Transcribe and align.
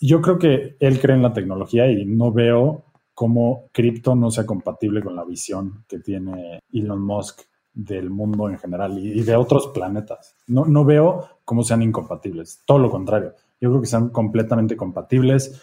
yo 0.00 0.20
creo 0.20 0.38
que 0.38 0.76
él 0.80 1.00
cree 1.00 1.16
en 1.16 1.22
la 1.22 1.32
tecnología 1.32 1.90
y 1.90 2.04
no 2.06 2.32
veo 2.32 2.84
cómo 3.14 3.68
cripto 3.72 4.14
no 4.14 4.30
sea 4.30 4.46
compatible 4.46 5.02
con 5.02 5.14
la 5.14 5.24
visión 5.24 5.84
que 5.86 5.98
tiene 5.98 6.60
Elon 6.72 7.02
Musk 7.02 7.42
del 7.72 8.10
mundo 8.10 8.48
en 8.48 8.58
general 8.58 8.98
y, 8.98 9.22
de 9.22 9.36
otros 9.36 9.68
planetas. 9.68 10.36
No, 10.46 10.64
no 10.64 10.84
veo 10.84 11.28
cómo 11.44 11.62
sean 11.62 11.82
incompatibles, 11.82 12.62
todo 12.64 12.78
lo 12.78 12.90
contrario. 12.90 13.34
Yo 13.60 13.68
creo 13.68 13.80
que 13.82 13.86
sean 13.86 14.08
completamente 14.08 14.76
compatibles. 14.76 15.62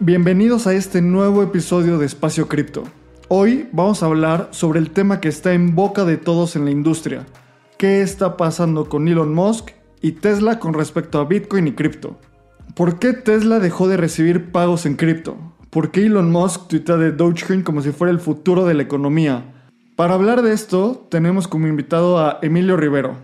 bienvenidos 0.00 0.68
a 0.68 0.74
este 0.74 1.02
nuevo 1.02 1.42
episodio 1.42 1.98
de 1.98 2.06
Espacio 2.06 2.46
Cripto. 2.46 2.84
Hoy 3.26 3.68
vamos 3.72 4.02
a 4.02 4.06
hablar 4.06 4.48
sobre 4.52 4.78
el 4.78 4.90
tema 4.90 5.20
que 5.20 5.28
está 5.28 5.54
en 5.54 5.74
boca 5.74 6.04
de 6.04 6.16
todos 6.16 6.54
en 6.54 6.64
la 6.64 6.70
industria. 6.70 7.26
¿Qué 7.78 8.00
está 8.00 8.36
pasando 8.36 8.88
con 8.88 9.08
Elon 9.08 9.34
Musk 9.34 9.70
y 10.00 10.12
Tesla 10.12 10.60
con 10.60 10.74
respecto 10.74 11.18
a 11.18 11.24
Bitcoin 11.24 11.66
y 11.66 11.72
cripto? 11.72 12.16
¿Por 12.76 13.00
qué 13.00 13.12
Tesla 13.12 13.58
dejó 13.58 13.88
de 13.88 13.96
recibir 13.96 14.52
pagos 14.52 14.86
en 14.86 14.94
cripto? 14.94 15.36
¿Por 15.68 15.90
qué 15.90 16.06
Elon 16.06 16.30
Musk 16.30 16.68
tuitea 16.68 16.96
de 16.96 17.10
Dogecoin 17.10 17.62
como 17.62 17.82
si 17.82 17.90
fuera 17.90 18.12
el 18.12 18.20
futuro 18.20 18.66
de 18.66 18.74
la 18.74 18.84
economía? 18.84 19.66
Para 19.96 20.14
hablar 20.14 20.42
de 20.42 20.52
esto, 20.52 21.08
tenemos 21.10 21.48
como 21.48 21.66
invitado 21.66 22.18
a 22.18 22.38
Emilio 22.42 22.76
Rivero. 22.76 23.16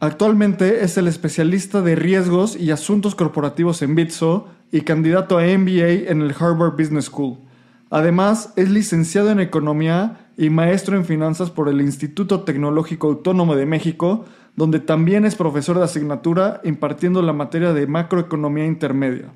Actualmente 0.00 0.84
es 0.84 0.96
el 0.96 1.08
especialista 1.08 1.82
de 1.82 1.96
riesgos 1.96 2.54
y 2.54 2.70
asuntos 2.70 3.16
corporativos 3.16 3.82
en 3.82 3.96
Bitso 3.96 4.46
y 4.70 4.82
candidato 4.82 5.38
a 5.38 5.42
MBA 5.42 6.10
en 6.10 6.22
el 6.22 6.34
Harvard 6.38 6.72
Business 6.72 7.06
School. 7.06 7.38
Además, 7.90 8.52
es 8.56 8.70
licenciado 8.70 9.30
en 9.30 9.40
Economía 9.40 10.28
y 10.36 10.50
maestro 10.50 10.96
en 10.96 11.04
Finanzas 11.04 11.50
por 11.50 11.68
el 11.68 11.80
Instituto 11.80 12.42
Tecnológico 12.42 13.08
Autónomo 13.08 13.56
de 13.56 13.66
México, 13.66 14.26
donde 14.56 14.80
también 14.80 15.24
es 15.24 15.34
profesor 15.34 15.78
de 15.78 15.84
asignatura 15.84 16.60
impartiendo 16.64 17.22
la 17.22 17.32
materia 17.32 17.72
de 17.72 17.86
macroeconomía 17.86 18.66
intermedia. 18.66 19.32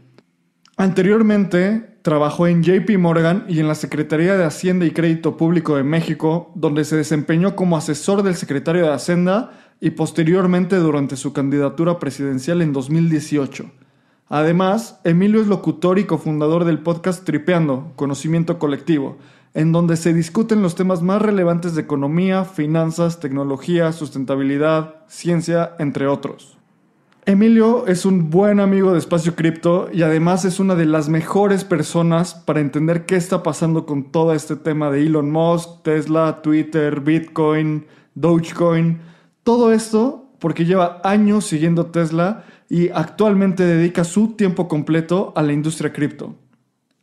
Anteriormente, 0.77 1.99
trabajó 2.03 2.47
en 2.47 2.63
JP 2.63 2.99
Morgan 2.99 3.45
y 3.49 3.61
en 3.61 3.69
la 3.69 3.75
Secretaría 3.75 4.37
de 4.37 4.45
Hacienda 4.45 4.85
y 4.85 4.91
Crédito 4.91 5.37
Público 5.37 5.77
de 5.77 5.85
México, 5.85 6.51
donde 6.55 6.85
se 6.85 6.97
desempeñó 6.97 7.55
como 7.55 7.77
asesor 7.77 8.23
del 8.23 8.35
secretario 8.35 8.83
de 8.83 8.93
Hacienda 8.93 9.53
y 9.81 9.91
posteriormente 9.91 10.77
durante 10.77 11.17
su 11.17 11.33
candidatura 11.33 11.99
presidencial 11.99 12.63
en 12.63 12.73
2018. 12.73 13.71
Además, 14.35 14.99
Emilio 15.05 15.43
es 15.43 15.47
locutor 15.47 15.99
y 15.99 16.05
cofundador 16.05 16.65
del 16.65 16.79
podcast 16.79 17.23
Tripeando, 17.23 17.93
Conocimiento 17.97 18.59
Colectivo, 18.59 19.19
en 19.53 19.73
donde 19.73 19.99
se 19.99 20.15
discuten 20.15 20.63
los 20.63 20.75
temas 20.75 21.03
más 21.03 21.21
relevantes 21.21 21.75
de 21.75 21.83
economía, 21.83 22.47
finanzas, 22.47 23.21
tecnología, 23.21 23.93
sustentabilidad, 23.93 24.95
ciencia, 25.07 25.73
entre 25.79 26.07
otros. 26.07 26.57
Emilio 27.27 27.87
es 27.87 28.07
un 28.07 28.31
buen 28.31 28.59
amigo 28.59 28.93
de 28.93 29.01
Espacio 29.01 29.37
Cripto 29.37 29.91
y 29.93 30.01
además 30.01 30.47
es 30.47 30.61
una 30.61 30.77
de 30.77 30.87
las 30.87 31.11
mejores 31.11 31.65
personas 31.65 32.33
para 32.33 32.61
entender 32.61 33.05
qué 33.05 33.17
está 33.17 33.43
pasando 33.43 33.85
con 33.85 34.13
todo 34.13 34.33
este 34.33 34.57
tema 34.57 34.91
de 34.91 35.03
Elon 35.03 35.31
Musk, 35.31 35.83
Tesla, 35.83 36.41
Twitter, 36.41 37.01
Bitcoin, 37.01 37.85
Dogecoin. 38.15 38.99
Todo 39.43 39.75
esto 39.75 40.31
porque 40.39 40.65
lleva 40.65 41.03
años 41.05 41.45
siguiendo 41.45 41.87
Tesla 41.87 42.47
y 42.73 42.89
actualmente 42.89 43.67
dedica 43.67 44.03
su 44.03 44.29
tiempo 44.29 44.67
completo 44.67 45.35
a 45.37 45.43
la 45.43 45.53
industria 45.53 45.93
cripto. 45.93 46.37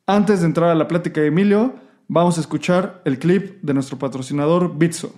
Antes 0.08 0.40
de 0.40 0.48
entrar 0.48 0.72
a 0.72 0.74
la 0.74 0.88
plática 0.88 1.22
de 1.22 1.28
Emilio, 1.28 1.76
vamos 2.08 2.40
a 2.40 2.42
escuchar 2.42 3.04
el 3.06 3.20
clip 3.20 3.62
de 3.62 3.76
nuestro 3.76 4.00
patrocinador 4.00 4.76
Bitso. 4.76 5.14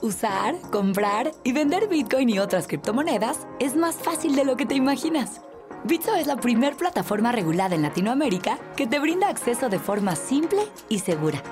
Usar, 0.00 0.54
comprar 0.70 1.32
y 1.42 1.50
vender 1.50 1.88
Bitcoin 1.88 2.28
y 2.30 2.38
otras 2.38 2.68
criptomonedas 2.68 3.48
es 3.58 3.74
más 3.74 3.96
fácil 3.96 4.36
de 4.36 4.44
lo 4.44 4.56
que 4.56 4.64
te 4.64 4.76
imaginas. 4.76 5.40
Bitso 5.82 6.14
es 6.14 6.28
la 6.28 6.36
primer 6.36 6.76
plataforma 6.76 7.32
regulada 7.32 7.74
en 7.74 7.82
Latinoamérica 7.82 8.60
que 8.76 8.86
te 8.86 9.00
brinda 9.00 9.28
acceso 9.28 9.68
de 9.68 9.80
forma 9.80 10.14
simple 10.14 10.60
y 10.88 11.00
segura. 11.00 11.42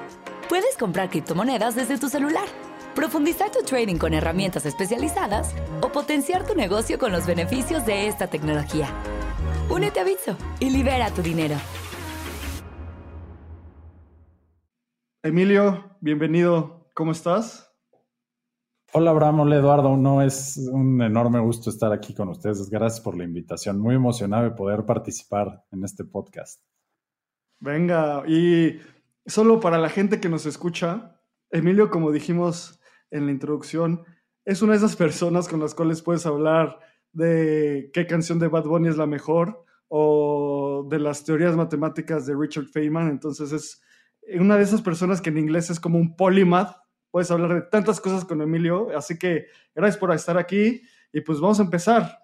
Puedes 0.48 0.76
comprar 0.76 1.10
criptomonedas 1.10 1.74
desde 1.74 1.98
tu 1.98 2.08
celular, 2.08 2.46
profundizar 2.94 3.50
tu 3.50 3.62
trading 3.64 3.96
con 3.96 4.14
herramientas 4.14 4.64
especializadas 4.66 5.54
o 5.82 5.90
potenciar 5.90 6.46
tu 6.46 6.54
negocio 6.54 6.98
con 6.98 7.12
los 7.12 7.26
beneficios 7.26 7.84
de 7.84 8.08
esta 8.08 8.28
tecnología. 8.28 8.88
Únete 9.68 10.00
a 10.00 10.04
Bitso 10.04 10.36
y 10.60 10.70
libera 10.70 11.10
tu 11.10 11.22
dinero. 11.22 11.56
Emilio, 15.22 15.96
bienvenido. 16.00 16.90
¿Cómo 16.94 17.12
estás? 17.12 17.70
Hola 18.92 19.10
Abraham, 19.10 19.40
hola 19.40 19.56
Eduardo, 19.56 19.96
no 19.96 20.22
es 20.22 20.56
un 20.70 21.02
enorme 21.02 21.40
gusto 21.40 21.68
estar 21.68 21.92
aquí 21.92 22.14
con 22.14 22.28
ustedes. 22.28 22.70
Gracias 22.70 23.00
por 23.00 23.16
la 23.16 23.24
invitación. 23.24 23.80
Muy 23.80 23.96
emocionado 23.96 24.44
de 24.44 24.52
poder 24.52 24.86
participar 24.86 25.64
en 25.72 25.82
este 25.82 26.04
podcast. 26.04 26.62
Venga, 27.58 28.22
y 28.28 28.78
solo 29.26 29.58
para 29.58 29.78
la 29.78 29.88
gente 29.88 30.20
que 30.20 30.28
nos 30.28 30.46
escucha, 30.46 31.20
Emilio, 31.50 31.90
como 31.90 32.12
dijimos 32.12 32.80
en 33.10 33.26
la 33.26 33.32
introducción, 33.32 34.04
es 34.44 34.62
una 34.62 34.72
de 34.72 34.78
esas 34.78 34.96
personas 34.96 35.48
con 35.48 35.60
las 35.60 35.74
cuales 35.74 36.02
puedes 36.02 36.26
hablar 36.26 36.78
de 37.12 37.90
qué 37.92 38.06
canción 38.06 38.38
de 38.38 38.48
Bad 38.48 38.64
Bunny 38.64 38.88
es 38.88 38.96
la 38.96 39.06
mejor 39.06 39.64
o 39.88 40.86
de 40.90 40.98
las 40.98 41.24
teorías 41.24 41.56
matemáticas 41.56 42.26
de 42.26 42.34
Richard 42.36 42.66
Feynman. 42.66 43.08
Entonces 43.08 43.52
es 43.52 43.82
una 44.38 44.56
de 44.56 44.64
esas 44.64 44.82
personas 44.82 45.20
que 45.20 45.30
en 45.30 45.38
inglés 45.38 45.70
es 45.70 45.80
como 45.80 45.98
un 45.98 46.16
polymath 46.16 46.74
puedes 47.14 47.30
hablar 47.30 47.54
de 47.54 47.62
tantas 47.62 48.00
cosas 48.00 48.24
con 48.24 48.42
Emilio. 48.42 48.88
Así 48.98 49.16
que 49.16 49.46
gracias 49.72 49.98
por 49.98 50.12
estar 50.12 50.36
aquí 50.36 50.82
y 51.12 51.20
pues 51.20 51.38
vamos 51.38 51.60
a 51.60 51.62
empezar. 51.62 52.18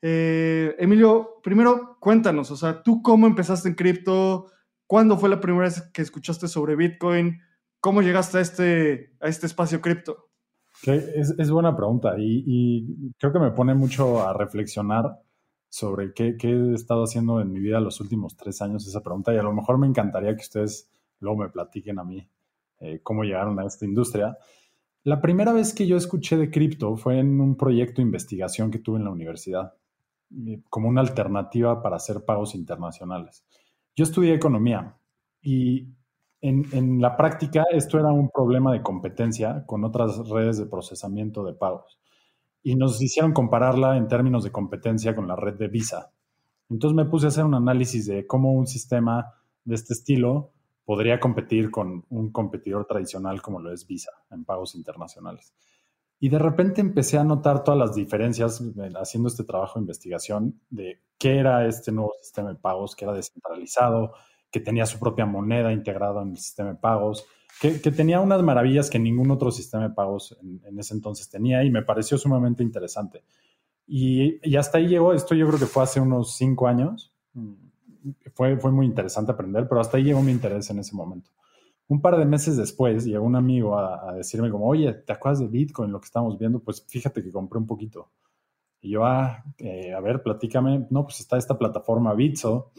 Eh, 0.00 0.74
Emilio, 0.78 1.42
primero 1.42 1.98
cuéntanos, 2.00 2.50
o 2.50 2.56
sea, 2.56 2.82
¿tú 2.82 3.02
cómo 3.02 3.26
empezaste 3.26 3.68
en 3.68 3.74
cripto? 3.74 4.50
¿Cuándo 4.86 5.18
fue 5.18 5.28
la 5.28 5.40
primera 5.40 5.64
vez 5.64 5.82
que 5.92 6.00
escuchaste 6.00 6.48
sobre 6.48 6.74
Bitcoin? 6.74 7.38
¿Cómo 7.84 8.00
llegaste 8.00 8.38
a 8.38 8.40
este, 8.40 9.10
a 9.20 9.28
este 9.28 9.44
espacio 9.44 9.82
cripto? 9.82 10.30
Es, 10.86 11.50
buena 11.50 11.76
pregunta 11.76 12.14
y, 12.18 13.12
creo 13.18 13.30
que 13.30 13.38
me 13.38 13.50
pone 13.50 13.74
mucho 13.74 14.26
a 14.26 14.32
reflexionar 14.32 15.20
sobre 15.68 16.14
qué, 16.14 16.38
qué, 16.38 16.48
he 16.48 16.72
estado 16.72 17.04
haciendo 17.04 17.42
en 17.42 17.52
mi 17.52 17.60
vida 17.60 17.80
los 17.80 18.00
últimos 18.00 18.38
tres 18.38 18.62
años 18.62 18.88
esa 18.88 19.02
pregunta 19.02 19.34
y 19.34 19.36
a 19.36 19.42
lo 19.42 19.52
mejor 19.52 19.76
me 19.76 19.86
encantaría 19.86 20.34
que 20.34 20.40
ustedes 20.40 20.90
luego 21.20 21.36
me 21.36 21.50
platiquen 21.50 21.98
a 21.98 22.04
mí 22.04 22.26
eh, 22.80 23.00
cómo 23.02 23.22
llegaron 23.22 23.60
a 23.60 23.66
esta 23.66 23.84
industria. 23.84 24.38
La 25.02 25.20
primera 25.20 25.52
vez 25.52 25.74
que 25.74 25.86
yo 25.86 25.98
escuché 25.98 26.38
de 26.38 26.50
cripto 26.50 26.96
fue 26.96 27.18
en 27.18 27.38
un 27.38 27.54
proyecto 27.54 27.96
de 27.96 28.06
investigación 28.06 28.70
que 28.70 28.78
tuve 28.78 28.96
en 28.96 29.04
la 29.04 29.10
universidad, 29.10 29.74
como 30.70 30.88
una 30.88 31.02
alternativa 31.02 31.82
para 31.82 31.96
hacer 31.96 32.24
pagos 32.24 32.54
internacionales. 32.54 33.44
Yo 33.94 34.04
estudié 34.04 34.32
economía 34.32 34.96
y 35.42 35.92
en, 36.46 37.00
la 37.00 37.16
práctica 37.16 37.64
esto 37.70 37.98
era 37.98 38.12
un 38.12 38.28
problema 38.28 38.70
de 38.70 38.82
competencia 38.82 39.64
con 39.64 39.82
otras 39.82 40.28
redes 40.28 40.58
de 40.58 40.66
procesamiento 40.66 41.42
de 41.42 41.54
pagos. 41.54 41.98
Y 42.62 42.76
nos 42.76 43.00
hicieron 43.00 43.32
compararla 43.32 43.96
en 43.96 44.08
términos 44.08 44.44
de 44.44 44.52
competencia 44.52 45.16
con 45.16 45.26
la 45.26 45.36
red 45.36 45.54
de 45.54 45.68
Visa. 45.68 46.10
Entonces 46.68 46.94
me 46.94 47.06
puse 47.06 47.26
a 47.26 47.28
hacer 47.28 47.44
un 47.44 47.54
análisis 47.54 48.06
de 48.06 48.26
cómo 48.26 48.52
un 48.52 48.66
sistema 48.66 49.32
de 49.64 49.74
este 49.74 49.94
estilo 49.94 50.52
podría 50.84 51.18
competir 51.18 51.70
con 51.70 52.04
un 52.10 52.30
competidor 52.30 52.84
tradicional 52.84 53.40
como 53.40 53.60
lo 53.60 53.72
es 53.72 53.86
Visa 53.86 54.10
en 54.30 54.44
pagos 54.44 54.74
internacionales. 54.74 55.54
Y 56.20 56.28
de 56.28 56.38
repente 56.38 56.82
empecé 56.82 57.16
a 57.16 57.24
notar 57.24 57.64
todas 57.64 57.80
las 57.80 57.94
diferencias 57.94 58.60
eh, 58.60 58.92
haciendo 59.00 59.28
este 59.28 59.44
trabajo 59.44 59.78
de 59.78 59.84
investigación 59.84 60.60
de 60.68 61.00
qué 61.18 61.38
era 61.38 61.66
este 61.66 61.90
nuevo 61.90 62.12
sistema 62.20 62.50
de 62.50 62.56
pagos, 62.56 62.94
que 62.94 63.06
era 63.06 63.14
descentralizado, 63.14 64.12
que 64.54 64.60
tenía 64.60 64.86
su 64.86 65.00
propia 65.00 65.26
moneda 65.26 65.72
integrada 65.72 66.22
en 66.22 66.30
el 66.30 66.38
sistema 66.38 66.68
de 66.68 66.74
pagos, 66.76 67.26
que, 67.60 67.72
tenía 67.90 68.20
unas 68.20 68.40
maravillas 68.40 68.88
que 68.88 69.00
ningún 69.00 69.32
otro 69.32 69.50
sistema 69.50 69.88
de 69.88 69.92
pagos 69.92 70.38
en, 70.40 70.78
ese 70.78 70.94
entonces 70.94 71.28
tenía 71.28 71.64
y 71.64 71.72
me 71.72 71.82
pareció 71.82 72.16
sumamente 72.18 72.62
interesante. 72.62 73.24
Y, 73.84 74.38
y, 74.48 74.54
hasta 74.54 74.78
ahí 74.78 74.86
llegó, 74.86 75.12
esto 75.12 75.34
yo 75.34 75.48
creo 75.48 75.58
que 75.58 75.66
fue 75.66 75.82
hace 75.82 75.98
unos 75.98 76.36
cinco 76.36 76.68
años, 76.68 77.12
fue, 78.32 78.56
fue 78.56 78.70
muy 78.70 78.86
interesante 78.86 79.32
aprender, 79.32 79.66
pero 79.68 79.80
hasta 79.80 79.96
ahí 79.96 80.04
llegó 80.04 80.22
mi 80.22 80.30
interés 80.30 80.70
en 80.70 80.78
ese 80.78 80.94
momento. 80.94 81.32
un 81.88 82.00
par 82.00 82.16
de 82.16 82.24
meses 82.24 82.56
después 82.56 83.04
llegó 83.04 83.26
un 83.26 83.34
amigo 83.34 83.76
a, 83.76 84.14
decirme 84.14 84.52
como, 84.52 84.68
oye, 84.68 84.92
¿te 84.92 85.12
acuerdas 85.12 85.40
de 85.40 85.48
Bitcoin, 85.48 85.90
lo 85.90 85.98
que 85.98 86.06
estamos 86.06 86.38
viendo? 86.38 86.60
Pues 86.60 86.86
fíjate 86.86 87.24
que 87.24 87.32
compré 87.32 87.58
un 87.58 87.66
poquito. 87.66 88.08
Y 88.80 88.90
yo, 88.90 89.04
ah, 89.04 89.42
eh, 89.58 89.92
a 89.92 89.98
ver, 89.98 90.22
platícame. 90.22 90.86
No, 90.90 91.02
pues 91.02 91.18
está 91.18 91.38
esta 91.38 91.58
plataforma 91.58 92.14
Bitso 92.14 92.70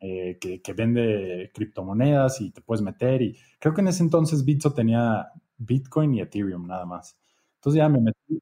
eh, 0.00 0.38
que, 0.40 0.62
que, 0.62 0.72
vende 0.72 1.50
criptomonedas 1.54 2.40
y 2.40 2.50
te 2.50 2.60
puedes 2.60 2.82
meter. 2.82 3.22
Y 3.22 3.36
creo 3.58 3.74
que 3.74 3.80
en 3.80 3.88
ese 3.88 4.02
entonces 4.02 4.44
Bitso 4.44 4.72
tenía 4.72 5.28
Bitcoin 5.58 6.14
y 6.14 6.20
Ethereum 6.20 6.66
nada 6.66 6.86
más. 6.86 7.18
Entonces 7.56 7.78
ya 7.78 7.88
me 7.88 8.00
metí. 8.00 8.40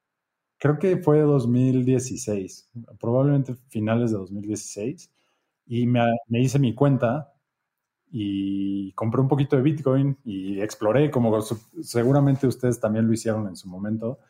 Creo 0.58 0.79
que 0.79 0.99
fue 0.99 1.20
2016, 1.20 2.70
probablemente 3.00 3.55
finales 3.69 4.11
de 4.12 4.19
2016. 4.19 5.11
Y 5.67 5.87
me, 5.87 6.03
hice 6.31 6.58
mi 6.58 6.75
cuenta 6.75 7.32
y 8.11 8.93
compré 8.93 9.20
un 9.20 9.29
poquito 9.29 9.56
de 9.56 9.62
Bitcoin 9.62 10.19
y 10.25 10.61
exploré, 10.61 11.11
como 11.11 11.38
seguramente 11.82 12.47
ustedes 12.47 12.81
también 12.81 13.06
lo 13.06 13.12
hicieron 13.12 13.49
en 13.49 13.56
su 13.56 13.69
momento. 13.69 14.20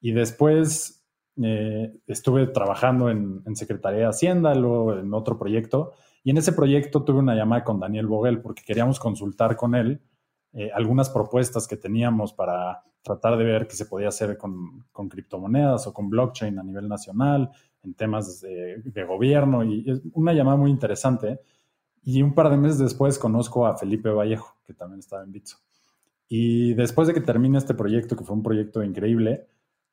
Y 0.00 0.12
después 0.12 1.04
eh, 1.42 1.94
estuve 2.06 2.46
trabajando 2.48 3.10
en, 3.10 3.42
Secretaría 3.56 4.00
de 4.00 4.06
Hacienda, 4.06 4.54
luego 4.54 4.98
en 4.98 5.14
otro 5.14 5.38
proyecto. 5.38 5.92
Y 6.24 6.30
en 6.30 6.38
ese 6.38 6.52
proyecto 6.52 7.04
tuve 7.04 7.18
una 7.18 7.34
llamada 7.34 7.64
con 7.64 7.80
Daniel 7.80 8.06
Vogel 8.06 8.40
porque 8.40 8.62
queríamos 8.64 9.00
consultar 9.00 9.56
con 9.56 9.74
él 9.74 10.00
eh, 10.52 10.70
algunas 10.74 11.10
propuestas 11.10 11.66
que 11.66 11.76
teníamos 11.76 12.32
para 12.32 12.84
tratar 13.02 13.36
de 13.36 13.44
ver 13.44 13.66
qué 13.66 13.74
se 13.74 13.86
podía 13.86 14.08
hacer 14.08 14.36
con, 14.38 14.84
con 14.92 15.08
criptomonedas 15.08 15.86
o 15.86 15.92
con 15.92 16.08
blockchain 16.08 16.58
a 16.58 16.62
nivel 16.62 16.88
nacional, 16.88 17.50
en 17.82 17.94
temas 17.94 18.40
de, 18.40 19.04
gobierno. 19.04 19.64
Y 19.64 19.90
es 19.90 20.00
una 20.12 20.32
llamada 20.32 20.56
muy 20.56 20.70
interesante. 20.70 21.40
Y 22.04 22.22
un 22.22 22.34
par 22.34 22.50
de 22.50 22.56
meses 22.56 22.78
después 22.78 23.18
conozco 23.18 23.66
a 23.66 23.76
Felipe 23.76 24.08
Vallejo, 24.08 24.56
que 24.64 24.74
también 24.74 25.00
estaba 25.00 25.22
en 25.22 25.32
Bitso. 25.32 25.58
Y 26.28 26.74
después 26.74 27.08
de 27.08 27.14
que 27.14 27.20
termine 27.20 27.58
este 27.58 27.74
proyecto, 27.74 28.16
que 28.16 28.24
fue 28.24 28.36
un 28.36 28.42
proyecto 28.42 28.82
increíble, 28.82 29.48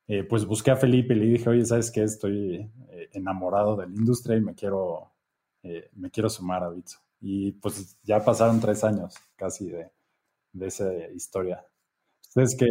eh, 0.06 0.24
pues 0.24 0.44
busqué 0.44 0.70
a 0.70 0.76
Felipe 0.76 1.14
y 1.14 1.18
le 1.18 1.26
dije, 1.26 1.50
oye, 1.50 1.64
¿sabes 1.64 1.90
qué? 1.90 2.02
Estoy 2.02 2.70
eh, 2.88 3.08
enamorado 3.12 3.76
de 3.76 3.86
la 3.86 3.94
industria 3.94 4.36
y 4.36 4.40
me 4.40 4.54
quiero, 4.54 5.09
eh, 5.62 5.90
me 5.94 6.10
quiero 6.10 6.30
sumar 6.30 6.62
a 6.62 6.70
Bitso. 6.70 6.98
Y 7.20 7.52
pues 7.52 7.98
ya 8.02 8.24
pasaron 8.24 8.60
tres 8.60 8.82
años 8.84 9.14
casi 9.36 9.68
de, 9.68 9.90
de 10.52 10.66
esa 10.66 10.92
historia. 11.08 11.64
¿Ustedes 12.28 12.56
qué? 12.58 12.66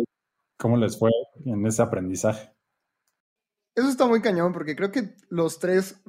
¿Cómo 0.58 0.78
les 0.78 0.98
fue 0.98 1.12
en 1.46 1.66
ese 1.66 1.82
aprendizaje? 1.82 2.52
Eso 3.76 3.90
está 3.90 4.08
muy 4.08 4.22
cañón 4.22 4.52
porque 4.52 4.76
creo 4.76 4.92
que 4.92 5.16
los 5.30 5.60
tres 5.60 6.02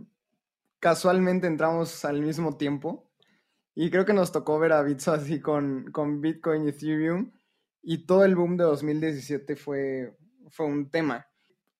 casualmente 0.81 1.47
entramos 1.47 2.05
al 2.05 2.21
mismo 2.23 2.57
tiempo. 2.57 3.11
Y 3.75 3.91
creo 3.91 4.05
que 4.05 4.13
nos 4.13 4.33
tocó 4.33 4.59
ver 4.59 4.73
a 4.73 4.83
Bitso 4.83 5.13
así 5.13 5.41
con, 5.41 5.93
con 5.93 6.21
Bitcoin 6.21 6.65
y 6.65 6.71
Ethereum. 6.71 7.33
Y 7.83 8.07
todo 8.07 8.25
el 8.25 8.35
boom 8.35 8.57
de 8.57 8.65
2017 8.65 9.57
fue, 9.57 10.17
fue 10.49 10.67
un 10.67 10.91
tema. 10.91 11.27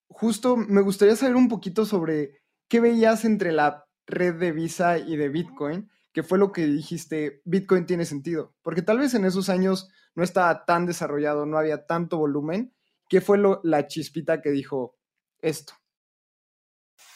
Justo 0.09 0.57
me 0.57 0.81
gustaría 0.81 1.17
saber 1.17 1.37
un 1.37 1.49
poquito 1.49 1.85
sobre 1.85 2.43
qué 2.69 2.81
veías 2.81 3.25
entre 3.25 3.53
la 3.53 3.85
red 4.07 4.35
de 4.37 4.53
Visa 4.53 4.99
y 4.99 5.17
de 5.17 5.29
Bitcoin, 5.29 5.89
que 6.13 6.23
fue 6.23 6.39
lo 6.39 6.53
que 6.53 6.67
dijiste, 6.67 7.43
Bitcoin 7.45 7.87
tiene 7.87 8.05
sentido. 8.05 8.55
Porque 8.63 8.83
tal 8.83 8.99
vez 8.99 9.15
en 9.15 9.25
esos 9.25 9.49
años 9.49 9.89
no 10.15 10.23
estaba 10.23 10.65
tan 10.65 10.87
desarrollado, 10.87 11.47
no 11.47 11.59
había 11.59 11.87
tanto 11.87 12.19
volumen. 12.19 12.75
¿Qué 13.09 13.21
fue 13.21 13.39
lo, 13.39 13.61
la 13.65 13.87
chispita 13.87 14.41
que 14.41 14.51
dijo 14.51 14.97
esto? 15.41 15.75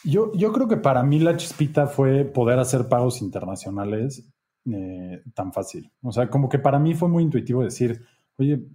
Yo, 0.03 0.31
yo 0.33 0.51
creo 0.51 0.67
que 0.67 0.77
para 0.77 1.03
mí 1.03 1.19
la 1.19 1.37
chispita 1.37 1.87
fue 1.87 2.25
poder 2.25 2.59
hacer 2.59 2.87
pagos 2.87 3.21
internacionales 3.21 4.27
eh, 4.71 5.21
tan 5.33 5.53
fácil. 5.53 5.91
O 6.01 6.11
sea, 6.11 6.29
como 6.29 6.49
que 6.49 6.59
para 6.59 6.79
mí 6.79 6.93
fue 6.95 7.09
muy 7.09 7.23
intuitivo 7.23 7.63
decir, 7.63 8.01
oye, 8.37 8.65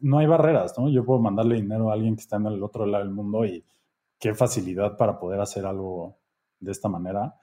no 0.00 0.18
hay 0.18 0.26
barreras, 0.26 0.74
¿no? 0.78 0.88
Yo 0.88 1.04
puedo 1.04 1.20
mandarle 1.20 1.56
dinero 1.56 1.90
a 1.90 1.94
alguien 1.94 2.16
que 2.16 2.22
está 2.22 2.36
en 2.36 2.46
el 2.46 2.62
otro 2.62 2.86
lado 2.86 3.04
del 3.04 3.12
mundo 3.12 3.44
y 3.44 3.64
qué 4.18 4.34
facilidad 4.34 4.96
para 4.96 5.18
poder 5.18 5.40
hacer 5.40 5.66
algo 5.66 6.18
de 6.60 6.72
esta 6.72 6.88
manera. 6.88 7.34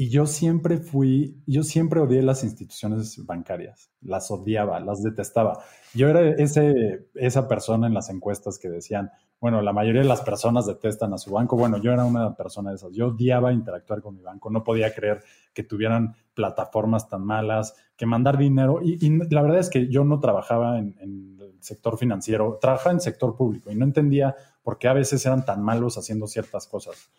Y 0.00 0.08
yo 0.08 0.24
siempre 0.24 0.78
fui, 0.78 1.42
yo 1.46 1.62
siempre 1.62 2.00
odié 2.00 2.22
las 2.22 2.42
instituciones 2.42 3.22
bancarias, 3.26 3.90
las 4.00 4.30
odiaba, 4.30 4.80
las 4.80 5.02
detestaba. 5.02 5.62
Yo 5.92 6.08
era 6.08 6.26
ese, 6.26 7.10
esa 7.16 7.46
persona 7.46 7.86
en 7.86 7.92
las 7.92 8.08
encuestas 8.08 8.58
que 8.58 8.70
decían, 8.70 9.10
bueno, 9.38 9.60
la 9.60 9.74
mayoría 9.74 10.00
de 10.00 10.08
las 10.08 10.22
personas 10.22 10.64
detestan 10.64 11.12
a 11.12 11.18
su 11.18 11.32
banco. 11.32 11.54
Bueno, 11.54 11.76
yo 11.76 11.92
era 11.92 12.06
una 12.06 12.34
persona 12.34 12.70
de 12.70 12.76
esas. 12.76 12.94
Yo 12.94 13.08
odiaba 13.08 13.52
interactuar 13.52 14.00
con 14.00 14.16
mi 14.16 14.22
banco. 14.22 14.48
No 14.48 14.64
podía 14.64 14.94
creer 14.94 15.22
que 15.52 15.64
tuvieran 15.64 16.14
plataformas 16.32 17.06
tan 17.06 17.22
malas, 17.22 17.74
que 17.94 18.06
mandar 18.06 18.38
dinero. 18.38 18.80
Y, 18.82 19.06
la 19.28 19.42
verdad 19.42 19.58
es 19.58 19.68
que 19.68 19.88
yo 19.88 20.04
no 20.04 20.18
trabajaba 20.18 20.78
en, 20.78 20.96
el 20.98 21.58
sector 21.60 21.98
financiero, 21.98 22.56
trabajaba 22.58 22.92
en 22.92 22.96
el 22.96 23.02
sector 23.02 23.36
público 23.36 23.70
y 23.70 23.74
no 23.74 23.84
entendía 23.84 24.34
por 24.62 24.78
qué 24.78 24.88
a 24.88 24.94
veces 24.94 25.26
eran 25.26 25.44
tan 25.44 25.62
malos 25.62 25.98
haciendo 25.98 26.26
ciertas 26.26 26.66
cosas. 26.66 27.10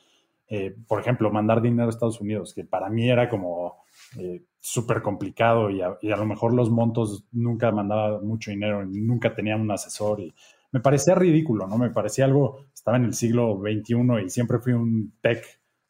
Eh, 0.54 0.76
por 0.86 1.00
ejemplo, 1.00 1.32
mandar 1.32 1.62
dinero 1.62 1.88
a 1.88 1.90
Estados 1.90 2.20
Unidos, 2.20 2.54
que 2.54 2.66
para 2.66 2.90
mí 2.90 3.10
era 3.10 3.30
como 3.30 3.86
eh, 4.20 4.44
súper 4.60 5.02
complicado 5.02 5.70
y 5.70 5.82
a, 5.82 5.98
y 6.02 6.12
a, 6.12 6.18
lo 6.18 6.26
mejor 6.26 6.54
los 6.54 6.70
montos 6.70 7.24
nunca 7.32 7.72
mandaba 7.72 8.20
mucho 8.20 8.52
dinero, 8.52 8.86
nunca 8.86 9.34
tenía 9.34 9.56
un 9.56 9.72
asesor 9.72 10.20
y 10.20 10.34
me 10.74 10.82
parecía 10.82 11.16
ridículo, 11.16 11.68
¿no? 11.68 11.78
Me 11.78 11.90
parecía 11.90 12.26
algo, 12.26 12.66
estaba 12.74 12.98
en 12.98 13.06
el 13.06 13.14
siglo 13.14 13.62
XXI 13.62 14.26
y 14.26 14.30
siempre 14.30 14.60
fui 14.60 14.74
un 14.74 15.14
tech 15.22 15.42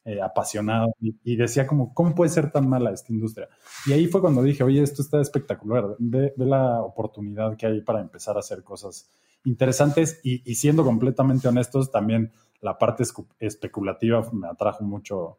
eh, 0.04 0.22
apasionado 0.22 0.94
y, 1.00 1.34
decía 1.34 1.66
como, 1.66 1.92
¿cómo 1.92 2.14
puede 2.14 2.30
ser 2.30 2.52
tan 2.52 2.68
mala 2.68 2.92
esta 2.92 3.12
industria? 3.12 3.48
Y 3.86 3.94
ahí 3.94 4.06
fue 4.06 4.20
cuando 4.20 4.44
dije, 4.44 4.62
oye, 4.62 4.80
esto 4.80 5.02
está 5.02 5.20
espectacular, 5.20 5.96
ve, 5.98 6.34
la 6.36 6.82
oportunidad 6.82 7.56
que 7.56 7.66
hay 7.66 7.80
para 7.80 8.00
empezar 8.00 8.36
a 8.36 8.40
hacer 8.40 8.62
cosas 8.62 9.10
interesantes 9.44 10.20
y, 10.22 10.48
y 10.48 10.54
siendo 10.54 10.84
completamente 10.84 11.48
honestos, 11.48 11.90
también 11.90 12.30
la 12.62 12.78
parte 12.78 13.04
especulativa 13.38 14.26
me 14.32 14.48
atrajo 14.48 14.84
mucho 14.84 15.38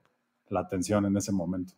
la 0.50 0.60
atención 0.60 1.06
en 1.06 1.18
ese 1.18 1.31
momento. 1.31 1.74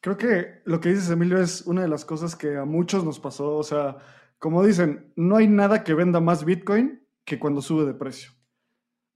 Creo 0.00 0.16
que 0.16 0.62
lo 0.64 0.80
que 0.80 0.90
dices, 0.90 1.10
Emilio, 1.10 1.38
es 1.38 1.62
una 1.62 1.82
de 1.82 1.88
las 1.88 2.04
cosas 2.04 2.36
que 2.36 2.56
a 2.56 2.64
muchos 2.64 3.04
nos 3.04 3.18
pasó. 3.18 3.56
O 3.56 3.62
sea, 3.62 3.96
como 4.38 4.62
dicen, 4.62 5.12
no 5.16 5.36
hay 5.36 5.48
nada 5.48 5.82
que 5.82 5.94
venda 5.94 6.20
más 6.20 6.44
Bitcoin 6.44 7.02
que 7.24 7.38
cuando 7.38 7.62
sube 7.62 7.86
de 7.86 7.94
precio. 7.94 8.32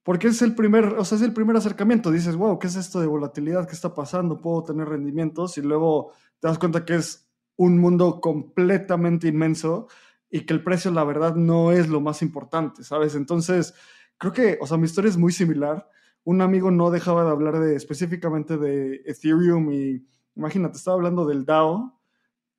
Porque 0.02 0.28
es 0.28 0.40
el 0.40 0.54
primer, 0.54 0.84
o 0.84 1.04
sea, 1.04 1.16
es 1.16 1.22
el 1.22 1.32
primer 1.32 1.56
acercamiento. 1.56 2.10
Dices, 2.10 2.36
wow, 2.36 2.58
¿qué 2.58 2.68
es 2.68 2.76
esto 2.76 3.00
de 3.00 3.08
volatilidad? 3.08 3.66
¿Qué 3.66 3.74
está 3.74 3.92
pasando? 3.94 4.40
¿Puedo 4.40 4.62
tener 4.62 4.88
rendimientos? 4.88 5.58
Y 5.58 5.62
luego 5.62 6.12
te 6.40 6.48
das 6.48 6.58
cuenta 6.58 6.84
que 6.84 6.94
es 6.94 7.28
un 7.56 7.78
mundo 7.78 8.20
completamente 8.20 9.28
inmenso 9.28 9.88
y 10.30 10.46
que 10.46 10.54
el 10.54 10.62
precio, 10.62 10.92
la 10.92 11.04
verdad, 11.04 11.34
no 11.34 11.72
es 11.72 11.88
lo 11.88 12.00
más 12.00 12.22
importante, 12.22 12.84
¿sabes? 12.84 13.16
Entonces, 13.16 13.74
creo 14.18 14.32
que, 14.32 14.58
o 14.60 14.66
sea, 14.66 14.76
mi 14.76 14.84
historia 14.84 15.08
es 15.08 15.16
muy 15.16 15.32
similar. 15.32 15.88
Un 16.24 16.40
amigo 16.40 16.70
no 16.70 16.90
dejaba 16.90 17.24
de 17.24 17.30
hablar 17.30 17.58
de 17.60 17.76
específicamente 17.76 18.56
de 18.56 19.02
Ethereum 19.06 19.70
y, 19.72 20.06
imagínate, 20.34 20.76
estaba 20.76 20.96
hablando 20.96 21.26
del 21.26 21.44
DAO 21.44 21.96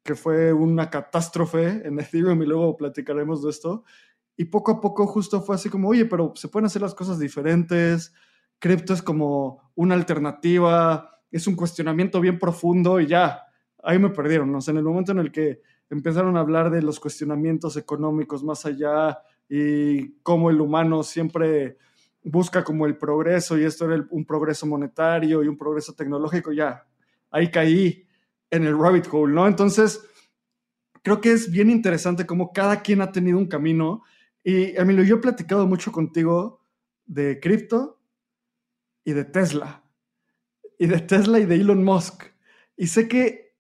que 0.08 0.16
fue 0.16 0.54
una 0.54 0.90
catástrofe 0.90 1.86
en 1.86 2.00
Ethereum 2.00 2.42
y 2.42 2.46
luego 2.46 2.78
platicaremos 2.78 3.44
de 3.44 3.50
esto. 3.52 3.84
Y 4.38 4.46
poco 4.46 4.72
a 4.72 4.82
poco 4.82 5.06
justo 5.06 5.42
fue 5.42 5.56
así 5.56 5.70
como, 5.70 5.90
oye, 5.90 6.06
pero 6.06 6.32
se 6.36 6.48
pueden 6.48 6.68
hacer 6.68 6.82
las 6.82 6.96
cosas 6.96 7.20
diferentes, 7.20 8.14
cripto 8.58 8.94
es 8.94 9.02
como 9.02 9.72
una 9.76 9.96
alternativa, 9.96 11.20
es 11.30 11.46
un 11.48 11.56
cuestionamiento 11.56 12.22
bien 12.22 12.40
profundo 12.40 13.00
y 13.00 13.08
ya, 13.08 13.44
ahí 13.84 14.00
me 14.00 14.10
perdieron, 14.10 14.52
¿no? 14.52 14.60
en 14.66 14.78
el 14.78 14.84
momento 14.84 15.12
en 15.12 15.20
el 15.20 15.32
que 15.32 15.62
empezaron 15.90 16.38
a 16.38 16.42
hablar 16.42 16.70
de 16.70 16.82
los 16.82 17.00
cuestionamientos 17.00 17.78
económicos 17.78 18.44
más 18.44 18.66
allá 18.66 19.20
y 19.50 20.20
cómo 20.24 20.50
el 20.50 20.60
humano 20.62 21.04
siempre 21.04 21.78
busca 22.24 22.64
como 22.64 22.86
el 22.86 22.98
progreso 22.98 23.58
y 23.58 23.64
esto 23.64 23.92
era 23.92 24.06
un 24.10 24.26
progreso 24.26 24.66
monetario 24.66 25.44
y 25.44 25.48
un 25.48 25.58
progreso 25.58 25.94
tecnológico, 25.94 26.52
ya, 26.52 26.86
ahí 27.32 27.50
caí 27.50 28.06
en 28.50 28.66
el 28.66 28.78
rabbit 28.78 29.08
hole, 29.12 29.34
¿no? 29.34 29.48
Entonces, 29.48 30.06
creo 31.02 31.22
que 31.22 31.32
es 31.32 31.50
bien 31.52 31.70
interesante 31.70 32.26
cómo 32.26 32.52
cada 32.52 32.82
quien 32.82 33.02
ha 33.02 33.12
tenido 33.12 33.38
un 33.38 33.48
camino. 33.48 34.04
Y 34.44 34.78
Emilio, 34.78 35.04
yo 35.04 35.16
he 35.16 35.20
platicado 35.20 35.68
mucho 35.68 35.92
contigo 35.92 36.62
de 37.06 37.40
cripto 37.40 38.00
y 39.04 39.14
de 39.14 39.26
Tesla. 39.26 39.84
Y 40.80 40.88
de 40.88 41.00
Tesla 41.00 41.40
y 41.40 41.46
de 41.46 41.56
Elon 41.56 41.84
Musk. 41.84 42.24
Y 42.76 42.88
sé 42.88 43.08
que 43.08 43.56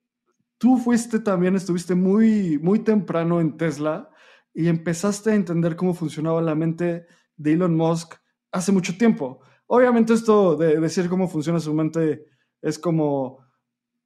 tú 0.58 0.78
fuiste 0.78 1.20
también, 1.20 1.56
estuviste 1.56 1.96
muy, 1.96 2.58
muy 2.60 2.80
temprano 2.80 3.42
en 3.42 3.58
Tesla 3.58 4.10
y 4.58 4.70
empezaste 4.70 5.30
a 5.30 5.36
entender 5.36 5.76
cómo 5.76 5.94
funcionaba 5.94 6.42
la 6.42 6.56
mente 6.56 7.06
de 7.36 7.54
Elon 7.54 7.76
Musk 7.76 8.16
hace 8.52 8.72
mucho 8.72 8.98
tiempo. 8.98 9.40
Obviamente 9.68 10.14
esto 10.14 10.56
de 10.56 10.80
decir 10.80 11.10
cómo 11.10 11.28
funciona 11.28 11.60
su 11.60 11.76
mente 11.76 12.26
es 12.64 12.80
como 12.80 13.38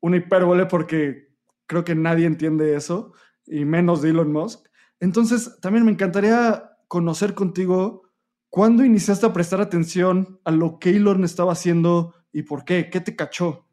una 0.02 0.18
hipérbole 0.18 0.66
porque 0.66 1.30
creo 1.68 1.86
que 1.86 1.96
nadie 1.96 2.26
entiende 2.26 2.76
eso, 2.76 3.14
y 3.46 3.64
menos 3.64 4.04
Elon 4.04 4.34
Musk. 4.34 4.68
Entonces, 5.00 5.58
también 5.62 5.86
me 5.86 5.92
encantaría 5.94 6.72
conocer 6.90 7.34
contigo 7.34 8.10
cuándo 8.50 8.84
iniciaste 8.84 9.28
a 9.28 9.32
prestar 9.32 9.62
atención 9.62 10.42
a 10.44 10.52
lo 10.52 10.80
que 10.80 10.90
Elon 10.90 11.24
estaba 11.24 11.54
haciendo 11.54 12.14
y 12.34 12.42
por 12.42 12.66
qué, 12.66 12.90
qué 12.90 13.00
te 13.00 13.16
cachó. 13.16 13.70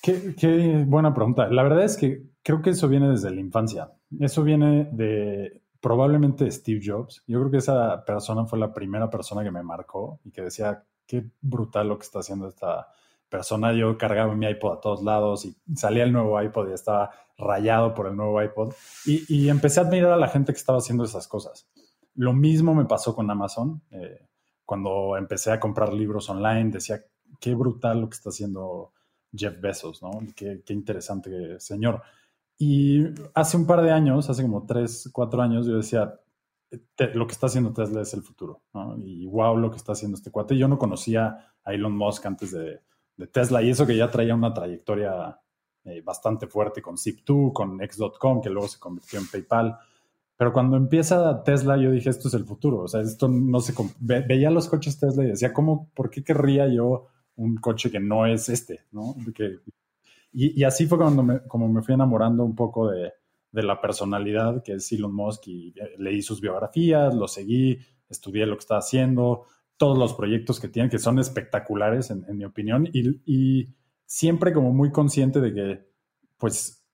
Qué, 0.00 0.84
buena 0.86 1.12
pregunta. 1.12 1.48
La 1.48 1.64
verdad 1.64 1.82
es 1.82 1.96
que 1.96 2.22
creo 2.46 2.62
que 2.62 2.70
eso 2.70 2.86
viene 2.86 3.08
desde 3.08 3.32
la 3.32 3.40
infancia. 3.40 3.90
Eso 4.20 4.44
viene 4.44 4.88
de 4.92 5.62
probablemente 5.80 6.48
Steve 6.48 6.80
Jobs. 6.80 7.24
Yo 7.26 7.40
creo 7.40 7.50
que 7.50 7.56
esa 7.56 8.04
persona 8.04 8.46
fue 8.46 8.56
la 8.56 8.72
primera 8.72 9.10
persona 9.10 9.42
que 9.42 9.50
me 9.50 9.64
marcó 9.64 10.20
y 10.22 10.30
que 10.30 10.42
decía, 10.42 10.84
qué 11.08 11.28
brutal 11.40 11.88
lo 11.88 11.98
que 11.98 12.04
está 12.04 12.20
haciendo 12.20 12.46
esta 12.46 12.86
persona. 13.28 13.72
Yo 13.72 13.98
cargaba 13.98 14.36
mi 14.36 14.46
iPod 14.46 14.74
a 14.74 14.80
todos 14.80 15.02
lados 15.02 15.44
y 15.44 15.56
salía 15.74 16.04
el 16.04 16.12
nuevo 16.12 16.40
iPod 16.40 16.70
y 16.70 16.74
estaba 16.74 17.10
rayado 17.36 17.94
por 17.94 18.06
el 18.06 18.16
nuevo 18.16 18.40
iPod. 18.40 18.74
Y, 19.06 19.48
empecé 19.48 19.80
a 19.80 19.82
admirar 19.82 20.12
a 20.12 20.16
la 20.16 20.28
gente 20.28 20.52
que 20.52 20.58
estaba 20.58 20.78
haciendo 20.78 21.02
esas 21.02 21.26
cosas. 21.26 21.68
Lo 22.14 22.32
mismo 22.32 22.76
me 22.76 22.84
pasó 22.84 23.12
con 23.16 23.28
Amazon. 23.28 23.82
Eh, 23.90 24.20
cuando 24.64 25.16
empecé 25.16 25.50
a 25.50 25.58
comprar 25.58 25.92
libros 25.92 26.30
online, 26.30 26.70
decía, 26.70 27.02
qué 27.40 27.56
brutal 27.56 28.02
lo 28.02 28.08
que 28.08 28.14
está 28.14 28.28
haciendo 28.30 28.92
Jeff 29.34 29.60
Bezos, 29.60 30.00
¿no? 30.00 30.12
Qué, 30.36 30.62
qué 30.64 30.72
interesante 30.74 31.58
señor. 31.58 32.02
Y 32.58 33.04
hace 33.34 33.56
un 33.56 33.66
par 33.66 33.82
de 33.82 33.90
años, 33.90 34.30
hace 34.30 34.42
como 34.42 34.64
tres, 34.64 35.10
cuatro 35.12 35.42
años, 35.42 35.66
yo 35.66 35.76
decía, 35.76 36.18
lo 37.14 37.26
que 37.26 37.32
está 37.32 37.46
haciendo 37.46 37.72
Tesla 37.72 38.02
es 38.02 38.14
el 38.14 38.22
futuro. 38.22 38.62
Y 39.04 39.26
wow, 39.26 39.56
lo 39.56 39.70
que 39.70 39.76
está 39.76 39.92
haciendo 39.92 40.16
este 40.16 40.30
cuate. 40.30 40.56
Yo 40.56 40.68
no 40.68 40.78
conocía 40.78 41.52
a 41.62 41.74
Elon 41.74 41.96
Musk 41.96 42.26
antes 42.26 42.52
de, 42.52 42.80
Tesla 43.32 43.62
y 43.62 43.70
eso 43.70 43.86
que 43.86 43.96
ya 43.96 44.10
traía 44.10 44.34
una 44.34 44.52
trayectoria 44.52 45.40
eh, 45.84 46.02
bastante 46.02 46.46
fuerte 46.46 46.82
con 46.82 46.96
Zip2, 46.96 47.50
con 47.54 47.80
X.com, 47.80 48.42
que 48.42 48.50
luego 48.50 48.68
se 48.68 48.78
convirtió 48.78 49.18
en 49.18 49.26
PayPal. 49.26 49.78
Pero 50.36 50.52
cuando 50.52 50.76
empieza 50.76 51.42
Tesla, 51.42 51.78
yo 51.78 51.90
dije, 51.90 52.10
esto 52.10 52.28
es 52.28 52.34
el 52.34 52.44
futuro. 52.44 52.80
O 52.80 52.88
sea, 52.88 53.00
esto 53.00 53.26
no 53.28 53.60
se... 53.60 53.72
veía 54.00 54.50
los 54.50 54.68
coches 54.68 54.98
Tesla 54.98 55.24
y 55.24 55.28
decía, 55.28 55.54
¿cómo, 55.54 55.88
por 55.94 56.10
qué 56.10 56.22
querría 56.22 56.68
yo 56.68 57.06
un 57.36 57.56
coche 57.56 57.90
que 57.90 58.00
no 58.00 58.26
es 58.26 58.50
este, 58.50 58.80
¿no? 58.92 59.14
Que 59.34 59.60
y, 60.32 60.64
así 60.64 60.86
fue 60.86 60.98
cuando 60.98 61.22
me, 61.22 61.40
como 61.46 61.68
me 61.68 61.82
fui 61.82 61.94
enamorando 61.94 62.44
un 62.44 62.54
poco 62.54 62.90
de, 62.90 63.12
la 63.52 63.80
personalidad 63.80 64.62
que 64.62 64.74
es 64.74 64.92
Elon 64.92 65.14
Musk 65.14 65.48
y 65.48 65.68
eh, 65.68 65.94
leí 65.98 66.20
sus 66.20 66.42
biografías, 66.42 67.14
lo 67.14 67.26
seguí, 67.26 67.78
estudié 68.06 68.44
lo 68.44 68.56
que 68.56 68.60
está 68.60 68.76
haciendo, 68.76 69.44
todos 69.78 69.96
los 69.96 70.12
proyectos 70.12 70.60
que 70.60 70.68
tiene, 70.68 70.90
que 70.90 70.98
son 70.98 71.18
espectaculares 71.18 72.10
en, 72.10 72.24
mi 72.36 72.44
opinión, 72.44 72.88
y, 72.92 73.68
siempre 74.08 74.52
como 74.52 74.72
muy 74.72 74.92
consciente 74.92 75.40
de 75.40 75.52
que 75.52 75.86
pues 76.36 76.86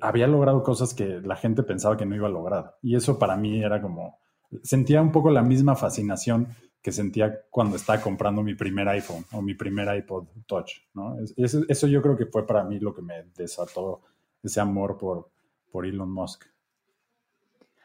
había 0.00 0.26
logrado 0.26 0.64
cosas 0.64 0.92
que 0.92 1.20
la 1.20 1.36
gente 1.36 1.62
pensaba 1.62 1.96
que 1.96 2.06
no 2.06 2.16
iba 2.16 2.26
a 2.26 2.30
lograr. 2.30 2.76
Y 2.82 2.96
eso 2.96 3.20
para 3.20 3.36
mí 3.36 3.62
era 3.62 3.80
como, 3.80 4.18
sentía 4.62 5.00
un 5.00 5.12
poco 5.12 5.30
la 5.30 5.42
misma 5.42 5.76
fascinación 5.76 6.48
que 6.84 6.92
sentía 6.92 7.46
cuando 7.48 7.76
estaba 7.76 7.98
comprando 7.98 8.42
mi 8.42 8.54
primer 8.54 8.86
iPhone 8.90 9.24
o 9.32 9.40
mi 9.40 9.54
primer 9.54 9.96
iPod 9.96 10.26
Touch, 10.46 10.70
¿no? 10.92 11.16
Eso, 11.34 11.86
yo 11.86 12.02
creo 12.02 12.14
que 12.14 12.26
fue 12.26 12.46
para 12.46 12.62
mí 12.62 12.78
lo 12.78 12.94
que 12.94 13.00
me 13.00 13.24
desató 13.34 14.02
ese 14.42 14.60
amor 14.60 14.98
por, 14.98 15.30
por 15.72 15.86
Elon 15.86 16.12
Musk. 16.12 16.44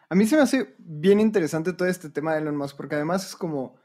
A 0.10 0.16
mí 0.16 0.26
se 0.26 0.36
me 0.36 0.42
hace 0.42 0.76
bien 0.80 1.22
interesante 1.22 1.72
todo 1.72 1.88
este 1.88 2.10
tema 2.10 2.34
de 2.34 2.42
Elon 2.42 2.58
Musk, 2.58 2.76
porque 2.76 2.96
además 2.96 3.26
es 3.26 3.38
como, 3.38 3.78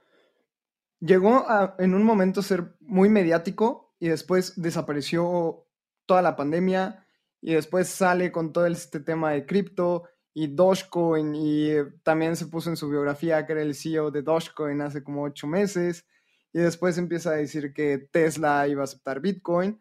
llegó 0.99 1.47
en 1.79 1.95
un 1.95 2.03
momento 2.03 2.41
a 2.41 2.43
ser 2.43 2.75
muy 2.81 3.09
mediático 3.09 3.95
y 4.01 4.09
después 4.09 4.61
desapareció 4.61 5.65
toda 6.07 6.23
la 6.23 6.35
pandemia 6.35 7.07
y 7.41 7.55
después 7.55 7.87
sale 7.87 8.33
con 8.33 8.53
todo 8.53 8.67
este 8.67 8.99
tema 8.99 9.31
de 9.31 9.47
cripto 9.47 10.09
y 10.35 10.49
Dogecoin 10.49 11.35
y 11.35 11.71
eh, 11.71 11.87
también 12.03 12.37
se 12.37 12.47
puso 12.47 12.69
en 12.69 12.77
su 12.77 12.89
biografía 12.89 13.47
que 13.47 13.53
era 13.53 13.63
el 13.63 13.75
CEO 13.75 14.11
de 14.11 14.23
Dogecoin 14.23 14.81
hace 14.83 15.05
como 15.05 15.23
ocho 15.23 15.47
meses 15.47 16.05
y 16.53 16.59
después 16.59 16.99
empieza 16.99 17.31
a 17.31 17.35
decir 17.35 17.73
que 17.73 17.99
Tesla 17.99 18.67
iba 18.69 18.83
a 18.83 18.85
aceptar 18.85 19.21
Bitcoin 19.21 19.81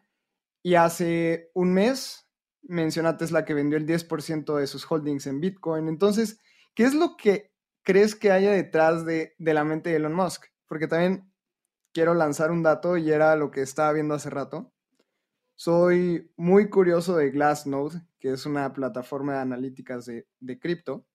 y 0.62 0.76
hace 0.76 1.50
un 1.54 1.74
mes 1.74 2.28
menciona 2.62 3.16
Tesla 3.16 3.44
que 3.44 3.54
vendió 3.54 3.76
el 3.76 3.86
10% 3.86 4.56
de 4.56 4.66
sus 4.66 4.90
holdings 4.90 5.26
en 5.26 5.40
Bitcoin. 5.40 5.88
Entonces, 5.88 6.40
¿qué 6.74 6.84
es 6.84 6.94
lo 6.94 7.16
que 7.16 7.52
crees 7.82 8.14
que 8.14 8.30
haya 8.30 8.50
detrás 8.52 9.04
de, 9.04 9.34
de 9.38 9.54
la 9.54 9.64
mente 9.64 9.90
de 9.90 9.96
Elon 9.96 10.14
Musk? 10.14 10.46
Porque 10.66 10.88
también 10.88 11.30
quiero 11.92 12.14
lanzar 12.14 12.50
un 12.50 12.62
dato 12.62 12.96
y 12.96 13.10
era 13.10 13.36
lo 13.36 13.50
que 13.50 13.60
estaba 13.60 13.92
viendo 13.92 14.14
hace 14.14 14.30
rato. 14.30 14.73
Soy 15.56 16.32
muy 16.36 16.68
curioso 16.68 17.16
de 17.16 17.30
Glassnode, 17.30 18.00
que 18.18 18.32
es 18.32 18.44
una 18.46 18.72
plataforma 18.72 19.34
de 19.34 19.38
analíticas 19.40 20.06
de, 20.06 20.58
cripto. 20.58 21.06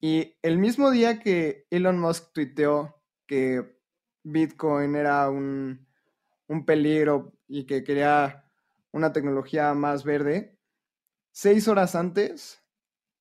Y 0.00 0.36
el 0.42 0.58
mismo 0.58 0.90
día 0.90 1.18
que 1.20 1.66
Elon 1.70 1.98
Musk 1.98 2.32
tuiteó 2.32 3.02
que 3.26 3.78
Bitcoin 4.22 4.94
era 4.94 5.28
un, 5.28 5.86
un 6.48 6.64
peligro 6.64 7.32
y 7.48 7.64
que 7.64 7.82
quería 7.82 8.44
una 8.92 9.12
tecnología 9.12 9.74
más 9.74 10.04
verde, 10.04 10.58
seis 11.32 11.66
horas 11.66 11.94
antes, 11.94 12.62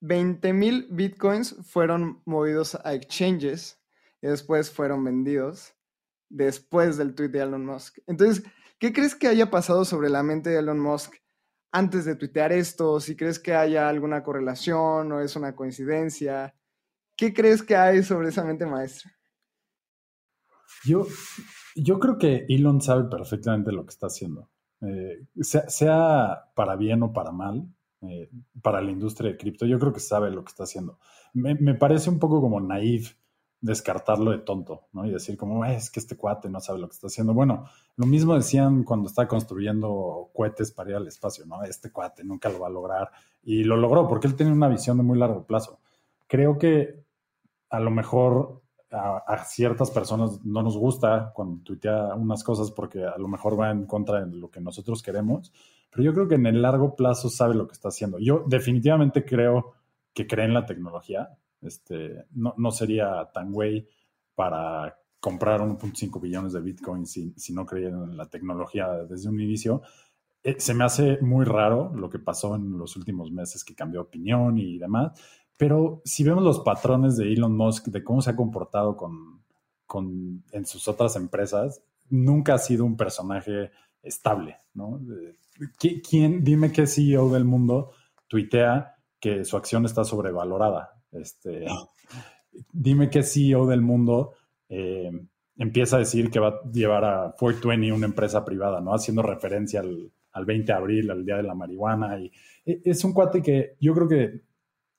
20 0.01 0.53
mil 0.53 0.87
bitcoins 0.91 1.55
fueron 1.63 2.21
movidos 2.25 2.75
a 2.83 2.93
exchanges 2.93 3.79
y 4.21 4.27
después 4.27 4.71
fueron 4.71 5.03
vendidos 5.03 5.75
después 6.29 6.97
del 6.97 7.13
tweet 7.13 7.29
de 7.29 7.39
Elon 7.39 7.65
Musk. 7.65 7.99
Entonces, 8.07 8.43
¿Qué 8.81 8.91
crees 8.91 9.13
que 9.13 9.27
haya 9.27 9.51
pasado 9.51 9.85
sobre 9.85 10.09
la 10.09 10.23
mente 10.23 10.49
de 10.49 10.57
Elon 10.57 10.79
Musk 10.79 11.13
antes 11.71 12.03
de 12.03 12.15
tuitear 12.15 12.51
esto? 12.51 12.99
Si 12.99 13.15
crees 13.15 13.37
que 13.37 13.53
haya 13.53 13.87
alguna 13.87 14.23
correlación 14.23 15.11
o 15.11 15.21
es 15.21 15.35
una 15.35 15.55
coincidencia. 15.55 16.55
¿Qué 17.15 17.31
crees 17.31 17.61
que 17.61 17.75
hay 17.75 18.01
sobre 18.01 18.29
esa 18.29 18.43
mente 18.43 18.65
maestra? 18.65 19.11
Yo, 20.83 21.05
yo 21.75 21.99
creo 21.99 22.17
que 22.17 22.47
Elon 22.49 22.81
sabe 22.81 23.07
perfectamente 23.07 23.71
lo 23.71 23.85
que 23.85 23.91
está 23.91 24.07
haciendo. 24.07 24.49
Eh, 24.81 25.27
sea, 25.43 26.51
para 26.55 26.75
bien 26.75 27.03
o 27.03 27.13
para 27.13 27.31
mal, 27.31 27.71
eh, 28.01 28.31
para 28.63 28.81
la 28.81 28.89
industria 28.89 29.29
de 29.29 29.37
cripto, 29.37 29.67
yo 29.67 29.77
creo 29.77 29.93
que 29.93 29.99
sabe 29.99 30.31
lo 30.31 30.43
que 30.43 30.49
está 30.49 30.63
haciendo. 30.63 30.97
Me, 31.35 31.53
me 31.53 31.75
parece 31.75 32.09
un 32.09 32.17
poco 32.17 32.41
como 32.41 32.59
naive 32.59 33.09
descartarlo 33.61 34.31
de 34.31 34.39
tonto, 34.39 34.87
¿no? 34.91 35.05
Y 35.05 35.11
decir 35.11 35.37
como, 35.37 35.63
es 35.63 35.91
que 35.91 35.99
este 35.99 36.17
cuate 36.17 36.49
no 36.49 36.59
sabe 36.59 36.79
lo 36.79 36.87
que 36.87 36.95
está 36.95 37.07
haciendo. 37.07 37.33
Bueno, 37.33 37.65
lo 37.95 38.05
mismo 38.07 38.35
decían 38.35 38.83
cuando 38.83 39.07
estaba 39.07 39.27
construyendo 39.27 40.31
cohetes 40.33 40.71
para 40.71 40.89
ir 40.89 40.95
al 40.95 41.07
espacio, 41.07 41.45
¿no? 41.45 41.63
Este 41.63 41.91
cuate 41.91 42.23
nunca 42.23 42.49
lo 42.49 42.59
va 42.59 42.67
a 42.67 42.71
lograr. 42.71 43.11
Y 43.43 43.63
lo 43.63 43.77
logró 43.77 44.07
porque 44.07 44.27
él 44.27 44.35
tiene 44.35 44.51
una 44.51 44.67
visión 44.67 44.97
de 44.97 45.03
muy 45.03 45.17
largo 45.17 45.45
plazo. 45.45 45.79
Creo 46.27 46.57
que 46.57 47.03
a 47.69 47.79
lo 47.79 47.91
mejor 47.91 48.61
a, 48.91 49.43
ciertas 49.45 49.91
personas 49.91 50.43
no 50.43 50.61
nos 50.63 50.77
gusta 50.77 51.31
cuando 51.33 51.63
tuitea 51.63 52.15
unas 52.15 52.43
cosas 52.43 52.71
porque 52.71 53.05
a 53.05 53.17
lo 53.17 53.27
mejor 53.27 53.59
va 53.59 53.71
en 53.71 53.85
contra 53.85 54.25
de 54.25 54.35
lo 54.35 54.49
que 54.49 54.59
nosotros 54.59 55.01
queremos, 55.01 55.53
pero 55.89 56.03
yo 56.03 56.13
creo 56.13 56.27
que 56.27 56.35
en 56.35 56.45
el 56.45 56.61
largo 56.61 56.95
plazo 56.95 57.29
sabe 57.29 57.55
lo 57.55 57.67
que 57.67 57.73
está 57.73 57.89
haciendo. 57.89 58.19
Yo 58.19 58.43
definitivamente 58.47 59.23
creo 59.23 59.73
que 60.13 60.27
cree 60.27 60.45
en 60.45 60.53
la 60.53 60.65
tecnología, 60.65 61.37
este, 61.61 62.25
no, 62.31 62.53
no 62.57 62.71
sería 62.71 63.29
tan 63.33 63.51
güey 63.51 63.87
para 64.35 64.97
comprar 65.19 65.61
1.5 65.61 66.19
billones 66.19 66.53
de 66.53 66.61
Bitcoin 66.61 67.05
si, 67.05 67.33
si, 67.37 67.53
no 67.53 67.65
creyeran 67.65 68.03
en 68.11 68.17
la 68.17 68.27
tecnología 68.27 68.87
desde 69.07 69.29
un 69.29 69.39
inicio. 69.39 69.81
Eh, 70.43 70.55
se 70.59 70.73
me 70.73 70.83
hace 70.83 71.19
muy 71.21 71.45
raro 71.45 71.91
lo 71.93 72.09
que 72.09 72.19
pasó 72.19 72.55
en 72.55 72.77
los 72.77 72.95
últimos 72.95 73.31
meses, 73.31 73.63
que 73.63 73.75
cambió 73.75 74.01
opinión 74.01 74.57
y 74.57 74.79
demás. 74.79 75.11
Pero 75.57 76.01
si 76.03 76.23
vemos 76.23 76.43
los 76.43 76.61
patrones 76.61 77.17
de 77.17 77.31
Elon 77.31 77.55
Musk, 77.55 77.87
de 77.89 78.03
cómo 78.03 78.21
se 78.21 78.31
ha 78.31 78.35
comportado 78.35 78.97
con, 78.97 79.43
con, 79.85 80.43
en 80.51 80.65
sus 80.65 80.87
otras 80.87 81.15
empresas, 81.15 81.83
nunca 82.09 82.55
ha 82.55 82.57
sido 82.57 82.83
un 82.83 82.97
personaje 82.97 83.71
estable, 84.01 84.57
¿no? 84.73 84.99
¿Quién, 85.77 86.43
dime 86.43 86.71
qué 86.71 86.87
CEO 86.87 87.29
del 87.29 87.45
mundo 87.45 87.91
tuitea 88.27 88.95
que 89.19 89.45
su 89.45 89.55
acción 89.57 89.85
está 89.85 90.03
sobrevalorada? 90.03 91.00
Este, 91.11 91.65
dime 92.71 93.09
qué 93.09 93.23
CEO 93.23 93.65
del 93.65 93.81
mundo 93.81 94.33
eh, 94.69 95.11
empieza 95.57 95.97
a 95.97 95.99
decir 95.99 96.29
que 96.31 96.39
va 96.39 96.47
a 96.47 96.71
llevar 96.71 97.05
a 97.05 97.35
420 97.37 97.91
una 97.91 98.05
empresa 98.05 98.43
privada, 98.43 98.81
¿no? 98.81 98.93
Haciendo 98.93 99.21
referencia 99.21 99.81
al, 99.81 100.45
20 100.45 100.71
de 100.71 100.77
abril, 100.77 101.11
al 101.11 101.25
Día 101.25 101.37
de 101.37 101.43
la 101.43 101.55
Marihuana. 101.55 102.19
Y 102.19 102.31
e, 102.65 102.81
es 102.85 103.03
un 103.03 103.13
cuate 103.13 103.41
que 103.41 103.75
yo 103.79 103.93
creo 103.93 104.07
que 104.07 104.41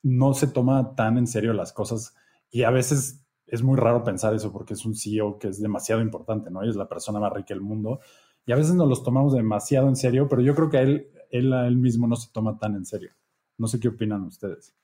no 0.03 0.33
se 0.33 0.47
toma 0.47 0.95
tan 0.95 1.17
en 1.17 1.27
serio 1.27 1.53
las 1.53 1.73
cosas 1.73 2.15
y 2.51 2.63
a 2.63 2.69
veces 2.69 3.25
es 3.47 3.63
muy 3.63 3.77
raro 3.77 4.03
pensar 4.03 4.33
eso 4.33 4.51
porque 4.51 4.73
es 4.73 4.85
un 4.85 4.95
CEO 4.95 5.37
que 5.39 5.47
es 5.47 5.61
demasiado 5.61 6.01
importante, 6.01 6.51
¿no? 6.51 6.61
es 6.63 6.75
la 6.75 6.89
persona 6.89 7.19
más 7.19 7.31
rica 7.31 7.53
del 7.53 7.61
mundo 7.61 7.99
y 8.45 8.51
a 8.51 8.57
veces 8.57 8.75
nos 8.75 8.89
los 8.89 9.03
tomamos 9.03 9.33
demasiado 9.33 9.87
en 9.87 9.95
serio, 9.95 10.27
pero 10.27 10.41
yo 10.41 10.53
creo 10.55 10.69
que 10.69 10.79
él, 10.81 11.07
él 11.29 11.53
a 11.53 11.67
él 11.67 11.77
mismo 11.77 12.05
no 12.05 12.17
se 12.17 12.31
toma 12.31 12.57
tan 12.57 12.75
en 12.75 12.85
serio. 12.85 13.11
No 13.57 13.67
sé 13.67 13.79
qué 13.79 13.87
opinan 13.87 14.23
ustedes 14.23 14.75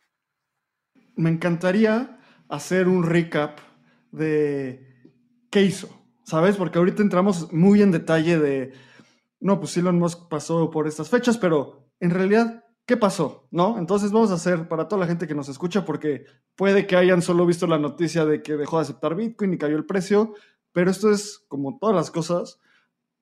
me 1.16 1.30
encantaría 1.30 2.20
hacer 2.48 2.88
un 2.88 3.04
recap 3.04 3.60
de 4.12 5.12
qué 5.50 5.64
hizo, 5.64 5.90
¿sabes? 6.24 6.58
Porque 6.58 6.80
ahorita 6.80 7.02
entramos 7.02 7.52
muy 7.54 7.82
en 7.82 7.92
detalle 7.92 8.40
de, 8.40 8.74
no, 9.40 9.60
pues 9.60 9.78
Elon 9.78 10.00
Musk 10.00 10.28
pasó 10.30 10.70
por 10.70 10.88
estas 10.88 11.10
fechas, 11.10 11.38
pero 11.38 11.92
en 12.00 12.12
realidad, 12.12 12.66
¿qué 12.86 12.98
pasó? 12.98 13.48
¿No? 13.52 13.78
Entonces 13.78 14.12
vamos 14.12 14.32
a 14.32 14.36
hacer 14.36 14.68
para 14.68 14.88
toda 14.88 15.02
la 15.02 15.08
gente 15.08 15.28
que 15.28 15.36
nos 15.36 15.50
escucha, 15.50 15.86
porque 15.86 16.26
puede 16.56 16.88
que 16.88 16.96
hayan 16.96 17.22
solo 17.22 17.46
visto 17.46 17.68
la 17.68 17.80
noticia 17.80 18.26
de 18.26 18.42
que 18.42 18.58
dejó 18.58 18.78
de 18.78 18.84
aceptar 18.84 19.16
Bitcoin 19.16 19.54
y 19.54 19.58
cayó 19.58 19.76
el 19.76 19.86
precio, 19.86 20.34
pero 20.72 20.92
esto 20.92 21.12
es, 21.12 21.46
como 21.48 21.78
todas 21.80 21.96
las 21.96 22.12
cosas, 22.12 22.60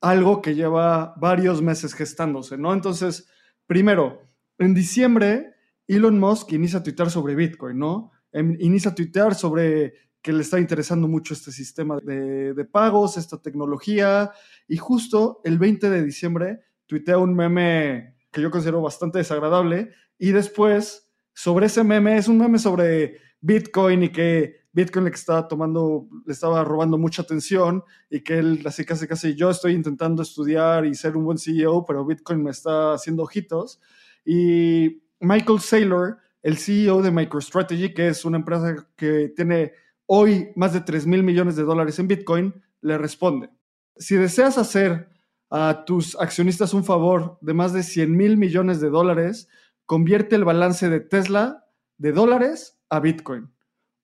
algo 0.01 0.41
que 0.41 0.55
lleva 0.55 1.13
varios 1.17 1.61
meses 1.61 1.93
gestándose, 1.93 2.57
¿no? 2.57 2.73
Entonces, 2.73 3.29
primero, 3.65 4.21
en 4.57 4.73
diciembre, 4.73 5.55
Elon 5.87 6.19
Musk 6.19 6.51
inicia 6.53 6.79
a 6.79 6.83
tuitear 6.83 7.09
sobre 7.09 7.35
Bitcoin, 7.35 7.77
¿no? 7.77 8.11
Em, 8.31 8.57
inicia 8.59 8.91
a 8.91 8.95
tuitear 8.95 9.35
sobre 9.35 9.93
que 10.21 10.33
le 10.33 10.41
está 10.41 10.59
interesando 10.59 11.07
mucho 11.07 11.33
este 11.33 11.51
sistema 11.51 11.97
de, 12.01 12.65
pagos, 12.65 13.17
esta 13.17 13.41
tecnología, 13.41 14.31
y 14.67 14.77
justo 14.77 15.39
el 15.45 15.57
20 15.57 15.89
de 15.89 16.03
diciembre 16.03 16.59
tuitea 16.85 17.17
un 17.17 17.33
meme 17.33 18.15
que 18.31 18.41
yo 18.41 18.51
considero 18.51 18.81
bastante 18.81 19.19
desagradable, 19.19 19.91
y 20.17 20.31
después, 20.31 21.13
sobre 21.33 21.67
ese 21.67 21.83
meme, 21.83 22.17
es 22.17 22.27
un 22.27 22.39
meme 22.39 22.59
sobre 22.59 23.19
Bitcoin 23.39 24.03
y 24.03 24.09
que 24.09 24.67
Bitcoin 24.73 25.05
le 25.05 25.11
estaba 25.11 25.47
tomando, 25.47 26.09
le 26.25 26.33
estaba 26.33 26.63
robando 26.63 26.97
mucha 26.97 27.21
atención 27.21 27.83
y 28.09 28.21
que 28.21 28.39
él 28.39 28.61
así 28.65 28.85
casi 28.85 29.07
casi 29.07 29.33
yo 29.35 29.49
estoy 29.49 29.73
intentando 29.73 30.21
estudiar 30.21 30.85
y 30.85 30.93
ser 30.93 31.15
un 31.15 31.25
buen 31.25 31.37
CEO, 31.37 31.85
pero 31.85 32.05
Bitcoin 32.05 32.43
me 32.43 32.51
está 32.51 32.93
haciendo 32.93 33.23
ojitos. 33.23 33.79
Y 34.25 35.06
Michael 35.19 35.59
Saylor, 35.59 36.17
el 36.43 36.57
CEO 36.57 37.01
de 37.01 37.11
MicroStrategy, 37.11 37.93
que 37.93 38.07
es 38.07 38.25
una 38.25 38.37
empresa 38.37 38.87
que 38.95 39.33
tiene 39.35 39.73
hoy 40.05 40.49
más 40.55 40.73
de 40.73 40.81
3 40.81 41.05
mil 41.07 41.23
millones 41.23 41.55
de 41.55 41.63
dólares 41.63 41.99
en 41.99 42.07
Bitcoin, 42.07 42.53
le 42.81 42.97
responde, 42.97 43.49
si 43.97 44.15
deseas 44.15 44.57
hacer 44.57 45.09
a 45.49 45.83
tus 45.85 46.15
accionistas 46.19 46.73
un 46.73 46.83
favor 46.83 47.37
de 47.41 47.53
más 47.53 47.73
de 47.73 47.83
100 47.83 48.15
mil 48.15 48.37
millones 48.37 48.79
de 48.79 48.89
dólares, 48.89 49.47
convierte 49.85 50.35
el 50.35 50.45
balance 50.45 50.89
de 50.89 50.99
Tesla 50.99 51.65
de 51.97 52.11
dólares 52.11 52.79
a 52.89 52.99
Bitcoin. 52.99 53.51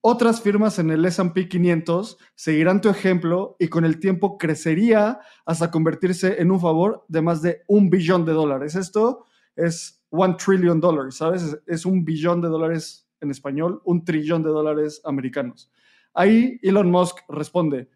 Otras 0.01 0.41
firmas 0.41 0.79
en 0.79 0.89
el 0.89 1.05
SP 1.07 1.47
500 1.47 2.17
seguirán 2.35 2.81
tu 2.81 2.89
ejemplo 2.89 3.55
y 3.57 3.69
con 3.69 3.85
el 3.85 3.99
tiempo 3.99 4.37
crecería 4.37 5.19
hasta 5.45 5.71
convertirse 5.71 6.41
en 6.41 6.51
un 6.51 6.59
favor 6.59 7.05
de 7.07 7.21
más 7.21 7.41
de 7.41 7.61
un 7.67 7.89
billón 7.89 8.25
de 8.25 8.33
dólares. 8.33 8.75
Esto 8.75 9.25
es 9.55 10.02
one 10.15 10.35
trillion 10.35 10.79
dollars, 10.79 11.15
¿sabes? 11.15 11.59
Es 11.65 11.85
un 11.85 12.05
billón 12.05 12.39
de 12.39 12.47
dólares 12.47 13.09
en 13.19 13.31
español, 13.31 13.81
un 13.83 14.05
trillón 14.05 14.43
de 14.43 14.49
dólares 14.49 15.01
americanos. 15.05 15.71
Ahí 16.13 16.59
Elon 16.61 16.91
Musk 16.91 17.17
responde, 17.29 17.89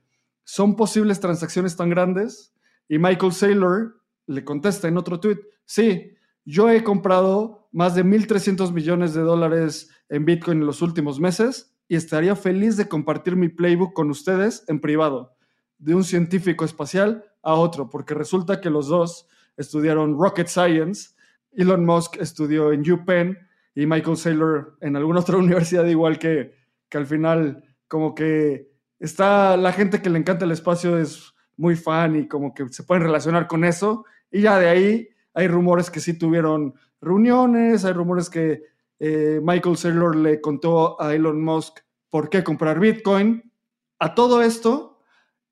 ¿son 0.44 0.76
posibles 0.76 1.20
transacciones 1.20 1.76
tan 1.76 1.92
grandes? 1.92 2.56
Y 2.90 2.98
Michael 2.98 3.34
Saylor 3.34 4.02
le 4.26 4.44
contesta 4.44 4.88
en 4.88 4.98
otro 4.98 5.20
tweet, 5.20 5.38
sí, 5.66 6.12
yo 6.44 6.70
he 6.70 6.84
comprado 6.84 7.70
más 7.72 7.94
de 7.94 8.04
1.300 8.04 8.72
millones 8.72 9.14
de 9.14 9.22
dólares 9.22 9.92
en 10.10 10.26
Bitcoin 10.26 10.62
en 10.62 10.66
los 10.66 10.82
últimos 10.82 11.20
meses 11.20 11.76
y 11.88 11.96
estaría 11.96 12.36
feliz 12.36 12.78
de 12.78 12.88
compartir 12.88 13.36
mi 13.36 13.50
playbook 13.50 13.94
con 13.94 14.10
ustedes 14.10 14.64
en 14.68 14.82
privado, 14.82 15.36
de 15.78 15.94
un 15.94 16.04
científico 16.04 16.66
espacial 16.66 17.24
a 17.44 17.54
otro, 17.54 17.90
porque 17.90 18.16
resulta 18.16 18.60
que 18.60 18.72
los 18.72 18.88
dos 18.88 19.28
estudiaron 19.56 20.18
Rocket 20.20 20.48
Science. 20.48 21.12
Elon 21.58 21.86
Musk 21.86 22.18
estudió 22.18 22.72
en 22.72 22.90
UPenn 22.90 23.38
y 23.76 23.86
Michael 23.86 24.16
Saylor 24.16 24.78
en 24.82 24.96
alguna 24.96 25.20
otra 25.20 25.38
universidad, 25.38 25.86
igual 25.86 26.18
que, 26.18 26.54
que 26.88 26.98
al 26.98 27.06
final, 27.06 27.64
como 27.88 28.16
que 28.16 28.72
está 29.00 29.58
la 29.58 29.74
gente 29.74 30.02
que 30.02 30.10
le 30.10 30.20
encanta 30.20 30.46
el 30.46 30.52
espacio 30.52 30.98
es 30.98 31.34
muy 31.58 31.76
fan 31.76 32.16
y 32.16 32.28
como 32.28 32.54
que 32.54 32.70
se 32.70 32.84
pueden 32.84 33.04
relacionar 33.04 33.48
con 33.48 33.66
eso. 33.66 34.06
Y 34.32 34.42
ya 34.42 34.60
de 34.60 34.70
ahí 34.70 35.10
hay 35.34 35.48
rumores 35.48 35.90
que 35.90 36.00
sí 36.00 36.18
tuvieron 36.18 36.76
reuniones, 37.02 37.86
hay 37.86 37.94
rumores 37.94 38.30
que 38.30 38.64
eh, 39.00 39.40
Michael 39.44 39.78
Saylor 39.78 40.16
le 40.16 40.42
contó 40.42 41.02
a 41.02 41.14
Elon 41.14 41.44
Musk 41.44 41.80
por 42.10 42.30
qué 42.30 42.44
comprar 42.44 42.80
Bitcoin. 42.80 43.52
A 44.00 44.16
todo 44.16 44.42
esto, 44.42 45.00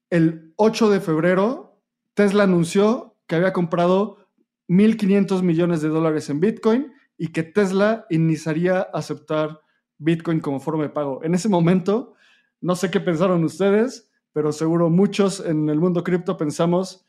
el 0.09 0.53
8 0.55 0.89
de 0.89 0.99
febrero, 0.99 1.81
Tesla 2.13 2.43
anunció 2.43 3.15
que 3.27 3.35
había 3.35 3.53
comprado 3.53 4.24
1.500 4.67 5.41
millones 5.41 5.81
de 5.81 5.89
dólares 5.89 6.29
en 6.29 6.39
Bitcoin 6.39 6.93
y 7.17 7.29
que 7.29 7.43
Tesla 7.43 8.05
iniciaría 8.09 8.79
a 8.79 8.99
aceptar 8.99 9.61
Bitcoin 9.97 10.39
como 10.39 10.59
forma 10.59 10.83
de 10.83 10.89
pago. 10.89 11.23
En 11.23 11.33
ese 11.33 11.49
momento, 11.49 12.13
no 12.61 12.75
sé 12.75 12.91
qué 12.91 12.99
pensaron 12.99 13.43
ustedes, 13.43 14.11
pero 14.33 14.51
seguro 14.51 14.89
muchos 14.89 15.39
en 15.39 15.69
el 15.69 15.79
mundo 15.79 16.03
cripto 16.03 16.37
pensamos, 16.37 17.05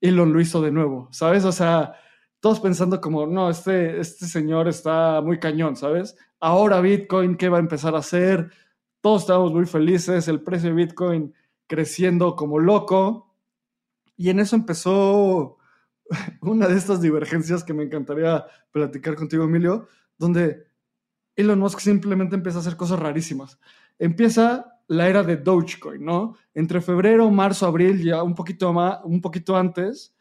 Elon 0.00 0.32
lo 0.32 0.40
hizo 0.40 0.60
de 0.60 0.72
nuevo, 0.72 1.08
¿sabes? 1.12 1.44
O 1.44 1.52
sea, 1.52 1.94
todos 2.40 2.60
pensando 2.60 3.00
como, 3.00 3.26
no, 3.26 3.48
este, 3.48 4.00
este 4.00 4.26
señor 4.26 4.68
está 4.68 5.20
muy 5.20 5.38
cañón, 5.38 5.76
¿sabes? 5.76 6.16
Ahora 6.40 6.80
Bitcoin, 6.80 7.36
¿qué 7.36 7.48
va 7.48 7.58
a 7.58 7.60
empezar 7.60 7.94
a 7.94 7.98
hacer? 7.98 8.50
Todos 9.00 9.22
estamos 9.22 9.52
muy 9.52 9.66
felices, 9.66 10.28
el 10.28 10.42
precio 10.42 10.70
de 10.70 10.74
Bitcoin 10.74 11.34
creciendo 11.66 12.36
como 12.36 12.58
loco. 12.58 13.34
Y 14.16 14.30
en 14.30 14.40
eso 14.40 14.56
empezó 14.56 15.58
una 16.40 16.66
de 16.68 16.76
estas 16.76 17.00
divergencias 17.00 17.64
que 17.64 17.74
me 17.74 17.84
encantaría 17.84 18.44
platicar 18.70 19.14
contigo, 19.14 19.44
Emilio, 19.44 19.88
donde 20.18 20.66
Elon 21.36 21.58
Musk 21.58 21.80
simplemente 21.80 22.36
empieza 22.36 22.58
a 22.58 22.60
hacer 22.60 22.76
cosas 22.76 22.98
rarísimas. 22.98 23.58
Empieza 23.98 24.80
la 24.88 25.08
era 25.08 25.22
de 25.22 25.36
Dogecoin, 25.36 26.04
¿no? 26.04 26.36
Entre 26.52 26.80
febrero, 26.80 27.30
marzo, 27.30 27.66
abril, 27.66 28.02
ya 28.02 28.22
un 28.22 28.34
poquito, 28.34 28.72
más, 28.72 28.98
un 29.04 29.20
poquito 29.20 29.56
antes, 29.56 30.14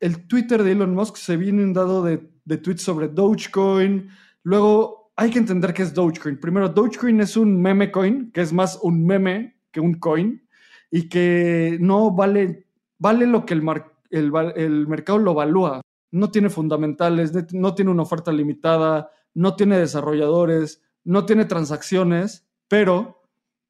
el 0.00 0.26
Twitter 0.26 0.62
de 0.62 0.72
Elon 0.72 0.94
Musk 0.94 1.16
se 1.16 1.36
viene 1.36 1.62
inundado 1.62 2.02
de, 2.02 2.30
de 2.44 2.56
tweets 2.56 2.82
sobre 2.82 3.08
Dogecoin. 3.08 4.08
Luego 4.42 5.12
hay 5.14 5.30
que 5.30 5.38
entender 5.38 5.74
qué 5.74 5.82
es 5.82 5.92
Dogecoin. 5.92 6.40
Primero, 6.40 6.68
Dogecoin 6.70 7.20
es 7.20 7.36
un 7.36 7.60
meme 7.60 7.90
coin, 7.90 8.32
que 8.32 8.40
es 8.40 8.52
más 8.52 8.78
un 8.82 9.04
meme 9.04 9.58
que 9.70 9.80
un 9.80 9.94
coin, 9.94 10.42
y 10.90 11.08
que 11.08 11.76
no 11.80 12.10
vale, 12.10 12.66
vale 12.98 13.26
lo 13.26 13.44
que 13.44 13.54
el, 13.54 13.62
el, 14.10 14.86
mercado 14.88 15.18
lo 15.18 15.32
evalúa. 15.32 15.80
No 16.12 16.30
tiene 16.30 16.50
fundamentales, 16.50 17.32
no 17.52 17.74
tiene 17.74 17.90
una 17.90 18.02
oferta 18.02 18.32
limitada, 18.32 19.10
no 19.34 19.54
tiene 19.54 19.78
desarrolladores, 19.78 20.82
no 21.04 21.24
tiene 21.24 21.44
transacciones, 21.44 22.48
pero 22.68 23.22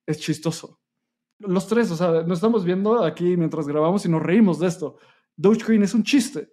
es 0.07 0.19
chistoso. 0.19 0.81
Los 1.39 1.67
tres, 1.67 1.91
o 1.91 1.97
sea, 1.97 2.23
nos 2.23 2.39
estamos 2.39 2.65
viendo 2.65 3.05
aquí 3.05 3.37
mientras 3.37 3.67
grabamos 3.67 4.05
y 4.05 4.09
nos 4.09 4.23
reímos 4.23 4.59
de 4.59 4.69
esto. 4.69 4.97
Dogecoin 5.37 5.83
es 5.83 5.95
un 5.95 6.03
chiste. 6.03 6.53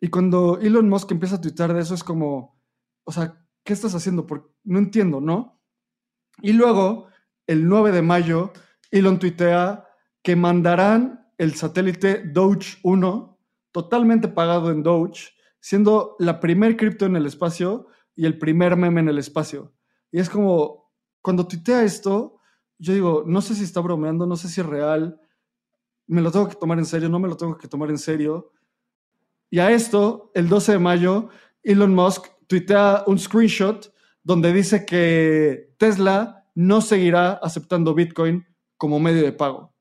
Y 0.00 0.08
cuando 0.08 0.58
Elon 0.60 0.88
Musk 0.88 1.12
empieza 1.12 1.36
a 1.36 1.40
tuitar 1.40 1.72
de 1.72 1.80
eso 1.80 1.94
es 1.94 2.04
como, 2.04 2.60
o 3.04 3.12
sea, 3.12 3.44
¿qué 3.64 3.72
estás 3.72 3.94
haciendo? 3.94 4.26
Porque 4.26 4.48
no 4.64 4.78
entiendo, 4.78 5.20
¿no? 5.20 5.60
Y 6.42 6.52
luego, 6.52 7.08
el 7.46 7.68
9 7.68 7.92
de 7.92 8.02
mayo, 8.02 8.52
Elon 8.90 9.18
tuitea 9.18 9.86
que 10.22 10.36
mandarán 10.36 11.23
el 11.38 11.54
satélite 11.54 12.22
Doge 12.24 12.78
1 12.82 13.38
totalmente 13.72 14.28
pagado 14.28 14.70
en 14.70 14.82
Doge, 14.82 15.32
siendo 15.60 16.16
la 16.18 16.38
primer 16.40 16.76
cripto 16.76 17.06
en 17.06 17.16
el 17.16 17.26
espacio 17.26 17.88
y 18.14 18.26
el 18.26 18.38
primer 18.38 18.76
meme 18.76 19.00
en 19.00 19.08
el 19.08 19.18
espacio. 19.18 19.74
Y 20.12 20.20
es 20.20 20.30
como, 20.30 20.92
cuando 21.20 21.46
tuitea 21.46 21.82
esto, 21.82 22.38
yo 22.78 22.92
digo, 22.92 23.24
no 23.26 23.40
sé 23.40 23.54
si 23.54 23.64
está 23.64 23.80
bromeando, 23.80 24.26
no 24.26 24.36
sé 24.36 24.48
si 24.48 24.60
es 24.60 24.66
real, 24.66 25.20
me 26.06 26.20
lo 26.22 26.30
tengo 26.30 26.48
que 26.48 26.54
tomar 26.54 26.78
en 26.78 26.84
serio, 26.84 27.08
no 27.08 27.18
me 27.18 27.28
lo 27.28 27.36
tengo 27.36 27.56
que 27.56 27.66
tomar 27.66 27.90
en 27.90 27.98
serio. 27.98 28.52
Y 29.50 29.58
a 29.58 29.70
esto, 29.72 30.30
el 30.34 30.48
12 30.48 30.72
de 30.72 30.78
mayo, 30.78 31.28
Elon 31.62 31.94
Musk 31.94 32.26
tuitea 32.46 33.04
un 33.06 33.18
screenshot 33.18 33.92
donde 34.22 34.52
dice 34.52 34.86
que 34.86 35.74
Tesla 35.78 36.46
no 36.54 36.80
seguirá 36.80 37.32
aceptando 37.32 37.94
Bitcoin 37.94 38.46
como 38.76 39.00
medio 39.00 39.22
de 39.22 39.32
pago. 39.32 39.73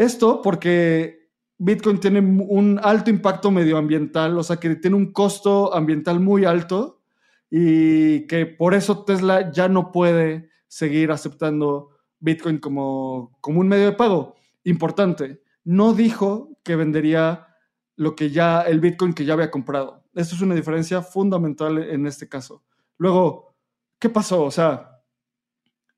Esto 0.00 0.40
porque 0.40 1.28
Bitcoin 1.58 2.00
tiene 2.00 2.20
un 2.20 2.80
alto 2.82 3.10
impacto 3.10 3.50
medioambiental, 3.50 4.38
o 4.38 4.42
sea 4.42 4.56
que 4.56 4.76
tiene 4.76 4.96
un 4.96 5.12
costo 5.12 5.74
ambiental 5.74 6.20
muy 6.20 6.46
alto 6.46 7.02
y 7.50 8.26
que 8.26 8.46
por 8.46 8.72
eso 8.72 9.04
Tesla 9.04 9.52
ya 9.52 9.68
no 9.68 9.92
puede 9.92 10.48
seguir 10.68 11.12
aceptando 11.12 11.90
Bitcoin 12.18 12.60
como, 12.60 13.36
como 13.42 13.60
un 13.60 13.68
medio 13.68 13.84
de 13.84 13.92
pago 13.92 14.36
importante, 14.64 15.42
no 15.64 15.92
dijo 15.92 16.56
que 16.62 16.76
vendería 16.76 17.48
lo 17.94 18.16
que 18.16 18.30
ya, 18.30 18.62
el 18.62 18.80
Bitcoin 18.80 19.12
que 19.12 19.26
ya 19.26 19.34
había 19.34 19.50
comprado. 19.50 20.04
Esto 20.14 20.34
es 20.34 20.40
una 20.40 20.54
diferencia 20.54 21.02
fundamental 21.02 21.76
en 21.76 22.06
este 22.06 22.26
caso. 22.26 22.64
Luego, 22.96 23.54
¿qué 23.98 24.08
pasó? 24.08 24.44
O 24.44 24.50
sea, 24.50 24.99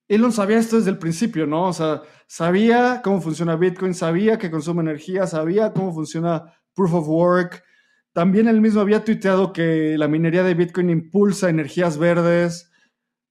Elon 0.09 0.33
sabía 0.33 0.59
esto 0.59 0.77
desde 0.77 0.91
el 0.91 0.99
principio, 0.99 1.47
¿no? 1.47 1.69
O 1.69 1.73
sea, 1.73 2.03
sabía 2.27 3.01
cómo 3.03 3.21
funciona 3.21 3.57
Bitcoin, 3.57 3.95
sabía 3.95 4.39
que 4.39 4.51
consume 4.51 4.83
energía, 4.83 5.27
sabía 5.27 5.73
cómo 5.73 5.93
funciona 5.93 6.53
Proof 6.75 6.95
of 6.95 7.09
Work. 7.09 7.65
También 8.13 8.49
él 8.49 8.61
mismo 8.61 8.81
había 8.81 9.05
tuiteado 9.05 9.53
que 9.53 9.97
la 9.97 10.09
minería 10.09 10.43
de 10.43 10.55
Bitcoin 10.55 10.91
impulsa 10.91 11.49
energías 11.49 11.97
verdes. 11.97 12.71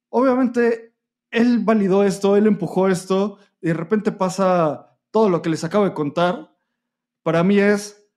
Obviamente, 0.09 0.95
él 1.29 1.59
validó 1.59 2.03
esto, 2.03 2.35
él 2.35 2.47
empujó 2.47 2.87
esto, 2.87 3.37
y 3.61 3.67
de 3.67 3.73
repente 3.73 4.11
pasa 4.11 4.97
todo 5.11 5.29
lo 5.29 5.41
que 5.41 5.49
les 5.49 5.63
acabo 5.63 5.85
de 5.85 5.93
contar, 5.93 6.51
para 7.23 7.43
mí 7.43 7.59
es, 7.59 8.09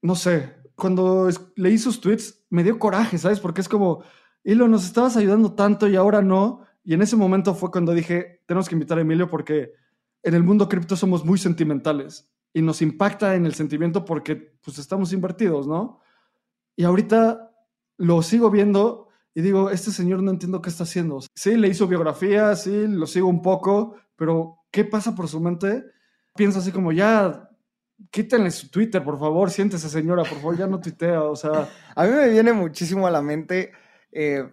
no 0.00 0.14
sé, 0.14 0.56
cuando 0.74 1.28
leí 1.56 1.76
sus 1.76 2.00
tweets 2.00 2.46
me 2.48 2.62
dio 2.62 2.78
coraje, 2.78 3.18
¿sabes? 3.18 3.40
Porque 3.40 3.60
es 3.60 3.68
como, 3.68 4.02
Hilo, 4.44 4.68
nos 4.68 4.84
estabas 4.84 5.16
ayudando 5.16 5.54
tanto 5.54 5.88
y 5.88 5.96
ahora 5.96 6.22
no. 6.22 6.64
Y 6.88 6.94
en 6.94 7.02
ese 7.02 7.16
momento 7.16 7.54
fue 7.54 7.70
cuando 7.70 7.92
dije, 7.92 8.40
tenemos 8.46 8.66
que 8.66 8.74
invitar 8.74 8.96
a 8.96 9.02
Emilio 9.02 9.28
porque 9.28 9.74
en 10.22 10.32
el 10.32 10.42
mundo 10.42 10.70
cripto 10.70 10.96
somos 10.96 11.22
muy 11.22 11.36
sentimentales 11.36 12.32
y 12.54 12.62
nos 12.62 12.80
impacta 12.80 13.34
en 13.34 13.44
el 13.44 13.52
sentimiento 13.52 14.06
porque 14.06 14.36
pues 14.36 14.78
estamos 14.78 15.12
invertidos, 15.12 15.66
¿no? 15.66 16.00
Y 16.76 16.84
ahorita 16.84 17.52
lo 17.98 18.22
sigo 18.22 18.50
viendo 18.50 19.08
y 19.34 19.42
digo, 19.42 19.68
este 19.68 19.90
señor 19.90 20.22
no 20.22 20.30
entiendo 20.30 20.62
qué 20.62 20.70
está 20.70 20.84
haciendo. 20.84 21.20
Sí, 21.34 21.58
le 21.58 21.68
hizo 21.68 21.86
biografía, 21.86 22.56
sí, 22.56 22.86
lo 22.88 23.06
sigo 23.06 23.28
un 23.28 23.42
poco, 23.42 23.96
pero 24.16 24.60
¿qué 24.70 24.86
pasa 24.86 25.14
por 25.14 25.28
su 25.28 25.40
mente? 25.40 25.84
Piensa 26.36 26.60
así 26.60 26.72
como, 26.72 26.90
ya, 26.90 27.50
quítenle 28.10 28.50
su 28.50 28.70
Twitter, 28.70 29.04
por 29.04 29.18
favor, 29.18 29.50
siéntese 29.50 29.90
señora, 29.90 30.22
por 30.22 30.38
favor, 30.38 30.56
ya 30.56 30.66
no 30.66 30.80
tuitea, 30.80 31.22
o 31.24 31.36
sea... 31.36 31.68
A 31.94 32.06
mí 32.06 32.12
me 32.12 32.30
viene 32.30 32.54
muchísimo 32.54 33.06
a 33.06 33.10
la 33.10 33.20
mente 33.20 33.72
eh, 34.10 34.48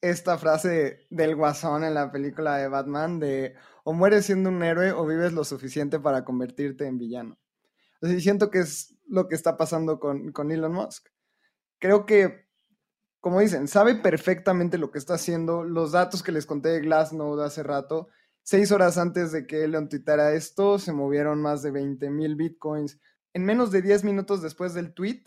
esta 0.00 0.38
frase 0.38 1.06
del 1.10 1.34
guasón 1.34 1.84
en 1.84 1.94
la 1.94 2.12
película 2.12 2.56
de 2.56 2.68
Batman 2.68 3.18
de 3.18 3.54
o 3.84 3.92
mueres 3.92 4.26
siendo 4.26 4.50
un 4.50 4.62
héroe 4.62 4.92
o 4.92 5.06
vives 5.06 5.32
lo 5.32 5.44
suficiente 5.44 5.98
para 5.98 6.24
convertirte 6.24 6.86
en 6.86 6.98
villano. 6.98 7.38
O 8.00 8.06
sea, 8.06 8.20
siento 8.20 8.50
que 8.50 8.60
es 8.60 8.94
lo 9.06 9.28
que 9.28 9.34
está 9.34 9.56
pasando 9.56 9.98
con, 9.98 10.32
con 10.32 10.50
Elon 10.50 10.72
Musk. 10.72 11.08
Creo 11.78 12.06
que, 12.06 12.46
como 13.20 13.40
dicen, 13.40 13.66
sabe 13.66 13.96
perfectamente 13.96 14.78
lo 14.78 14.90
que 14.90 14.98
está 14.98 15.14
haciendo. 15.14 15.64
Los 15.64 15.92
datos 15.92 16.22
que 16.22 16.32
les 16.32 16.46
conté 16.46 16.68
de 16.68 16.80
Glassnode 16.80 17.44
hace 17.44 17.62
rato, 17.62 18.08
seis 18.42 18.70
horas 18.72 18.98
antes 18.98 19.32
de 19.32 19.46
que 19.46 19.64
Elon 19.64 19.88
tuitara 19.88 20.34
esto, 20.34 20.78
se 20.78 20.92
movieron 20.92 21.40
más 21.40 21.62
de 21.62 21.70
20 21.70 22.10
mil 22.10 22.36
bitcoins. 22.36 23.00
En 23.32 23.44
menos 23.44 23.70
de 23.70 23.82
10 23.82 24.04
minutos 24.04 24.42
después 24.42 24.74
del 24.74 24.94
tweet, 24.94 25.24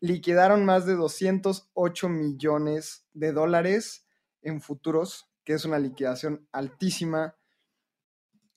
liquidaron 0.00 0.64
más 0.64 0.86
de 0.86 0.94
208 0.94 2.08
millones 2.08 3.06
de 3.12 3.32
dólares 3.32 4.06
en 4.42 4.60
futuros, 4.60 5.30
que 5.44 5.52
es 5.52 5.64
una 5.64 5.78
liquidación 5.78 6.48
altísima. 6.52 7.36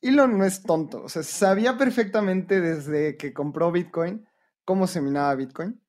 Elon 0.01 0.38
no 0.38 0.45
es 0.45 0.63
tonto, 0.63 1.03
o 1.03 1.10
sea, 1.10 1.23
sabía 1.23 1.77
perfectamente 1.77 2.60
desde 2.62 3.17
que 3.17 3.34
compró 3.34 3.71
Bitcoin 3.71 4.25
cómo 4.65 4.88
se 4.88 5.01
minaba 5.01 5.36
Bitcoin. 5.36 5.82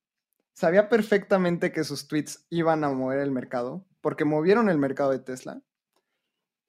Sabía 0.52 0.88
perfectamente 0.88 1.72
que 1.72 1.82
sus 1.82 2.06
tweets 2.06 2.46
iban 2.48 2.84
a 2.84 2.90
mover 2.90 3.18
el 3.18 3.32
mercado, 3.32 3.84
porque 4.00 4.24
movieron 4.24 4.68
el 4.68 4.78
mercado 4.78 5.10
de 5.10 5.18
Tesla. 5.18 5.62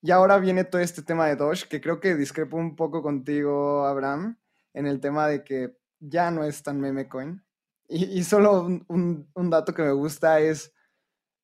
Y 0.01 0.11
ahora 0.11 0.39
viene 0.39 0.63
todo 0.63 0.81
este 0.81 1.03
tema 1.03 1.27
de 1.27 1.35
Doge, 1.35 1.67
que 1.67 1.81
creo 1.81 1.99
que 1.99 2.15
discrepo 2.15 2.57
un 2.57 2.75
poco 2.75 3.03
contigo, 3.03 3.85
Abraham, 3.85 4.39
en 4.73 4.87
el 4.87 4.99
tema 4.99 5.27
de 5.27 5.43
que 5.43 5.77
ya 5.99 6.31
no 6.31 6.43
es 6.43 6.63
tan 6.63 6.79
meme 6.79 7.07
coin. 7.07 7.44
Y, 7.87 8.23
solo 8.23 8.67
un, 8.87 9.27
dato 9.49 9.73
que 9.73 9.83
me 9.83 9.91
gusta 9.91 10.39
es 10.39 10.73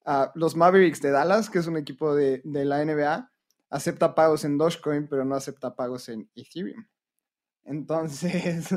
uh, 0.06 0.25
los 0.34 0.56
Mavericks 0.56 1.01
de 1.01 1.12
Dallas, 1.12 1.49
que 1.49 1.60
es 1.60 1.67
un 1.67 1.77
equipo 1.77 2.15
de, 2.15 2.41
la 2.43 2.84
NBA, 2.84 3.32
acepta 3.69 4.15
pagos 4.15 4.43
en 4.43 4.58
Dogecoin, 4.58 5.08
pero 5.08 5.23
no 5.23 5.36
acepta 5.36 5.75
pagos 5.75 6.10
en 6.10 6.30
Ethereum. 6.36 6.84
Entonces, 7.63 8.69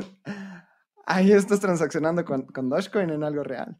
ahí 1.07 1.31
estás 1.31 1.59
transaccionando 1.59 2.23
con, 2.23 2.43
con, 2.43 2.69
Dogecoin 2.69 3.09
en 3.09 3.23
algo 3.23 3.43
real. 3.43 3.79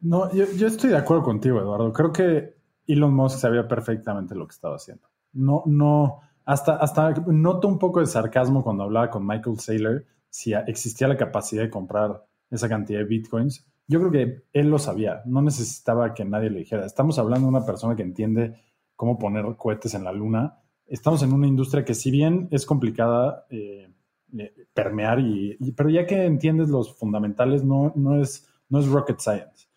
No, 0.00 0.30
yo, 0.32 0.44
yo, 0.52 0.66
estoy 0.66 0.90
de 0.90 0.98
acuerdo 0.98 1.22
contigo, 1.22 1.58
Eduardo. 1.58 1.92
Creo 1.92 2.12
que 2.12 2.54
Elon 2.86 3.14
Musk 3.14 3.38
sabía 3.38 3.66
perfectamente 3.66 4.34
lo 4.34 4.46
que 4.46 4.52
estaba 4.52 4.76
haciendo. 4.76 5.08
No, 5.32 5.62
no, 5.66 6.20
hasta, 6.44 6.76
hasta 6.76 7.12
noto 7.26 7.68
un 7.68 7.78
poco 7.78 8.00
de 8.00 8.06
sarcasmo 8.06 8.62
cuando 8.62 8.84
hablaba 8.84 9.10
con 9.10 9.26
Michael 9.26 9.58
Saylor 9.58 10.04
si 10.30 10.52
existía 10.52 11.08
la 11.08 11.16
capacidad 11.16 11.62
de 11.62 11.70
comprar 11.70 12.24
esa 12.50 12.68
cantidad 12.68 12.98
de 13.00 13.04
bitcoins. 13.04 13.66
Yo 13.86 13.98
creo 14.00 14.10
que 14.10 14.44
él 14.52 14.68
lo 14.68 14.78
sabía, 14.78 15.22
no 15.26 15.42
necesitaba 15.42 16.14
que 16.14 16.24
nadie 16.24 16.50
le 16.50 16.60
dijera. 16.60 16.86
Estamos 16.86 17.18
hablando 17.18 17.46
de 17.46 17.56
una 17.56 17.66
persona 17.66 17.96
que 17.96 18.02
entiende 18.02 18.54
cómo 18.94 19.18
poner 19.18 19.44
cohetes 19.56 19.94
en 19.94 20.04
la 20.04 20.12
luna. 20.12 20.58
Estamos 20.86 21.22
en 21.22 21.32
una 21.32 21.46
industria 21.46 21.84
que 21.84 21.94
si 21.94 22.10
bien 22.10 22.48
es 22.50 22.66
complicada 22.66 23.46
eh, 23.50 23.92
eh, 24.38 24.54
permear, 24.72 25.18
y, 25.20 25.56
pero 25.72 25.90
ya 25.90 26.06
que 26.06 26.24
entiendes 26.24 26.68
los 26.68 26.96
fundamentales, 26.96 27.64
no, 27.64 27.92
no, 27.96 28.20
es, 28.20 28.46
no 28.68 28.78
es 28.78 28.86
rocket 28.86 29.18
science. 29.18 29.68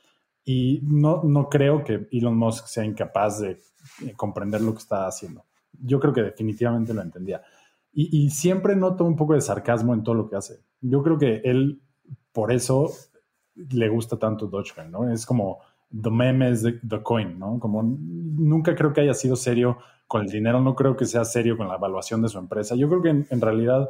Y 0.43 0.81
no, 0.83 1.23
no 1.23 1.49
creo 1.49 1.83
que 1.83 2.07
Elon 2.11 2.37
Musk 2.37 2.67
sea 2.67 2.83
incapaz 2.83 3.39
de 3.39 3.61
eh, 4.05 4.13
comprender 4.15 4.61
lo 4.61 4.73
que 4.73 4.79
está 4.79 5.07
haciendo. 5.07 5.45
Yo 5.71 5.99
creo 5.99 6.13
que 6.13 6.21
definitivamente 6.21 6.93
lo 6.93 7.01
entendía. 7.01 7.41
Y, 7.93 8.25
y, 8.25 8.29
siempre 8.29 8.75
noto 8.75 9.05
un 9.05 9.15
poco 9.15 9.33
de 9.33 9.41
sarcasmo 9.41 9.93
en 9.93 10.03
todo 10.03 10.15
lo 10.15 10.29
que 10.29 10.35
hace. 10.35 10.59
Yo 10.81 11.01
creo 11.01 11.17
que 11.17 11.41
él 11.45 11.81
por 12.33 12.51
eso 12.51 12.91
le 13.55 13.87
gusta 13.87 14.17
tanto 14.17 14.47
Dogecoin, 14.47 14.91
¿no? 14.91 15.09
Es 15.09 15.25
como 15.25 15.59
the 15.89 16.09
memes 16.09 16.63
de 16.63 16.73
the 16.87 17.01
coin, 17.01 17.37
¿no? 17.39 17.59
Como 17.59 17.83
nunca 17.83 18.75
creo 18.75 18.91
que 18.91 19.01
haya 19.01 19.13
sido 19.13 19.35
serio 19.35 19.77
con 20.07 20.23
el 20.23 20.29
dinero, 20.29 20.59
no 20.59 20.75
creo 20.75 20.97
que 20.97 21.05
sea 21.05 21.23
serio 21.23 21.55
con 21.55 21.67
la 21.67 21.75
evaluación 21.75 22.21
de 22.21 22.29
su 22.29 22.39
empresa. 22.39 22.75
Yo 22.75 22.89
creo 22.89 23.01
que 23.01 23.09
en, 23.09 23.41
realidad 23.41 23.89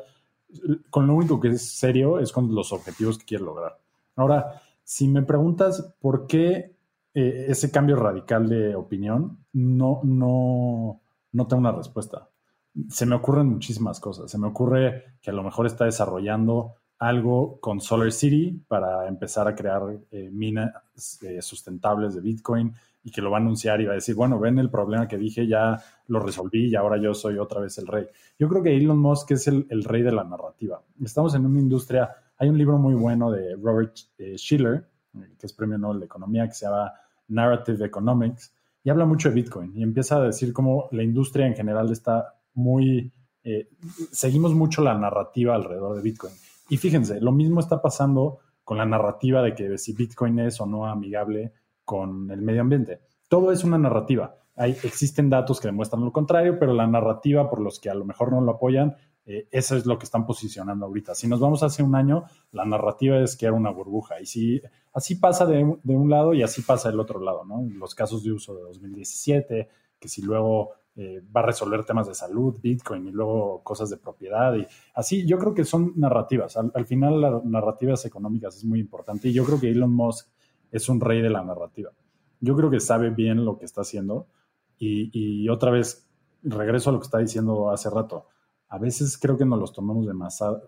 con 0.89 1.07
lo 1.07 1.15
único 1.15 1.39
que 1.39 1.49
es 1.49 1.61
serio 1.61 2.19
es 2.19 2.31
con 2.31 2.53
los 2.53 2.71
objetivos 2.73 3.17
que 3.17 3.25
quiere 3.25 3.43
lograr. 3.43 3.79
Ahora, 4.15 4.61
si 4.83 5.07
me 5.07 5.23
preguntas 5.23 5.95
por 5.99 6.27
qué 6.27 6.75
eh, 7.13 7.45
ese 7.47 7.71
cambio 7.71 7.95
radical 7.95 8.47
de 8.49 8.75
opinión, 8.75 9.45
no, 9.53 10.01
no, 10.03 11.01
no 11.31 11.47
tengo 11.47 11.61
una 11.61 11.71
respuesta. 11.71 12.29
Se 12.89 13.05
me 13.05 13.15
ocurren 13.15 13.47
muchísimas 13.47 13.99
cosas. 13.99 14.29
Se 14.29 14.37
me 14.37 14.47
ocurre 14.47 15.15
que 15.21 15.29
a 15.29 15.33
lo 15.33 15.43
mejor 15.43 15.65
está 15.65 15.85
desarrollando 15.85 16.75
algo 17.03 17.59
con 17.59 17.81
Solar 17.81 18.11
City 18.11 18.63
para 18.67 19.07
empezar 19.07 19.47
a 19.47 19.55
crear 19.55 19.81
eh, 20.09 20.29
minas 20.31 20.71
eh, 21.21 21.41
sustentables 21.41 22.15
de 22.15 22.21
Bitcoin 22.21 22.73
y 23.03 23.11
que 23.11 23.21
lo 23.21 23.29
va 23.29 23.37
a 23.37 23.41
anunciar 23.41 23.81
y 23.81 23.85
va 23.85 23.91
a 23.91 23.95
decir, 23.95 24.15
bueno, 24.15 24.39
ven 24.39 24.57
el 24.57 24.69
problema 24.69 25.05
que 25.07 25.17
dije, 25.17 25.45
ya 25.45 25.77
lo 26.07 26.19
resolví 26.21 26.69
y 26.69 26.75
ahora 26.75 26.97
yo 26.97 27.13
soy 27.13 27.37
otra 27.37 27.59
vez 27.59 27.77
el 27.77 27.87
rey. 27.87 28.07
Yo 28.39 28.47
creo 28.47 28.63
que 28.63 28.75
Elon 28.75 28.97
Musk 28.97 29.31
es 29.31 29.47
el, 29.47 29.83
rey 29.83 30.01
de 30.01 30.13
la 30.13 30.23
narrativa. 30.23 30.81
Estamos 31.03 31.35
en 31.35 31.45
una 31.45 31.59
industria, 31.59 32.09
hay 32.37 32.47
un 32.47 32.57
libro 32.57 32.77
muy 32.77 32.95
bueno 32.95 33.29
de 33.29 33.55
Robert 33.55 33.97
eh, 34.17 34.37
Schiller, 34.37 34.87
que 35.37 35.45
es 35.45 35.53
premio 35.53 35.77
Nobel 35.77 35.99
de 35.99 36.05
Economía, 36.05 36.47
que 36.47 36.53
se 36.53 36.65
llama 36.65 36.93
Narrative 37.27 37.85
Economics, 37.85 38.53
y 38.81 38.89
habla 38.89 39.05
mucho 39.05 39.27
de 39.29 39.35
Bitcoin 39.35 39.73
y 39.75 39.83
empieza 39.83 40.17
a 40.17 40.21
decir 40.21 40.53
cómo 40.53 40.87
la 40.91 41.03
industria 41.03 41.45
en 41.45 41.55
general 41.55 41.91
está 41.91 42.35
muy, 42.53 43.11
seguimos 44.11 44.53
mucho 44.53 44.81
la 44.81 44.97
narrativa 44.97 45.55
alrededor 45.55 45.95
de 45.95 46.01
Bitcoin 46.01 46.33
y 46.73 46.77
fíjense, 46.77 47.21
lo 47.21 47.31
mismo 47.31 47.59
está 47.59 47.83
pasando 47.83 48.39
con 48.63 48.79
la 48.79 48.85
narrativa 48.87 49.43
de 49.43 49.53
que 49.53 49.77
si 49.77 49.93
Bitcoin 49.93 50.39
es 50.39 50.59
o 50.59 50.65
no 50.65 50.87
amigable 50.87 51.53
con 51.85 52.31
el 52.31 52.41
medio 52.41 52.61
ambiente. 52.61 52.99
Todo 53.29 53.51
es 53.51 53.63
una 53.63 53.77
narrativa. 53.77 54.37
Hay, 54.55 54.71
existen 54.81 55.29
datos 55.29 55.59
que 55.59 55.67
demuestran 55.67 56.03
lo 56.03 56.11
contrario, 56.11 56.57
pero 56.57 56.73
la 56.73 56.87
narrativa 56.87 57.47
por 57.47 57.61
los 57.61 57.79
que 57.79 57.91
a 57.91 57.93
lo 57.93 58.05
mejor 58.05 58.31
no 58.31 58.41
lo 58.41 58.53
apoyan, 58.53 58.95
eh, 59.23 59.47
eso 59.51 59.77
es 59.77 59.85
lo 59.85 59.99
que 59.99 60.05
están 60.05 60.25
posicionando 60.25 60.87
ahorita. 60.87 61.13
Si 61.13 61.27
nos 61.27 61.39
vamos 61.39 61.61
hace 61.61 61.83
un 61.83 61.93
año, 61.93 62.23
la 62.51 62.65
narrativa 62.65 63.19
es 63.19 63.37
que 63.37 63.45
era 63.45 63.53
una 63.53 63.69
burbuja. 63.69 64.19
Y 64.19 64.25
si 64.25 64.59
así 64.93 65.13
pasa 65.13 65.45
de, 65.45 65.77
de 65.83 65.95
un 65.95 66.09
lado 66.09 66.33
y 66.33 66.41
así 66.41 66.63
pasa 66.63 66.89
del 66.89 66.99
otro 66.99 67.19
lado, 67.19 67.45
¿no? 67.45 67.67
Los 67.77 67.93
casos 67.93 68.23
de 68.23 68.31
uso 68.31 68.55
de 68.55 68.63
2017, 68.63 69.69
que 69.99 70.07
si 70.09 70.23
luego 70.23 70.71
eh, 70.95 71.23
va 71.35 71.41
a 71.41 71.45
resolver 71.47 71.83
temas 71.85 72.07
de 72.07 72.13
salud, 72.13 72.59
Bitcoin 72.61 73.07
y 73.07 73.11
luego 73.11 73.63
cosas 73.63 73.89
de 73.89 73.97
propiedad 73.97 74.55
y 74.55 74.67
así. 74.93 75.25
Yo 75.25 75.39
creo 75.39 75.53
que 75.55 75.65
son 75.65 75.93
narrativas. 75.95 76.55
Al, 76.55 76.85
final, 76.85 77.19
las 77.19 77.43
narrativas 77.43 78.05
económicas 78.05 78.57
es 78.57 78.63
muy 78.63 78.79
importante 78.79 79.29
y 79.29 79.33
yo 79.33 79.43
creo 79.43 79.59
que 79.59 79.71
Elon 79.71 79.91
Musk 79.91 80.27
es 80.71 80.89
un 80.89 81.01
rey 81.01 81.21
de 81.21 81.31
la 81.31 81.43
narrativa. 81.43 81.91
Yo 82.39 82.55
creo 82.55 82.69
que 82.69 82.79
sabe 82.79 83.09
bien 83.09 83.43
lo 83.43 83.57
que 83.57 83.65
está 83.65 83.81
haciendo 83.81 84.27
y, 84.77 85.47
otra 85.49 85.71
vez 85.71 86.09
regreso 86.43 86.89
a 86.89 86.93
lo 86.93 86.99
que 86.99 87.05
está 87.05 87.17
diciendo 87.17 87.71
hace 87.71 87.89
rato. 87.89 88.27
A 88.67 88.77
veces 88.77 89.17
creo 89.17 89.37
que 89.37 89.45
nos 89.45 89.59
los 89.59 89.73
tomamos 89.73 90.05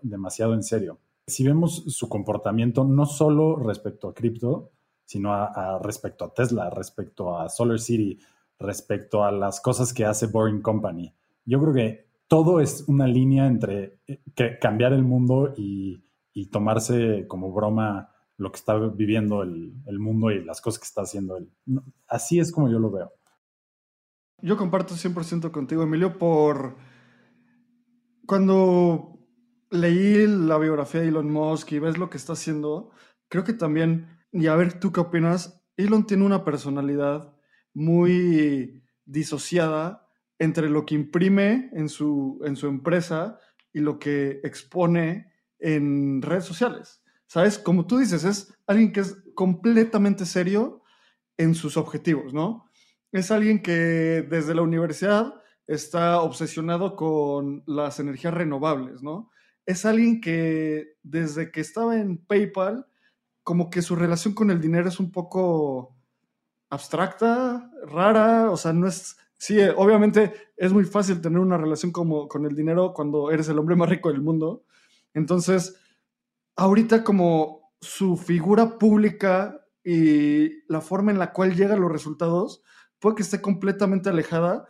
demasiado, 0.02 0.54
en 0.54 0.62
serio. 0.62 0.98
Si 1.26 1.44
vemos 1.44 1.84
su 1.88 2.08
comportamiento, 2.08 2.84
no 2.84 3.04
solo 3.06 3.56
respecto 3.56 4.08
a 4.08 4.14
cripto, 4.14 4.70
sino 5.04 5.32
respecto 5.80 6.24
a 6.24 6.32
Tesla, 6.32 6.70
respecto 6.70 7.38
a 7.38 7.48
Solar 7.48 7.78
City, 7.78 8.18
respecto 8.58 9.24
a 9.24 9.32
las 9.32 9.60
cosas 9.60 9.92
que 9.92 10.04
hace 10.04 10.26
Boring 10.26 10.62
Company. 10.62 11.14
Yo 11.44 11.60
creo 11.60 11.74
que 11.74 12.06
todo 12.28 12.60
es 12.60 12.84
una 12.88 13.06
línea 13.06 13.46
entre 13.46 14.00
eh, 14.06 14.58
cambiar 14.60 14.92
el 14.92 15.02
mundo 15.02 15.54
y, 15.56 16.02
tomarse 16.52 17.26
como 17.28 17.50
broma 17.50 18.10
lo 18.36 18.52
que 18.52 18.58
está 18.58 18.76
viviendo 18.76 19.42
el, 19.42 19.98
mundo 19.98 20.30
y 20.30 20.44
las 20.44 20.60
cosas 20.60 20.80
que 20.80 20.84
está 20.84 21.00
haciendo 21.00 21.38
él. 21.38 21.50
Así 22.06 22.38
es 22.38 22.52
como 22.52 22.70
yo 22.70 22.78
lo 22.78 22.90
veo. 22.90 23.12
Yo 24.42 24.58
comparto 24.58 24.94
100% 24.94 25.50
contigo, 25.50 25.82
Emilio, 25.82 26.18
por 26.18 26.76
cuando 28.26 29.18
leí 29.70 30.26
la 30.26 30.58
biografía 30.58 31.00
de 31.00 31.08
Elon 31.08 31.30
Musk 31.30 31.72
y 31.72 31.78
ves 31.78 31.96
lo 31.96 32.10
que 32.10 32.18
está 32.18 32.34
haciendo, 32.34 32.90
creo 33.28 33.44
que 33.44 33.54
también, 33.54 34.18
y 34.30 34.48
a 34.48 34.56
ver 34.56 34.78
tú 34.78 34.92
qué 34.92 35.00
opinas, 35.00 35.64
Elon 35.76 36.06
tiene 36.06 36.24
una 36.24 36.44
personalidad 36.44 37.35
muy 37.76 38.82
disociada 39.04 40.08
entre 40.38 40.70
lo 40.70 40.86
que 40.86 40.94
imprime 40.94 41.68
en 41.74 41.90
su, 41.90 42.40
en 42.44 42.56
su 42.56 42.68
empresa 42.68 43.38
y 43.70 43.80
lo 43.80 43.98
que 43.98 44.40
expone 44.44 45.30
en 45.58 46.22
redes 46.22 46.44
sociales. 46.44 47.02
¿Sabes? 47.26 47.58
Como 47.58 47.86
tú 47.86 47.98
dices, 47.98 48.24
es 48.24 48.54
alguien 48.66 48.92
que 48.92 49.00
es 49.00 49.16
completamente 49.34 50.24
serio 50.24 50.82
en 51.36 51.54
sus 51.54 51.76
objetivos, 51.76 52.32
¿no? 52.32 52.70
Es 53.12 53.30
alguien 53.30 53.60
que 53.60 54.26
desde 54.26 54.54
la 54.54 54.62
universidad 54.62 55.34
está 55.66 56.20
obsesionado 56.20 56.96
con 56.96 57.62
las 57.66 58.00
energías 58.00 58.32
renovables, 58.32 59.02
¿no? 59.02 59.30
Es 59.66 59.84
alguien 59.84 60.22
que 60.22 60.94
desde 61.02 61.50
que 61.50 61.60
estaba 61.60 61.98
en 61.98 62.24
PayPal, 62.24 62.86
como 63.42 63.68
que 63.68 63.82
su 63.82 63.96
relación 63.96 64.32
con 64.32 64.50
el 64.50 64.62
dinero 64.62 64.88
es 64.88 64.98
un 64.98 65.10
poco 65.10 65.95
abstracta, 66.70 67.70
rara, 67.86 68.50
o 68.50 68.56
sea, 68.56 68.72
no 68.72 68.86
es... 68.86 69.16
Sí, 69.38 69.60
eh, 69.60 69.72
obviamente 69.76 70.32
es 70.56 70.72
muy 70.72 70.84
fácil 70.84 71.20
tener 71.20 71.38
una 71.38 71.58
relación 71.58 71.92
como 71.92 72.26
con 72.26 72.46
el 72.46 72.54
dinero 72.54 72.94
cuando 72.94 73.30
eres 73.30 73.48
el 73.48 73.58
hombre 73.58 73.76
más 73.76 73.88
rico 73.88 74.10
del 74.10 74.22
mundo. 74.22 74.64
Entonces, 75.12 75.78
ahorita 76.56 77.04
como 77.04 77.72
su 77.80 78.16
figura 78.16 78.78
pública 78.78 79.66
y 79.84 80.64
la 80.68 80.80
forma 80.80 81.12
en 81.12 81.18
la 81.18 81.32
cual 81.32 81.54
llegan 81.54 81.80
los 81.80 81.92
resultados 81.92 82.62
puede 82.98 83.16
que 83.16 83.22
esté 83.22 83.40
completamente 83.40 84.08
alejada, 84.08 84.66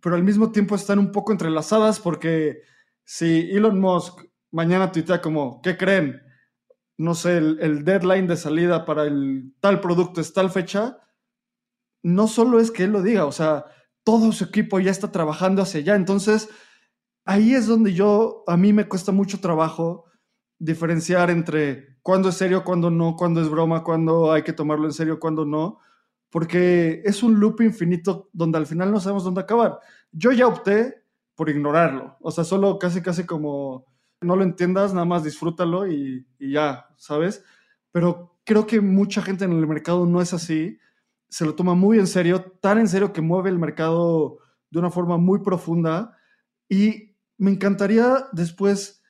pero 0.00 0.16
al 0.16 0.24
mismo 0.24 0.50
tiempo 0.50 0.74
están 0.74 0.98
un 0.98 1.12
poco 1.12 1.32
entrelazadas 1.32 2.00
porque 2.00 2.62
si 3.04 3.50
Elon 3.52 3.80
Musk 3.80 4.22
mañana 4.50 4.92
tuitea 4.92 5.20
como, 5.20 5.60
¿qué 5.62 5.76
creen? 5.76 6.22
No 6.96 7.14
sé, 7.14 7.38
el, 7.38 7.84
deadline 7.84 8.26
de 8.26 8.36
salida 8.36 8.84
para 8.84 9.04
el 9.04 9.54
tal 9.60 9.80
producto 9.80 10.20
es 10.20 10.32
tal 10.32 10.50
fecha, 10.50 10.98
no 12.02 12.28
solo 12.28 12.60
es 12.60 12.70
que 12.70 12.84
él 12.84 12.92
lo 12.92 13.02
diga, 13.02 13.26
o 13.26 13.32
sea, 13.32 13.66
todo 14.04 14.32
su 14.32 14.44
equipo 14.44 14.80
ya 14.80 14.90
está 14.90 15.12
trabajando 15.12 15.62
hacia 15.62 15.80
allá. 15.80 15.94
Entonces, 15.94 16.48
ahí 17.24 17.54
es 17.54 17.66
donde 17.66 17.92
yo, 17.92 18.44
a 18.46 18.56
mí 18.56 18.72
me 18.72 18.88
cuesta 18.88 19.12
mucho 19.12 19.40
trabajo 19.40 20.06
diferenciar 20.58 21.30
entre 21.30 21.98
cuándo 22.02 22.28
es 22.30 22.36
serio, 22.36 22.64
cuándo 22.64 22.90
no, 22.90 23.16
cuándo 23.16 23.40
es 23.40 23.48
broma, 23.48 23.84
cuándo 23.84 24.32
hay 24.32 24.42
que 24.42 24.52
tomarlo 24.52 24.86
en 24.86 24.92
serio, 24.92 25.20
cuándo 25.20 25.44
no, 25.44 25.78
porque 26.30 27.02
es 27.04 27.22
un 27.22 27.40
loop 27.40 27.60
infinito 27.62 28.28
donde 28.32 28.58
al 28.58 28.66
final 28.66 28.90
no 28.90 29.00
sabemos 29.00 29.24
dónde 29.24 29.40
acabar. 29.40 29.80
Yo 30.12 30.32
ya 30.32 30.46
opté 30.46 31.02
por 31.34 31.48
ignorarlo, 31.48 32.16
o 32.20 32.30
sea, 32.30 32.44
solo 32.44 32.78
casi, 32.78 33.02
casi 33.02 33.24
como 33.24 33.86
no 34.20 34.36
lo 34.36 34.42
entiendas, 34.42 34.92
nada 34.92 35.06
más 35.06 35.24
disfrútalo 35.24 35.86
y, 35.86 36.26
y 36.38 36.52
ya, 36.52 36.88
¿sabes? 36.96 37.42
Pero 37.90 38.38
creo 38.44 38.66
que 38.66 38.80
mucha 38.80 39.22
gente 39.22 39.44
en 39.46 39.52
el 39.52 39.66
mercado 39.66 40.04
no 40.04 40.20
es 40.20 40.34
así, 40.34 40.78
se 41.30 41.44
lo 41.44 41.54
toma 41.54 41.74
muy 41.74 41.98
en 41.98 42.06
serio, 42.06 42.42
tan 42.60 42.78
en 42.78 42.88
serio 42.88 43.12
que 43.12 43.22
mueve 43.22 43.50
el 43.50 43.58
mercado 43.58 44.38
de 44.70 44.78
una 44.80 44.90
forma 44.90 45.16
muy 45.16 45.40
profunda 45.40 46.16
y 46.68 47.16
me 47.38 47.52
encantaría 47.52 48.26
después 48.32 49.02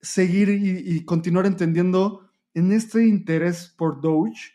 seguir 0.00 0.48
y, 0.48 1.04
continuar 1.04 1.46
entendiendo 1.46 2.30
en 2.54 2.72
este 2.72 3.06
interés 3.06 3.72
por 3.76 4.00
Doge, 4.00 4.54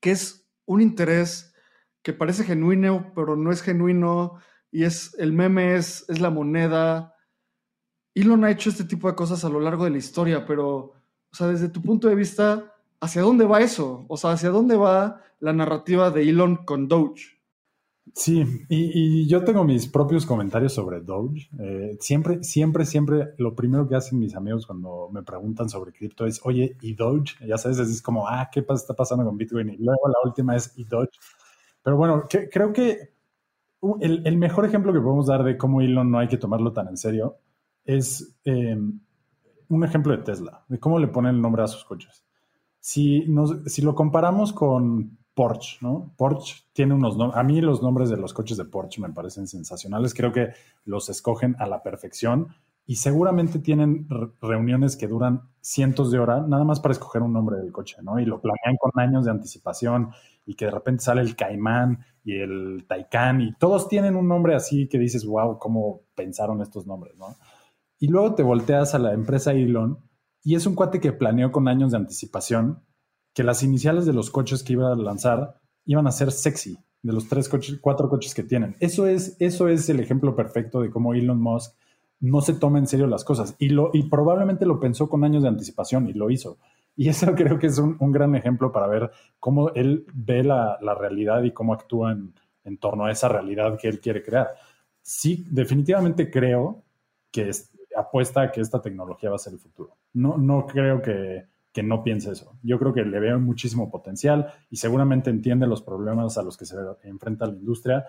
que 0.00 0.10
es 0.10 0.46
un 0.66 0.80
interés 0.80 1.54
que 2.02 2.12
parece 2.12 2.44
genuino, 2.44 3.12
pero 3.14 3.36
no 3.36 3.50
es 3.50 3.62
genuino, 3.62 4.38
y 4.70 4.84
es 4.84 5.14
el 5.18 5.32
meme 5.32 5.76
es, 5.76 6.04
es 6.08 6.20
la 6.20 6.30
moneda. 6.30 7.14
Elon 8.14 8.44
ha 8.44 8.50
hecho 8.50 8.70
este 8.70 8.84
tipo 8.84 9.08
de 9.08 9.14
cosas 9.14 9.44
a 9.44 9.48
lo 9.48 9.60
largo 9.60 9.84
de 9.84 9.90
la 9.90 9.98
historia, 9.98 10.44
pero, 10.44 10.76
o 10.76 11.32
sea, 11.32 11.46
desde 11.46 11.68
tu 11.68 11.80
punto 11.80 12.08
de 12.08 12.14
vista, 12.14 12.73
¿hacia 13.04 13.22
dónde 13.22 13.44
va 13.44 13.60
eso? 13.60 14.04
O 14.08 14.16
sea, 14.16 14.32
¿hacia 14.32 14.50
dónde 14.50 14.76
va 14.76 15.20
la 15.40 15.52
narrativa 15.52 16.10
de 16.10 16.28
Elon 16.28 16.64
con 16.64 16.88
Doge? 16.88 17.34
Sí, 18.14 18.44
y, 18.68 19.26
yo 19.26 19.44
tengo 19.44 19.64
mis 19.64 19.88
propios 19.88 20.26
comentarios 20.26 20.72
sobre 20.72 21.00
Doge. 21.00 21.48
Eh, 21.58 21.96
siempre, 22.00 22.42
siempre, 22.44 22.84
siempre 22.84 23.34
lo 23.38 23.54
primero 23.54 23.88
que 23.88 23.96
hacen 23.96 24.18
mis 24.18 24.36
amigos 24.36 24.66
cuando 24.66 25.08
me 25.12 25.22
preguntan 25.22 25.68
sobre 25.68 25.92
cripto 25.92 26.26
es, 26.26 26.40
oye, 26.44 26.76
¿y 26.80 26.94
Doge? 26.94 27.34
Ya 27.46 27.58
sabes, 27.58 27.78
es 27.78 28.02
como, 28.02 28.28
ah, 28.28 28.48
¿qué 28.52 28.64
está 28.68 28.94
pasando 28.94 29.24
con 29.24 29.36
Bitcoin? 29.36 29.70
Y 29.70 29.78
luego 29.78 30.08
la 30.08 30.18
última 30.24 30.54
es, 30.56 30.72
¿y 30.76 30.84
Doge? 30.84 31.10
Pero 31.82 31.96
bueno, 31.96 32.24
creo 32.28 32.72
que 32.72 33.14
el, 34.00 34.36
mejor 34.38 34.64
ejemplo 34.64 34.92
que 34.92 35.00
podemos 35.00 35.26
dar 35.26 35.44
de 35.44 35.58
cómo 35.58 35.80
Elon 35.80 36.10
no 36.10 36.18
hay 36.18 36.28
que 36.28 36.38
tomarlo 36.38 36.72
tan 36.72 36.88
en 36.88 36.96
serio 36.96 37.38
es 37.84 38.38
em, 38.44 39.00
un 39.68 39.84
ejemplo 39.84 40.16
de 40.16 40.22
Tesla, 40.22 40.64
de 40.68 40.78
cómo 40.78 40.98
le 40.98 41.08
ponen 41.08 41.34
el 41.34 41.42
nombre 41.42 41.62
a 41.62 41.66
sus 41.66 41.84
coches. 41.84 42.23
Si, 42.86 43.26
si 43.64 43.80
lo 43.80 43.94
comparamos 43.94 44.52
con 44.52 45.16
Porsche, 45.32 45.78
¿no? 45.80 46.12
Porsche 46.18 46.64
tiene 46.74 46.92
unos 46.92 47.16
nombres, 47.16 47.40
a 47.40 47.42
mí 47.42 47.62
los 47.62 47.82
nombres 47.82 48.10
de 48.10 48.18
los 48.18 48.34
coches 48.34 48.58
de 48.58 48.66
Porsche 48.66 49.00
me 49.00 49.08
parecen 49.08 49.46
sensacionales, 49.46 50.12
creo 50.12 50.32
que 50.32 50.50
los 50.84 51.08
escogen 51.08 51.56
a 51.58 51.66
la 51.66 51.82
perfección 51.82 52.48
y 52.84 52.96
seguramente 52.96 53.58
tienen 53.58 54.06
reuniones 54.38 54.98
que 54.98 55.08
duran 55.08 55.48
cientos 55.62 56.10
de 56.10 56.18
horas, 56.18 56.46
nada 56.46 56.64
más 56.64 56.78
para 56.80 56.92
escoger 56.92 57.22
un 57.22 57.32
nombre 57.32 57.56
del 57.56 57.72
coche, 57.72 57.96
¿no? 58.02 58.20
Y 58.20 58.26
lo 58.26 58.42
planean 58.42 58.76
con 58.78 58.90
años 58.96 59.24
de 59.24 59.30
anticipación 59.30 60.10
y 60.44 60.54
que 60.54 60.66
de 60.66 60.72
repente 60.72 61.04
sale 61.04 61.22
el 61.22 61.36
Caimán 61.36 62.04
y 62.22 62.34
el 62.34 62.84
Taycan 62.86 63.40
y 63.40 63.54
todos 63.54 63.88
tienen 63.88 64.14
un 64.14 64.28
nombre 64.28 64.54
así 64.54 64.88
que 64.88 64.98
dices, 64.98 65.24
wow, 65.24 65.58
¿cómo 65.58 66.02
pensaron 66.14 66.60
estos 66.60 66.86
nombres, 66.86 67.16
¿no? 67.16 67.34
Y 67.98 68.08
luego 68.08 68.34
te 68.34 68.42
volteas 68.42 68.94
a 68.94 68.98
la 68.98 69.14
empresa 69.14 69.52
Elon 69.52 70.00
y 70.44 70.54
es 70.54 70.66
un 70.66 70.74
cuate 70.74 71.00
que 71.00 71.12
planeó 71.12 71.50
con 71.50 71.66
años 71.66 71.90
de 71.90 71.96
anticipación 71.96 72.82
que 73.32 73.42
las 73.42 73.62
iniciales 73.62 74.04
de 74.04 74.12
los 74.12 74.30
coches 74.30 74.62
que 74.62 74.74
iba 74.74 74.92
a 74.92 74.94
lanzar 74.94 75.60
iban 75.86 76.06
a 76.06 76.12
ser 76.12 76.30
sexy, 76.30 76.78
de 77.02 77.12
los 77.12 77.28
tres 77.28 77.48
coches, 77.48 77.78
cuatro 77.80 78.08
coches 78.08 78.34
que 78.34 78.42
tienen. 78.42 78.76
Eso 78.78 79.06
es, 79.06 79.36
eso 79.40 79.68
es 79.68 79.88
el 79.88 80.00
ejemplo 80.00 80.36
perfecto 80.36 80.80
de 80.80 80.90
cómo 80.90 81.14
Elon 81.14 81.40
Musk 81.40 81.74
no 82.20 82.42
se 82.42 82.54
toma 82.54 82.78
en 82.78 82.86
serio 82.86 83.06
las 83.06 83.24
cosas. 83.24 83.56
Y, 83.58 83.70
lo, 83.70 83.90
y 83.92 84.04
probablemente 84.04 84.66
lo 84.66 84.78
pensó 84.78 85.08
con 85.08 85.24
años 85.24 85.42
de 85.42 85.48
anticipación 85.48 86.08
y 86.08 86.12
lo 86.12 86.30
hizo. 86.30 86.58
Y 86.94 87.08
eso 87.10 87.34
creo 87.34 87.58
que 87.58 87.66
es 87.66 87.78
un, 87.78 88.12
gran 88.12 88.34
ejemplo 88.34 88.70
para 88.70 88.86
ver 88.86 89.10
cómo 89.40 89.70
él 89.70 90.06
ve 90.12 90.44
la, 90.44 90.78
realidad 90.98 91.42
y 91.42 91.52
cómo 91.52 91.72
actúa 91.72 92.12
en, 92.12 92.34
en, 92.64 92.78
torno 92.78 93.06
a 93.06 93.10
esa 93.10 93.28
realidad 93.28 93.78
que 93.78 93.88
él 93.88 94.00
quiere 94.00 94.22
crear. 94.22 94.48
Sí, 95.02 95.44
definitivamente 95.50 96.30
creo 96.30 96.82
que 97.30 97.50
apuesta 97.96 98.42
a 98.42 98.52
que 98.52 98.60
esta 98.60 98.80
tecnología 98.80 99.30
va 99.30 99.36
a 99.36 99.38
ser 99.38 99.52
el 99.52 99.58
futuro. 99.58 99.96
No, 100.12 100.36
no 100.36 100.66
creo 100.66 101.00
que, 101.00 101.46
que 101.72 101.82
no 101.82 102.02
piense 102.02 102.30
eso. 102.30 102.56
Yo 102.62 102.78
creo 102.78 102.92
que 102.92 103.04
le 103.04 103.20
veo 103.20 103.40
muchísimo 103.40 103.90
potencial 103.90 104.52
y 104.70 104.76
seguramente 104.76 105.30
entiende 105.30 105.66
los 105.66 105.82
problemas 105.82 106.38
a 106.38 106.42
los 106.42 106.56
que 106.56 106.66
se 106.66 106.76
enfrenta 107.02 107.46
la 107.46 107.54
industria 107.54 108.06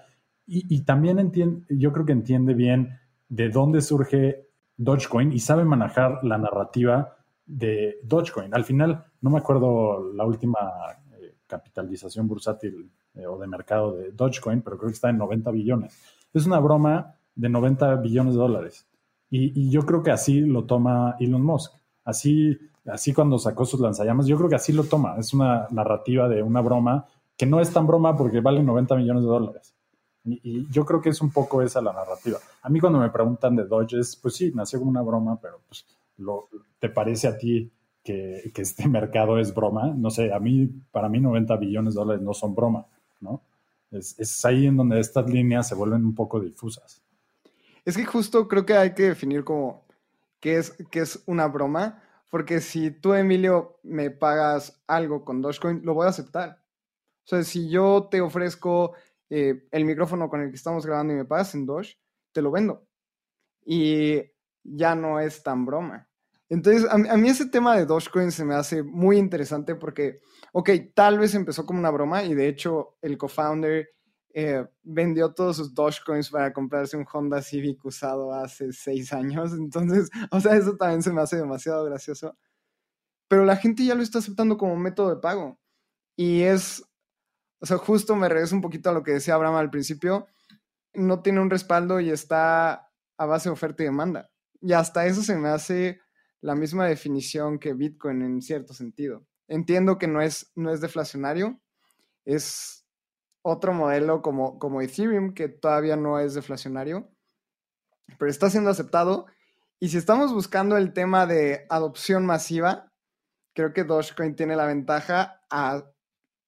y, 0.48 0.82
también 0.82 1.17
entiende, 1.17 1.65
yo 1.69 1.91
creo 1.91 2.06
que 2.06 2.12
entiende 2.12 2.54
bien 2.54 3.00
de 3.30 3.50
dónde 3.50 3.82
surge 3.82 4.48
Dogecoin 4.78 5.32
y 5.32 5.39
sabe 5.39 5.65
manejar 5.65 6.24
la 6.24 6.38
narrativa 6.38 7.17
de 7.45 7.98
Dogecoin. 8.04 8.54
Al 8.54 8.63
final, 8.63 9.06
no 9.21 9.32
me 9.32 9.39
acuerdo 9.39 10.13
la 10.13 10.26
última 10.26 10.60
eh, 11.19 11.38
capitalización 11.48 12.28
bursátil 12.28 12.91
eh, 13.15 13.26
o 13.26 13.39
de 13.39 13.48
mercado 13.48 13.95
de 13.95 14.12
Dogecoin, 14.12 14.62
pero 14.62 14.78
creo 14.78 14.89
que 14.89 14.95
está 14.95 15.10
en 15.10 15.17
90 15.17 15.50
billones. 15.50 16.00
Es 16.32 16.45
una 16.45 16.60
broma 16.60 17.15
de 17.34 17.50
90 17.50 17.95
billones 17.95 18.36
de 18.36 18.39
dólares. 18.39 18.88
Y, 19.38 19.69
yo 19.69 19.86
creo 19.86 20.02
que 20.02 20.12
así 20.12 20.41
lo 20.41 20.65
toma 20.65 21.15
Elon 21.19 21.43
Musk. 21.43 21.74
Así 22.04 22.58
así 22.88 23.13
cuando 23.13 23.39
sacó 23.39 23.65
sus 23.65 23.80
lanzallamas, 23.80 24.28
yo 24.28 24.38
creo 24.38 24.50
que 24.50 24.56
así 24.56 24.71
lo 24.71 24.84
toma. 24.84 25.15
Es 25.17 25.34
una 25.34 25.67
narrativa 25.71 26.30
de 26.30 26.43
una 26.43 26.62
broma 26.62 27.06
que 27.36 27.45
no 27.45 27.60
es 27.60 27.71
tan 27.71 27.88
broma 27.88 28.15
porque 28.15 28.39
vale 28.39 28.63
90 28.63 28.95
millones 28.95 29.24
de 29.24 29.30
dólares. 29.30 29.76
Y, 30.24 30.67
yo 30.71 30.86
creo 30.86 31.02
que 31.02 31.10
es 31.10 31.21
un 31.21 31.32
poco 31.32 31.62
esa 31.62 31.82
la 31.82 31.93
narrativa. 31.93 32.39
A 32.62 32.69
mí 32.69 32.80
cuando 32.80 33.00
me 33.00 33.10
preguntan 33.10 33.56
de 33.56 33.65
Dodges, 33.65 34.15
pues 34.15 34.36
sí, 34.36 34.52
nació 34.54 34.80
como 34.80 34.91
una 34.91 35.02
broma, 35.02 35.39
pero 35.39 35.60
pues, 35.67 35.86
lo, 36.17 36.48
¿te 36.80 36.89
parece 36.89 37.28
a 37.28 37.38
ti 37.38 37.71
que, 38.04 38.52
este 38.56 38.88
mercado 38.88 39.38
es 39.39 39.54
broma? 39.54 39.93
No 39.95 40.10
sé, 40.10 40.34
a 40.34 40.39
mí, 40.39 40.67
para 40.91 41.10
mí 41.10 41.19
90 41.19 41.58
billones 41.58 41.93
de 41.93 42.00
dólares 42.00 42.24
no 42.24 42.34
son 42.34 42.56
broma, 42.56 42.86
¿no? 43.19 43.41
Es, 43.91 44.19
es 44.19 44.45
ahí 44.45 44.65
en 44.65 44.78
donde 44.78 45.00
estas 45.00 45.30
líneas 45.30 45.67
se 45.67 45.76
vuelven 45.76 46.04
un 46.06 46.15
poco 46.15 46.39
difusas. 46.39 47.05
Es 47.86 47.95
que 47.95 48.06
justo 48.06 48.48
creo 48.48 48.65
que 48.65 48.74
hay 48.74 48.93
que 48.93 49.04
definir 49.04 49.43
como 49.43 49.86
qué 50.39 50.58
es, 50.58 50.76
qué 50.91 51.00
es 51.00 51.24
una 51.28 51.48
broma 51.48 52.02
porque 52.36 52.60
si 52.60 52.91
tú, 52.91 53.13
Emilio, 53.13 53.80
me 53.84 54.12
pagas 54.12 54.84
algo 54.88 55.24
con 55.24 55.41
Dogecoin, 55.41 55.86
lo 55.86 55.93
voy 55.93 56.06
a 56.06 56.10
aceptar. 56.10 56.62
O 57.24 57.28
sea, 57.28 57.43
si 57.45 57.69
yo 57.69 58.10
te 58.12 58.19
ofrezco 58.19 58.93
eh, 59.30 59.67
el 59.71 59.86
micrófono 59.86 60.28
con 60.28 60.41
el 60.41 60.50
que 60.50 60.58
estamos 60.58 60.86
grabando 60.86 61.13
y 61.13 61.15
me 61.15 61.24
pagas 61.24 61.56
en 61.56 61.65
Doge, 61.65 61.98
te 62.34 62.41
lo 62.41 62.52
vendo. 62.52 62.86
Y 63.65 64.21
ya 64.63 64.95
no 64.95 65.21
es 65.21 65.43
tan 65.43 65.65
broma. 65.65 66.10
Entonces, 66.50 66.86
a, 66.91 66.98
mí 66.98 67.30
ese 67.30 67.45
tema 67.45 67.78
de 67.78 67.86
Dogecoin 67.86 68.34
se 68.34 68.43
me 68.43 68.56
hace 68.56 68.84
muy 68.84 69.17
interesante 69.17 69.76
porque, 69.76 70.19
ok, 70.52 70.71
tal 70.93 71.17
vez 71.17 71.36
empezó 71.36 71.65
como 71.65 71.80
una 71.80 71.89
broma 71.89 72.24
y 72.24 72.34
de 72.34 72.50
hecho 72.50 72.98
el 73.02 73.17
co-founder 73.17 73.95
eh, 74.38 74.67
vendió 74.84 75.34
todos 75.34 75.56
sus 75.56 75.74
Dogecoins 75.74 76.30
para 76.30 76.52
comprarse 76.52 76.98
un 76.98 77.06
Honda 77.12 77.41
Civic 77.41 77.86
usado 77.86 78.34
hace 78.34 78.74
seis 78.74 79.13
años. 79.13 79.54
Entonces, 79.54 80.10
o 80.30 80.41
sea, 80.41 80.58
eso 80.58 80.76
también 80.76 81.02
se 81.02 81.13
me 81.13 81.21
hace 81.21 81.38
demasiado 81.38 81.86
gracioso. 81.86 82.38
Pero 83.30 83.45
la 83.45 83.56
gente 83.56 83.86
ya 83.86 83.95
lo 83.95 84.04
está 84.04 84.19
aceptando 84.19 84.58
como 84.58 84.76
método 84.76 85.15
de 85.15 85.21
pago. 85.21 85.58
Y 86.17 86.41
es, 86.41 86.84
o 87.60 87.65
sea, 87.65 87.78
justo 87.78 88.17
me 88.17 88.28
regreso 88.28 88.56
un 88.56 88.62
poquito 88.62 88.89
a 88.89 88.93
lo 88.93 89.04
que 89.04 89.13
decía 89.13 89.36
Abraham 89.36 89.56
al 89.56 89.69
principio. 89.69 90.28
No 90.93 91.21
tiene 91.21 91.39
un 91.39 91.50
respaldo 91.50 92.02
y 92.02 92.10
está 92.10 92.91
a 93.17 93.26
base 93.26 93.48
de 93.48 93.54
oferta 93.54 93.84
y 93.84 93.86
demanda. 93.86 94.30
Y 94.60 94.74
hasta 94.74 95.06
eso 95.06 95.24
se 95.24 95.38
me 95.38 95.48
hace 95.48 96.02
la 96.41 96.56
misma 96.56 96.88
definición 96.88 97.58
que 97.58 97.74
Bitcoin 97.74 98.21
en 98.21 98.41
cierto 98.41 98.74
sentido. 98.74 99.26
Entiendo 99.48 99.98
que 99.98 100.08
no 100.08 100.21
es, 100.21 100.52
no 100.56 100.74
es 100.74 100.82
deflacionario, 100.82 101.62
es 102.26 102.85
otro 103.48 103.74
modelo 103.74 104.24
como, 104.24 104.58
como 104.58 104.82
Ethereum, 104.82 105.36
que 105.36 105.48
todavía 105.48 105.96
no 105.96 106.20
es 106.20 106.34
deflacionario, 106.34 107.12
pero 108.18 108.32
está 108.32 108.50
siendo 108.50 108.72
aceptado. 108.72 109.28
Y 109.80 109.90
si 109.90 109.98
estamos 109.98 110.34
buscando 110.34 110.78
el 110.78 110.94
tema 110.94 111.28
de 111.28 111.68
adopción 111.70 112.26
masiva, 112.26 112.92
creo 113.54 113.72
que 113.72 113.84
Dogecoin 113.84 114.36
tiene 114.36 114.56
la 114.56 114.66
ventaja 114.66 115.44
a 115.52 115.86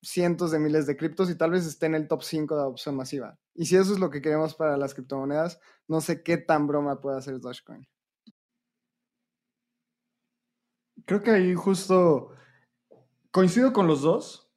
cientos 0.01 0.49
de 0.49 0.57
miles 0.57 0.87
de 0.87 0.97
criptos 0.97 1.29
y 1.29 1.37
tal 1.37 1.51
vez 1.51 1.67
esté 1.67 1.85
en 1.85 1.93
el 1.93 2.07
top 2.07 2.23
5 2.23 2.55
de 2.55 2.61
adopción 2.61 2.95
masiva. 2.95 3.37
Y 3.53 3.67
si 3.67 3.75
eso 3.75 3.93
es 3.93 3.99
lo 3.99 4.09
que 4.09 4.21
queremos 4.21 4.55
para 4.55 4.75
las 4.75 4.95
criptomonedas, 4.95 5.59
no 5.87 6.01
sé 6.01 6.23
qué 6.23 6.37
tan 6.37 6.65
broma 6.65 6.99
puede 6.99 7.19
hacer 7.19 7.39
Dogecoin. 7.39 7.87
Creo 11.05 11.21
que 11.21 11.29
ahí 11.29 11.53
justo 11.53 12.31
coincido 13.29 13.71
con 13.71 13.85
los 13.85 14.01
dos 14.01 14.51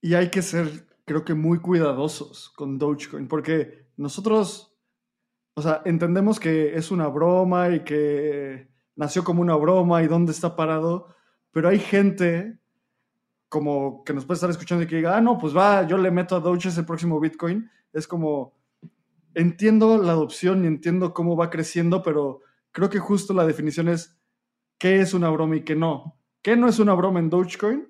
y 0.00 0.14
hay 0.14 0.30
que 0.30 0.40
ser, 0.40 0.87
creo 1.08 1.24
que 1.24 1.34
muy 1.34 1.58
cuidadosos 1.58 2.50
con 2.50 2.78
Dogecoin 2.78 3.26
porque 3.26 3.88
nosotros, 3.96 4.78
o 5.54 5.62
sea, 5.62 5.82
entendemos 5.84 6.38
que 6.38 6.76
es 6.76 6.92
una 6.92 7.08
broma 7.08 7.70
y 7.70 7.80
que 7.80 8.68
nació 8.94 9.24
como 9.24 9.42
una 9.42 9.56
broma 9.56 10.02
y 10.02 10.06
dónde 10.06 10.30
está 10.30 10.54
parado, 10.54 11.08
pero 11.50 11.68
hay 11.68 11.80
gente 11.80 12.60
como 13.48 14.04
que 14.04 14.12
nos 14.12 14.24
puede 14.24 14.36
estar 14.36 14.50
escuchando 14.50 14.84
y 14.84 14.86
que 14.86 14.96
diga, 14.96 15.16
ah, 15.16 15.20
no, 15.20 15.38
pues 15.38 15.56
va, 15.56 15.86
yo 15.86 15.96
le 15.98 16.10
meto 16.10 16.36
a 16.36 16.40
Doge 16.40 16.68
ese 16.68 16.82
próximo 16.82 17.18
Bitcoin. 17.18 17.70
Es 17.92 18.06
como, 18.06 18.54
entiendo 19.34 19.96
la 19.98 20.12
adopción 20.12 20.64
y 20.64 20.66
entiendo 20.66 21.14
cómo 21.14 21.36
va 21.36 21.48
creciendo, 21.48 22.02
pero 22.02 22.40
creo 22.72 22.90
que 22.90 22.98
justo 22.98 23.32
la 23.32 23.46
definición 23.46 23.88
es 23.88 24.18
qué 24.78 25.00
es 25.00 25.14
una 25.14 25.30
broma 25.30 25.56
y 25.56 25.62
qué 25.62 25.74
no. 25.74 26.18
¿Qué 26.42 26.56
no 26.56 26.68
es 26.68 26.78
una 26.78 26.94
broma 26.94 27.20
en 27.20 27.30
Dogecoin? 27.30 27.88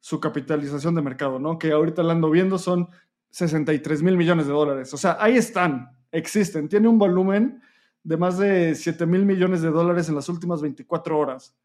Su 0.00 0.20
capitalización 0.20 0.94
de 0.94 1.02
mercado, 1.02 1.38
¿no? 1.38 1.58
Que 1.58 1.72
ahorita 1.72 2.02
la 2.02 2.12
ando 2.12 2.30
viendo 2.30 2.58
son 2.58 2.88
63 3.30 4.02
mil 4.02 4.16
millones 4.16 4.46
de 4.46 4.52
dólares. 4.52 4.94
O 4.94 4.96
sea, 4.96 5.16
ahí 5.20 5.36
están, 5.36 5.90
existen. 6.12 6.68
Tiene 6.68 6.88
un 6.88 6.98
volumen 6.98 7.60
de 8.02 8.16
más 8.16 8.38
de 8.38 8.74
7 8.74 9.06
mil 9.06 9.26
millones 9.26 9.62
de 9.62 9.70
dólares 9.70 10.08
en 10.08 10.14
las 10.14 10.28
últimas 10.28 10.62
24 10.62 11.18
horas. 11.18 11.56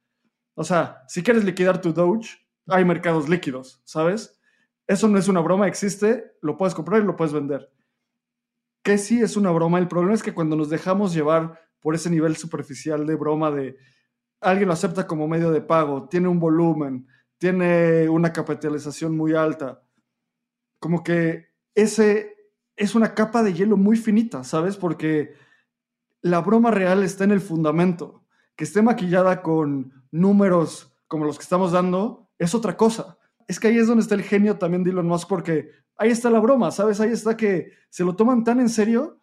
O 0.56 0.64
sea, 0.64 1.04
si 1.08 1.24
quieres 1.24 1.44
liquidar 1.44 1.82
tu 1.82 1.94
Doge, 1.94 2.38
hay 2.68 2.86
mercados 2.86 3.30
líquidos, 3.30 3.82
¿sabes? 3.86 4.40
Eso 4.88 5.08
no 5.08 5.18
es 5.18 5.28
una 5.28 5.40
broma, 5.40 5.68
existe, 5.68 6.36
lo 6.42 6.58
puedes 6.58 6.76
comprar 6.76 7.02
y 7.02 7.06
lo 7.06 7.16
puedes 7.16 7.34
vender. 7.34 7.72
Que 8.84 8.98
sí 8.98 9.22
es 9.22 9.38
una 9.38 9.52
broma, 9.52 9.80
el 9.80 9.88
problema 9.88 10.14
es 10.14 10.24
que 10.24 10.34
cuando 10.34 10.56
nos 10.56 10.70
dejamos 10.70 11.14
llevar 11.14 11.60
por 11.80 11.96
ese 11.96 12.10
nivel 12.10 12.36
superficial 12.36 13.06
de 13.06 13.16
broma 13.16 13.50
de 13.52 13.78
alguien 14.42 14.68
lo 14.68 14.74
acepta 14.74 15.08
como 15.08 15.28
medio 15.28 15.52
de 15.52 15.62
pago, 15.62 16.08
tiene 16.10 16.28
un 16.28 16.40
volumen, 16.40 17.08
tiene 17.44 18.08
una 18.08 18.32
capitalización 18.32 19.18
muy 19.18 19.34
alta, 19.34 19.84
como 20.80 21.04
que 21.04 21.50
ese 21.76 22.38
es 22.78 22.96
una 22.96 23.14
capa 23.14 23.44
de 23.44 23.52
hielo 23.54 23.76
muy 23.76 23.98
finita, 23.98 24.46
¿sabes? 24.46 24.78
Porque 24.78 25.34
la 26.22 26.40
broma 26.40 26.72
real 26.72 27.04
está 27.04 27.26
en 27.26 27.32
el 27.32 27.42
fundamento, 27.42 28.24
que 28.56 28.64
esté 28.64 28.82
maquillada 28.82 29.42
con 29.42 30.06
números 30.10 30.96
como 31.10 31.26
los 31.26 31.38
que 31.38 31.44
estamos 31.44 31.74
dando, 31.74 32.30
es 32.40 32.56
otra 32.56 32.78
cosa. 32.78 33.18
Es 33.46 33.60
que 33.60 33.68
ahí 33.68 33.78
es 33.78 33.88
donde 33.88 34.04
está 34.04 34.16
el 34.16 34.24
genio 34.24 34.58
también 34.58 34.86
de 34.86 34.92
Elon 34.92 35.08
Musk, 35.08 35.28
porque 35.28 35.70
ahí 35.98 36.12
está 36.12 36.30
la 36.30 36.40
broma, 36.40 36.72
¿sabes? 36.72 37.02
Ahí 37.02 37.12
está 37.12 37.36
que 37.36 37.74
se 37.90 38.06
lo 38.06 38.16
toman 38.16 38.46
tan 38.46 38.62
en 38.62 38.70
serio 38.70 39.20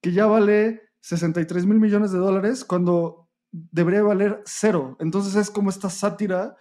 que 0.00 0.12
ya 0.12 0.24
vale 0.24 0.88
63 1.00 1.66
mil 1.66 1.78
millones 1.80 2.12
de 2.12 2.18
dólares 2.18 2.64
cuando 2.64 3.28
debería 3.52 4.02
valer 4.02 4.40
cero. 4.46 4.96
Entonces 5.00 5.34
es 5.34 5.50
como 5.50 5.68
esta 5.68 5.90
sátira. 5.90 6.56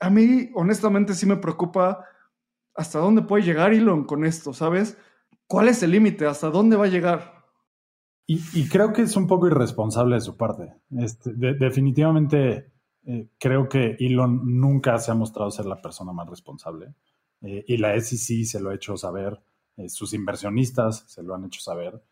A 0.00 0.10
mí, 0.10 0.50
honestamente, 0.54 1.14
sí 1.14 1.26
me 1.26 1.36
preocupa 1.36 2.04
hasta 2.74 2.98
dónde 2.98 3.22
puede 3.22 3.44
llegar 3.44 3.72
Elon 3.72 4.04
con 4.04 4.24
esto, 4.24 4.52
¿sabes? 4.52 4.98
¿Cuál 5.46 5.68
es 5.68 5.82
el 5.82 5.92
límite? 5.92 6.26
¿Hasta 6.26 6.50
dónde 6.50 6.76
va 6.76 6.86
a 6.86 6.88
llegar? 6.88 7.34
Y, 8.26 8.68
creo 8.68 8.92
que 8.92 9.02
es 9.02 9.16
un 9.16 9.26
poco 9.26 9.48
irresponsable 9.48 10.14
de 10.14 10.20
su 10.22 10.36
parte. 10.36 10.72
Este, 10.98 11.30
definitivamente 11.34 12.72
eh, 13.04 13.28
creo 13.38 13.68
que 13.68 13.96
Elon 14.00 14.58
nunca 14.58 14.98
se 14.98 15.10
ha 15.10 15.14
mostrado 15.14 15.50
ser 15.50 15.66
la 15.66 15.82
persona 15.82 16.12
más 16.12 16.28
responsable 16.28 16.94
eh, 17.42 17.64
y 17.68 17.76
la 17.76 18.00
SEC 18.00 18.46
se 18.46 18.60
lo 18.60 18.70
ha 18.70 18.74
hecho 18.74 18.96
saber, 18.96 19.38
eh, 19.76 19.90
sus 19.90 20.14
inversionistas 20.14 21.04
se 21.06 21.22
lo 21.22 21.34
han 21.34 21.44
hecho 21.44 21.60
saber 21.60 22.02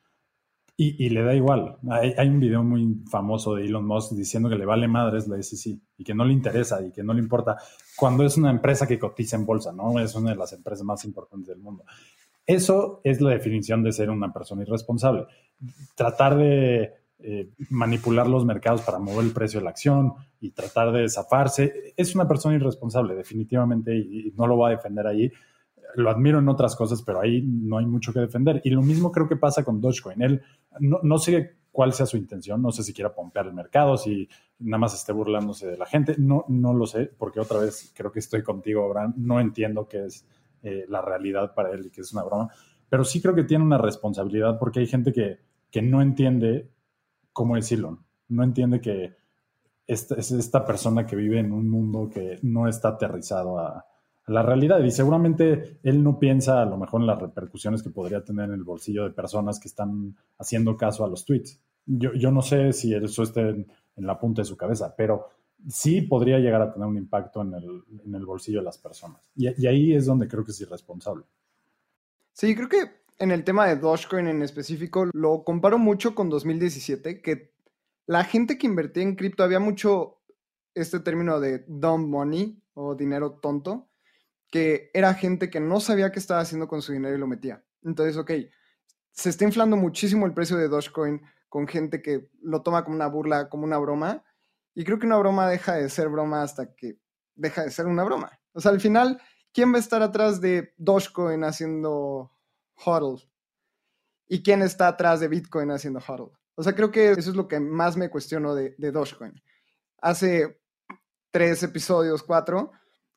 y, 0.99 1.09
le 1.11 1.23
da 1.23 1.35
igual. 1.35 1.77
Hay, 1.91 2.29
un 2.29 2.41
video 2.41 2.63
muy 2.63 3.03
famoso 3.11 3.55
de 3.55 3.65
Elon 3.65 3.87
Musk 3.87 4.13
diciendo 4.13 4.49
que 4.49 4.57
le 4.57 4.65
vale 4.65 4.89
madres 4.89 5.29
la 5.29 5.43
SEC 5.43 5.79
y 5.99 6.05
que 6.05 6.15
no 6.15 6.25
le 6.25 6.33
interesa 6.33 6.85
y 6.85 6.91
que 6.91 7.03
no 7.03 7.15
le 7.15 7.21
importa 7.21 7.57
cuando 7.97 8.25
es 8.25 8.37
una 8.37 8.51
empresa 8.51 8.87
que 8.87 8.99
cotiza 8.99 9.37
en 9.37 9.47
bolsa, 9.47 9.73
¿no? 9.73 9.99
Es 10.01 10.15
una 10.15 10.31
de 10.31 10.37
las 10.37 10.53
empresas 10.53 10.85
más 10.85 11.05
importantes 11.05 11.49
del 11.49 11.59
mundo. 11.59 11.85
Eso 12.47 13.01
es 13.05 13.21
la 13.21 13.31
definición 13.31 13.83
de 13.83 13.93
ser 13.93 14.11
una 14.11 14.33
persona 14.33 14.63
irresponsable. 14.63 15.27
Tratar 15.95 16.37
de 16.37 17.03
eh, 17.25 17.51
manipular 17.71 18.27
los 18.27 18.45
mercados 18.45 18.83
para 18.83 18.99
mover 18.99 19.25
el 19.25 19.33
precio 19.33 19.61
de 19.61 19.65
la 19.65 19.71
acción 19.71 20.15
y 20.41 20.51
tratar 20.51 20.91
de 20.91 21.09
zafarse. 21.09 21.95
Es 21.97 22.17
una 22.17 22.27
persona 22.27 22.57
irresponsable, 22.57 23.15
definitivamente, 23.15 23.97
y, 23.97 24.33
no 24.37 24.49
lo 24.49 24.57
voy 24.57 24.73
a 24.73 24.77
defender 24.77 25.07
ahí. 25.07 25.31
Lo 25.95 26.11
admiro 26.11 26.39
en 26.39 26.49
otras 26.49 26.77
cosas, 26.77 27.03
pero 27.03 27.21
ahí 27.21 27.43
no 27.43 27.79
hay 27.79 27.87
mucho 27.87 28.13
que 28.13 28.21
defender. 28.21 28.61
Y 28.65 28.71
lo 28.71 28.83
mismo 28.83 29.13
creo 29.13 29.29
que 29.29 29.37
pasa 29.37 29.65
con 29.65 29.81
Dogecoin. 29.81 30.23
Él 30.23 30.43
no, 30.81 31.01
no 31.03 31.19
sé 31.19 31.57
cuál 31.73 31.95
sea 31.95 32.07
su 32.07 32.19
intención, 32.19 32.61
no 32.61 32.71
sé 32.71 32.83
si 32.83 32.93
quiera 32.93 33.15
pompear 33.15 33.47
el 33.47 33.55
mercado, 33.55 33.97
si 33.97 34.29
nada 34.59 34.79
más 34.79 34.95
esté 34.95 35.13
burlándose 35.13 35.67
de 35.67 35.79
la 35.79 35.87
gente, 35.87 36.15
no, 36.19 36.45
no 36.49 36.75
lo 36.75 36.87
sé, 36.87 37.11
porque 37.17 37.41
otra 37.41 37.59
vez 37.59 37.93
creo 37.97 38.13
que 38.13 38.19
estoy 38.19 38.43
contigo, 38.43 38.85
Abraham, 38.85 39.15
no 39.17 39.41
entiendo 39.41 39.89
qué 39.89 40.05
es 40.05 40.27
eh, 40.63 40.85
la 40.89 41.01
realidad 41.01 41.55
para 41.55 41.73
él 41.73 41.87
y 41.87 41.91
que 41.91 42.03
es 42.03 42.13
una 42.13 42.25
broma, 42.25 42.51
pero 42.91 43.05
sí 43.05 43.23
creo 43.23 43.35
que 43.35 43.45
tiene 43.45 43.65
una 43.65 43.79
responsabilidad 43.79 44.59
porque 44.59 44.81
hay 44.81 44.87
gente 44.87 45.13
que, 45.15 45.41
que 45.71 45.81
no 45.81 46.03
entiende 46.03 46.71
cómo 47.33 47.57
es 47.57 47.73
Elon. 47.73 48.05
No 48.29 48.45
entiende 48.45 48.81
que 48.81 49.17
esta, 49.87 50.15
es 50.17 50.31
esta 50.31 50.65
persona 50.67 51.07
que 51.07 51.17
vive 51.17 51.39
en 51.39 51.53
un 51.53 51.69
mundo 51.71 52.11
que 52.13 52.39
no 52.43 52.69
está 52.69 52.89
aterrizado 52.89 53.59
a, 53.59 53.87
la 54.27 54.43
realidad. 54.43 54.83
Y 54.83 54.91
seguramente 54.91 55.79
él 55.83 56.03
no 56.03 56.19
piensa 56.19 56.63
a 56.63 56.67
lo 56.67 56.77
mejor 56.77 57.01
en 57.01 57.07
las 57.07 57.21
repercusiones 57.21 57.83
que 57.83 57.91
podría 57.91 58.25
tener 58.25 58.47
en 58.47 58.55
el 58.55 58.65
bolsillo 58.65 59.05
de 59.05 59.11
personas 59.11 59.59
que 59.59 59.69
están 59.69 60.17
haciendo 60.39 60.77
caso 60.77 61.05
a 61.05 61.09
los 61.09 61.25
tweets. 61.25 61.61
Yo, 61.87 62.13
yo 62.15 62.31
no 62.31 62.43
sé 62.43 62.73
si 62.73 62.95
eso 62.95 63.23
esté 63.23 63.41
en, 63.41 63.67
la 63.97 64.19
punta 64.19 64.43
de 64.43 64.47
su 64.47 64.57
cabeza, 64.57 64.95
pero 64.97 65.27
sí 65.69 66.03
podría 66.03 66.39
llegar 66.39 66.63
a 66.63 66.73
tener 66.73 66.89
un 66.89 66.97
impacto 66.97 67.43
en 67.43 67.55
el, 67.55 67.83
en 68.05 68.15
el 68.15 68.25
bolsillo 68.25 68.61
de 68.61 68.65
las 68.65 68.79
personas. 68.79 69.31
Y, 69.35 69.49
y, 69.63 69.67
ahí 69.67 69.95
es 69.95 70.07
donde 70.07 70.29
creo 70.29 70.45
que 70.45 70.53
es 70.53 70.61
irresponsable. 70.61 71.25
Sí, 72.33 72.55
creo 72.55 72.69
que 72.69 73.03
en 73.19 73.31
el 73.31 73.45
tema 73.45 73.67
de 73.67 73.77
Dogecoin 73.77 74.27
en 74.29 74.43
específico, 74.43 75.09
lo 75.13 75.45
comparo 75.45 75.79
mucho 75.79 76.15
con 76.15 76.31
2017, 76.31 77.21
que 77.21 77.53
la 78.07 78.25
gente 78.25 78.59
que 78.59 78.67
invertía 78.67 79.03
en 79.03 79.15
cripto 79.15 79.45
había 79.45 79.61
mucho 79.61 80.19
este 80.75 81.01
término 81.01 81.39
de 81.39 81.65
dumb 81.69 82.09
money 82.09 82.61
o 82.75 82.95
dinero 82.95 83.33
tonto, 83.33 83.89
que 84.53 84.93
era 84.95 85.15
gente 85.15 85.51
que 85.51 85.59
no 85.59 85.81
sabía 85.81 86.13
qué 86.13 86.21
estaba 86.21 86.41
haciendo 86.41 86.69
con 86.69 86.81
su 86.81 86.93
dinero 86.93 87.17
y 87.17 87.19
lo 87.19 87.27
metía. 87.27 87.65
Entonces, 87.83 88.17
ok, 88.17 88.31
se 89.11 89.31
está 89.31 89.45
inflando 89.45 89.77
muchísimo 89.77 90.25
el 90.27 90.35
precio 90.35 90.57
de 90.57 90.69
Dogecoin 90.69 91.21
con 91.49 91.67
gente 91.67 92.01
que 92.03 92.31
lo 92.41 92.63
toma 92.63 92.85
como 92.85 92.95
una 92.95 93.09
burla, 93.09 93.49
como 93.49 93.65
una 93.65 93.79
broma. 93.79 94.23
Y 94.75 94.85
creo 94.85 95.01
que 95.01 95.07
una 95.07 95.19
broma 95.19 95.49
deja 95.49 95.75
de 95.75 95.89
ser 95.89 96.09
broma 96.09 96.45
hasta 96.45 96.73
que 96.77 97.01
deja 97.35 97.65
de 97.65 97.73
ser 97.73 97.87
una 97.87 98.05
broma. 98.05 98.39
O 98.53 98.61
sea, 98.61 98.71
al 98.71 98.81
final, 98.81 99.21
¿quién 99.53 99.73
va 99.73 99.79
a 99.79 99.81
estar 99.81 100.03
atrás 100.03 100.41
de 100.41 100.73
Dogecoin 100.77 101.43
haciendo 101.43 102.33
HODL. 102.85 103.23
¿Y 104.29 104.43
quién 104.43 104.63
está 104.63 104.89
atrás 104.89 105.21
de 105.21 105.29
Bitcoin 105.29 105.71
haciendo 105.71 106.01
HODL? 106.01 106.33
O 106.55 106.63
sea, 106.63 106.75
creo 106.75 106.91
que 106.91 107.13
eso 107.13 107.31
es 107.31 107.37
lo 107.37 107.49
que 107.49 107.61
más 107.61 107.97
me 107.97 108.11
cuestiono 108.11 108.55
de, 108.55 108.75
Dogecoin. 108.79 109.43
Hace 109.99 110.61
tres 111.31 111.63
episodios, 111.63 112.23
cuatro, 112.23 112.73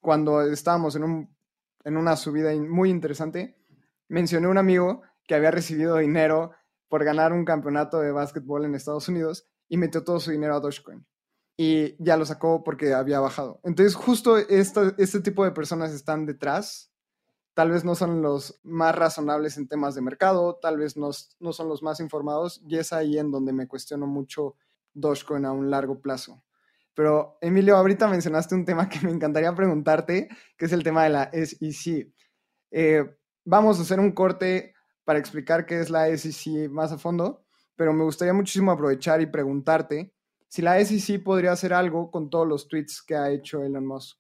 cuando 0.06 0.42
estábamos 0.44 0.96
en, 0.96 1.04
un, 1.04 1.36
en 1.84 1.98
una 1.98 2.16
subida 2.16 2.54
muy 2.56 2.92
interesante, 2.92 3.58
mencioné 4.08 4.46
a 4.46 4.52
un 4.52 4.60
amigo 4.60 5.02
que 5.28 5.34
había 5.34 5.50
recibido 5.50 5.98
dinero 5.98 6.52
por 6.88 7.04
ganar 7.04 7.34
un 7.34 7.44
campeonato 7.44 8.00
de 8.00 8.12
básquetbol 8.12 8.66
en 8.66 8.76
Estados 8.76 9.10
Unidos 9.10 9.50
y 9.68 9.78
metió 9.78 10.04
todo 10.04 10.20
su 10.20 10.30
dinero 10.30 10.56
a 10.56 10.60
Dogecoin. 10.60 11.06
Y 11.58 12.02
ya 12.04 12.18
lo 12.18 12.26
sacó 12.26 12.64
porque 12.64 12.94
había 12.94 13.20
bajado. 13.20 13.60
Entonces, 13.64 13.96
justo 13.96 14.38
este 14.38 15.22
tipo 15.22 15.44
de 15.44 15.52
personas 15.52 15.92
están 15.92 16.28
detrás 16.28 16.92
tal 17.56 17.72
vez 17.72 17.86
no 17.86 17.96
son 17.96 18.22
los 18.22 18.60
más 18.64 18.94
razonables 18.94 19.58
en 19.58 19.68
temas 19.68 19.96
de 19.96 20.02
mercado, 20.02 20.60
tal 20.62 20.78
vez 20.78 20.98
no, 20.98 21.10
no 21.40 21.54
son 21.54 21.70
los 21.70 21.82
más 21.82 22.02
informados, 22.02 22.62
y 22.68 22.78
es 22.78 22.92
ahí 22.94 23.18
en 23.18 23.32
donde 23.32 23.54
me 23.54 23.68
cuestiono 23.68 24.06
mucho 24.06 24.56
Dogecoin 24.94 25.46
a 25.46 25.54
un 25.54 25.72
largo 25.72 26.02
plazo. 26.02 26.44
Pero, 26.96 27.38
Emilio, 27.42 27.76
ahorita 27.76 28.08
mencionaste 28.08 28.56
un 28.56 28.66
tema 28.66 28.90
que 28.90 29.00
me 29.02 29.12
encantaría 29.12 29.54
preguntarte, 29.54 30.30
que 30.58 30.66
es 30.66 30.72
el 30.72 30.84
tema 30.84 31.04
de 31.04 31.10
la 31.10 31.30
SEC. 31.32 32.12
Eh, 32.72 33.06
vamos 33.44 33.78
a 33.78 33.84
hacer 33.84 34.00
un 34.00 34.12
corte 34.12 34.74
para 35.04 35.20
explicar 35.20 35.66
qué 35.66 35.80
es 35.80 35.90
la 35.90 36.08
SEC 36.18 36.70
más 36.70 36.92
a 36.92 36.98
fondo, 36.98 37.46
pero 37.76 37.94
me 37.94 38.04
gustaría 38.04 38.34
muchísimo 38.34 38.72
aprovechar 38.72 39.22
y 39.22 39.28
preguntarte 39.28 40.14
si 40.48 40.62
la 40.62 40.84
SEC 40.84 41.22
podría 41.22 41.52
hacer 41.52 41.74
algo 41.74 42.10
con 42.10 42.30
todos 42.30 42.48
los 42.48 42.68
tweets 42.68 43.04
que 43.04 43.16
ha 43.16 43.30
hecho 43.30 43.64
Elon 43.64 43.86
Musk. 43.86 44.18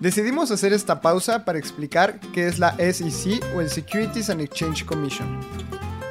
Decidimos 0.00 0.50
hacer 0.50 0.72
esta 0.72 1.00
pausa 1.00 1.44
para 1.44 1.58
explicar 1.58 2.18
qué 2.32 2.46
es 2.46 2.58
la 2.58 2.74
SEC 2.76 3.42
o 3.54 3.60
el 3.60 3.68
Securities 3.68 4.30
and 4.30 4.40
Exchange 4.40 4.84
Commission. 4.86 5.40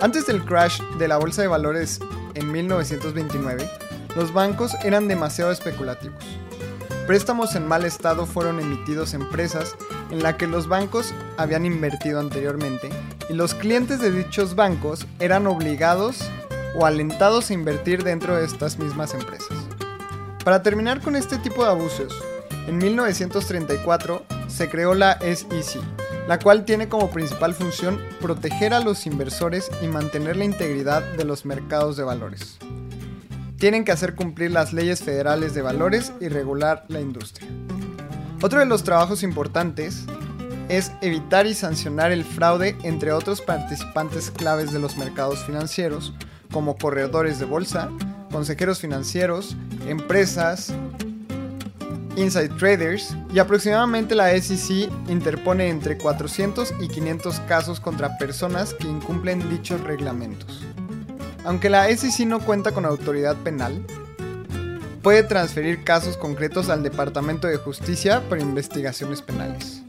Antes 0.02 0.28
del 0.28 0.44
crash 0.46 0.80
de 1.00 1.08
la 1.08 1.18
bolsa 1.18 1.42
de 1.42 1.48
valores 1.48 2.00
en 2.36 2.52
1929, 2.52 3.68
los 4.18 4.34
bancos 4.34 4.74
eran 4.84 5.07
demasiado 5.07 5.51
especulativos. 5.51 6.26
préstamos 7.05 7.55
en 7.55 7.68
mal 7.68 7.86
estado 7.86 8.26
fueron 8.26 8.59
emitidos 8.59 9.13
a 9.13 9.18
empresas 9.18 9.76
en 10.09 10.24
la 10.24 10.38
que 10.38 10.47
los 10.47 10.68
bancos 10.68 11.13
habían 11.38 11.68
invertido 11.68 12.20
anteriormente 12.20 12.89
y 13.30 13.34
los 13.34 13.53
clientes 13.53 13.99
de 13.99 14.09
dichos 14.09 14.55
bancos 14.55 15.05
eran 15.20 15.45
obligados 15.45 16.18
o 16.76 16.88
alentados 16.88 17.51
a 17.51 17.53
invertir 17.53 18.03
dentro 18.03 18.36
de 18.36 18.45
estas 18.45 18.80
mismas 18.80 19.13
empresas. 19.13 19.55
Para 20.43 20.63
terminar 20.63 20.99
con 20.99 21.15
este 21.15 21.38
tipo 21.38 21.63
de 21.63 21.70
abusos, 21.70 22.20
en 22.65 22.80
1934 22.80 24.26
se 24.47 24.68
creó 24.68 24.95
la 24.95 25.20
SEC, 25.20 25.80
la 26.28 26.39
cual 26.39 26.65
tiene 26.65 26.89
como 26.89 27.11
principal 27.11 27.53
función 27.53 28.01
proteger 28.20 28.74
a 28.74 28.80
los 28.80 29.05
inversores 29.05 29.70
y 29.84 29.88
mantener 29.88 30.38
la 30.38 30.45
integridad 30.45 31.03
de 31.03 31.24
los 31.24 31.45
mercados 31.45 31.97
de 31.97 32.03
valores. 32.03 32.57
Tienen 33.58 33.86
que 33.86 33.91
hacer 33.91 34.14
cumplir 34.14 34.51
las 34.51 34.72
leyes 34.72 35.01
federales 35.01 35.55
de 35.55 35.64
valores 35.64 36.14
y 36.22 36.28
regular 36.28 36.86
la 36.89 37.01
industria. 37.01 37.49
Otro 38.41 38.60
de 38.60 38.68
los 38.68 38.84
trabajos 38.84 39.24
importantes 39.24 40.05
es 40.70 40.91
evitar 41.01 41.47
y 41.47 41.55
sancionar 41.55 42.12
el 42.12 42.24
fraude 42.24 42.76
entre 42.84 43.12
otros 43.12 43.41
participantes 43.41 44.30
claves 44.30 44.72
de 44.72 44.80
los 44.80 44.95
mercados 44.95 45.43
financieros, 45.43 46.14
como 46.51 46.78
corredores 46.78 47.39
de 47.39 47.45
bolsa, 47.45 47.89
consejeros 48.32 48.80
financieros, 48.80 49.58
empresas, 49.88 50.72
inside 52.16 52.49
traders 52.60 53.16
y 53.34 53.39
aproximadamente 53.39 54.14
la 54.14 54.30
SEC 54.39 54.89
interpone 55.08 55.70
entre 55.70 55.97
400 55.97 56.76
y 56.80 56.89
500 56.89 57.39
casos 57.41 57.80
contra 57.80 58.20
personas 58.20 58.76
que 58.76 58.88
incumplen 58.88 59.49
dichos 59.49 59.82
reglamentos. 59.82 60.66
Aunque 61.48 61.70
la 61.70 61.88
SEC 61.95 62.28
no 62.28 62.41
cuenta 62.41 62.74
con 62.74 62.86
autoridad 62.86 63.38
penal, 63.38 63.82
puede 65.02 65.24
transferir 65.24 65.86
casos 65.86 66.18
concretos 66.18 66.68
al 66.68 66.84
Departamento 66.84 67.48
de 67.48 67.56
Justicia 67.56 68.22
para 68.28 68.41
investigaciones 68.41 69.22
penales. 69.22 69.82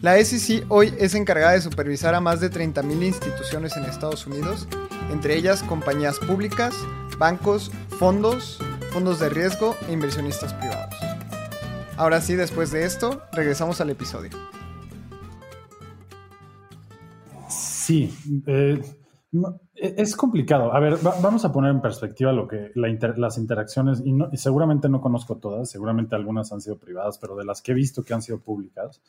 La 0.00 0.16
SEC 0.16 0.64
hoy 0.68 0.92
es 0.98 1.14
encargada 1.14 1.52
de 1.52 1.60
supervisar 1.60 2.16
a 2.16 2.20
más 2.20 2.40
de 2.40 2.50
30.000 2.50 3.04
instituciones 3.04 3.76
en 3.76 3.84
Estados 3.84 4.26
Unidos, 4.26 4.66
entre 5.12 5.36
ellas 5.36 5.62
compañías 5.62 6.18
públicas, 6.18 6.74
bancos, 7.18 7.70
fondos, 7.96 8.58
fondos 8.90 9.20
de 9.20 9.28
riesgo 9.28 9.76
e 9.88 9.92
inversionistas 9.92 10.54
privados. 10.54 10.96
Ahora 11.96 12.20
sí, 12.20 12.34
después 12.34 12.72
de 12.72 12.84
esto, 12.84 13.22
regresamos 13.30 13.80
al 13.80 13.90
episodio. 13.90 14.32
Sí, 17.48 18.12
eh, 18.48 18.82
e, 19.32 19.94
es 19.98 20.16
complicado. 20.16 20.72
A 20.72 20.80
ver, 20.80 20.98
vamos 21.02 21.44
a 21.44 21.52
poner 21.52 21.70
en 21.70 21.80
perspectiva 21.80 22.32
lo 22.32 22.48
que 22.48 22.70
las 22.74 23.38
interacciones, 23.38 24.02
y, 24.04 24.36
seguramente 24.36 24.88
no 24.88 25.00
conozco 25.00 25.36
todas, 25.36 25.70
seguramente 25.70 26.16
algunas 26.16 26.52
han 26.52 26.60
sido 26.60 26.78
privadas, 26.78 27.18
pero 27.18 27.36
de 27.36 27.44
las 27.44 27.62
que 27.62 27.72
he 27.72 27.74
visto 27.74 28.02
que 28.04 28.14
han 28.14 28.22
sido 28.22 28.40
públicas, 28.40 29.02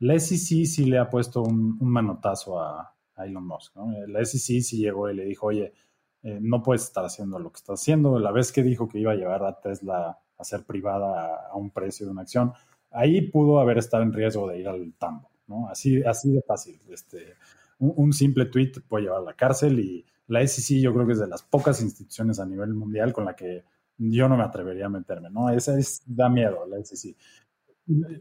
la 0.00 0.18
SEC 0.18 0.66
sí 0.66 0.84
le 0.86 0.98
ha 0.98 1.10
puesto 1.10 1.42
un, 1.42 1.78
manotazo 1.80 2.60
a, 2.60 2.94
Elon 3.18 3.46
Musk. 3.46 3.76
La 4.08 4.24
SEC 4.24 4.62
sí 4.62 4.78
llegó 4.78 5.10
y 5.10 5.14
le 5.14 5.26
dijo, 5.26 5.48
oye, 5.48 5.74
eh, 6.22 6.38
no 6.40 6.62
puedes 6.62 6.84
estar 6.84 7.04
haciendo 7.04 7.38
lo 7.38 7.50
que 7.50 7.58
estás 7.58 7.80
haciendo. 7.80 8.18
La 8.18 8.32
vez 8.32 8.50
que 8.50 8.62
dijo 8.62 8.88
que 8.88 8.98
iba 8.98 9.12
a 9.12 9.16
llevar 9.16 9.44
a 9.44 9.60
Tesla 9.60 10.18
a 10.38 10.44
ser 10.44 10.64
privada 10.64 11.48
a, 11.50 11.56
un 11.56 11.70
precio 11.70 12.06
de 12.06 12.12
una 12.12 12.22
acción, 12.22 12.52
ahí 12.90 13.20
pudo 13.30 13.60
haber 13.60 13.78
estado 13.78 14.02
en 14.02 14.12
riesgo 14.12 14.48
de 14.48 14.60
ir 14.60 14.68
al 14.68 14.94
tambo, 14.94 15.30
¿no? 15.46 15.68
Así, 15.68 16.02
así 16.02 16.32
de 16.32 16.42
fácil. 16.42 16.80
Este, 16.88 17.34
un, 17.80 18.12
simple 18.12 18.46
tweet 18.46 18.72
puede 18.86 19.04
llevar 19.04 19.20
a 19.20 19.24
la 19.24 19.34
cárcel 19.34 19.80
y 19.80 20.06
la 20.28 20.46
SEC 20.46 20.80
yo 20.80 20.92
creo 20.94 21.06
que 21.06 21.14
es 21.14 21.20
de 21.20 21.26
las 21.26 21.42
pocas 21.42 21.82
instituciones 21.82 22.38
a 22.38 22.46
nivel 22.46 22.74
mundial 22.74 23.12
con 23.12 23.24
la 23.24 23.34
que 23.34 23.64
yo 23.98 24.28
no 24.28 24.36
me 24.36 24.44
atrevería 24.44 24.86
a 24.86 24.90
meterme, 24.90 25.30
¿no? 25.30 25.50
Esa 25.50 25.78
es, 25.78 26.02
da 26.06 26.28
miedo, 26.28 26.66
la 26.66 26.82
SEC. 26.84 27.16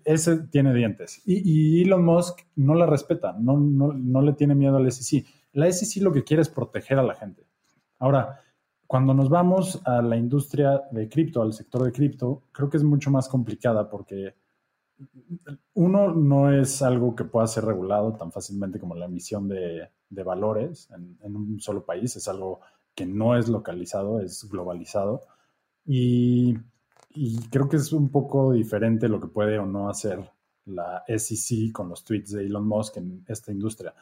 Ese 0.03 0.47
tiene 0.47 0.74
dientes. 0.74 1.22
Y, 1.26 1.84
Elon 1.84 2.03
Musk 2.03 2.39
no 2.55 2.74
la 2.74 2.86
respeta, 2.86 3.36
no, 3.39 3.57
no, 3.57 3.93
no 3.93 4.22
le 4.22 4.34
tiene 4.34 4.55
miedo 4.55 4.78
a 4.78 4.80
la 4.80 4.89
SEC. 4.91 5.26
La 5.53 5.72
SEC 5.72 6.01
lo 6.01 6.12
que 6.12 6.24
quiere 6.24 6.41
es 6.41 6.49
proteger 6.49 6.97
a 6.97 7.03
la 7.03 7.16
gente. 7.16 7.45
Ahora, 7.99 8.39
cuando 8.88 9.14
nos 9.14 9.30
vamos 9.30 9.82
a 9.86 10.01
la 10.01 10.18
industria 10.18 10.82
de 10.91 11.07
cripto, 11.07 11.41
al 11.41 11.53
sector 11.53 11.84
de 11.84 11.91
cripto, 11.91 12.43
creo 12.51 12.70
que 12.70 12.78
es 12.78 12.84
mucho 12.84 13.12
más 13.12 13.28
complicada 13.30 13.88
porque 13.88 14.34
uno 15.73 16.13
no 16.13 16.51
es 16.51 16.81
algo 16.81 17.15
que 17.15 17.23
pueda 17.23 17.47
ser 17.47 17.65
regulado 17.65 18.13
tan 18.13 18.31
fácilmente 18.31 18.79
como 18.79 18.95
la 18.95 19.05
emisión 19.05 19.47
de, 19.47 19.89
valores 20.09 20.89
en, 20.91 21.35
un 21.35 21.59
solo 21.59 21.85
país, 21.85 22.15
es 22.15 22.27
algo 22.27 22.61
que 22.95 23.05
no 23.05 23.37
es 23.37 23.47
localizado, 23.47 24.19
es 24.19 24.47
globalizado. 24.49 25.23
Y, 25.85 26.57
y, 27.11 27.39
creo 27.49 27.69
que 27.69 27.77
es 27.77 27.93
un 27.93 28.09
poco 28.09 28.51
diferente 28.53 29.07
lo 29.07 29.19
que 29.21 29.27
puede 29.27 29.57
o 29.59 29.65
no 29.65 29.89
hacer 29.89 30.29
la 30.65 31.03
SEC 31.07 31.71
con 31.71 31.89
los 31.89 32.03
tweets 32.03 32.31
de 32.31 32.45
Elon 32.45 32.67
Musk 32.67 32.97
en 32.97 33.23
esta 33.27 33.51
industria 33.51 33.93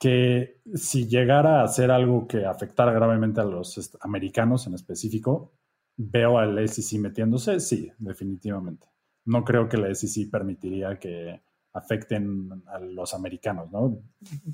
que 0.00 0.62
si 0.74 1.06
llegara 1.06 1.60
a 1.60 1.64
hacer 1.64 1.90
algo 1.90 2.26
que 2.26 2.46
afectara 2.46 2.90
gravemente 2.90 3.42
a 3.42 3.44
los 3.44 3.94
americanos 4.00 4.66
en 4.66 4.72
específico, 4.72 5.52
veo 5.94 6.38
al 6.38 6.66
SEC 6.66 6.98
metiéndose, 6.98 7.60
sí, 7.60 7.92
definitivamente. 7.98 8.89
No 9.24 9.44
creo 9.44 9.68
que 9.68 9.76
la 9.76 9.94
SEC 9.94 10.30
permitiría 10.30 10.98
que 10.98 11.40
afecten 11.72 12.64
a 12.66 12.80
los 12.80 13.14
americanos, 13.14 13.70
¿no? 13.70 13.98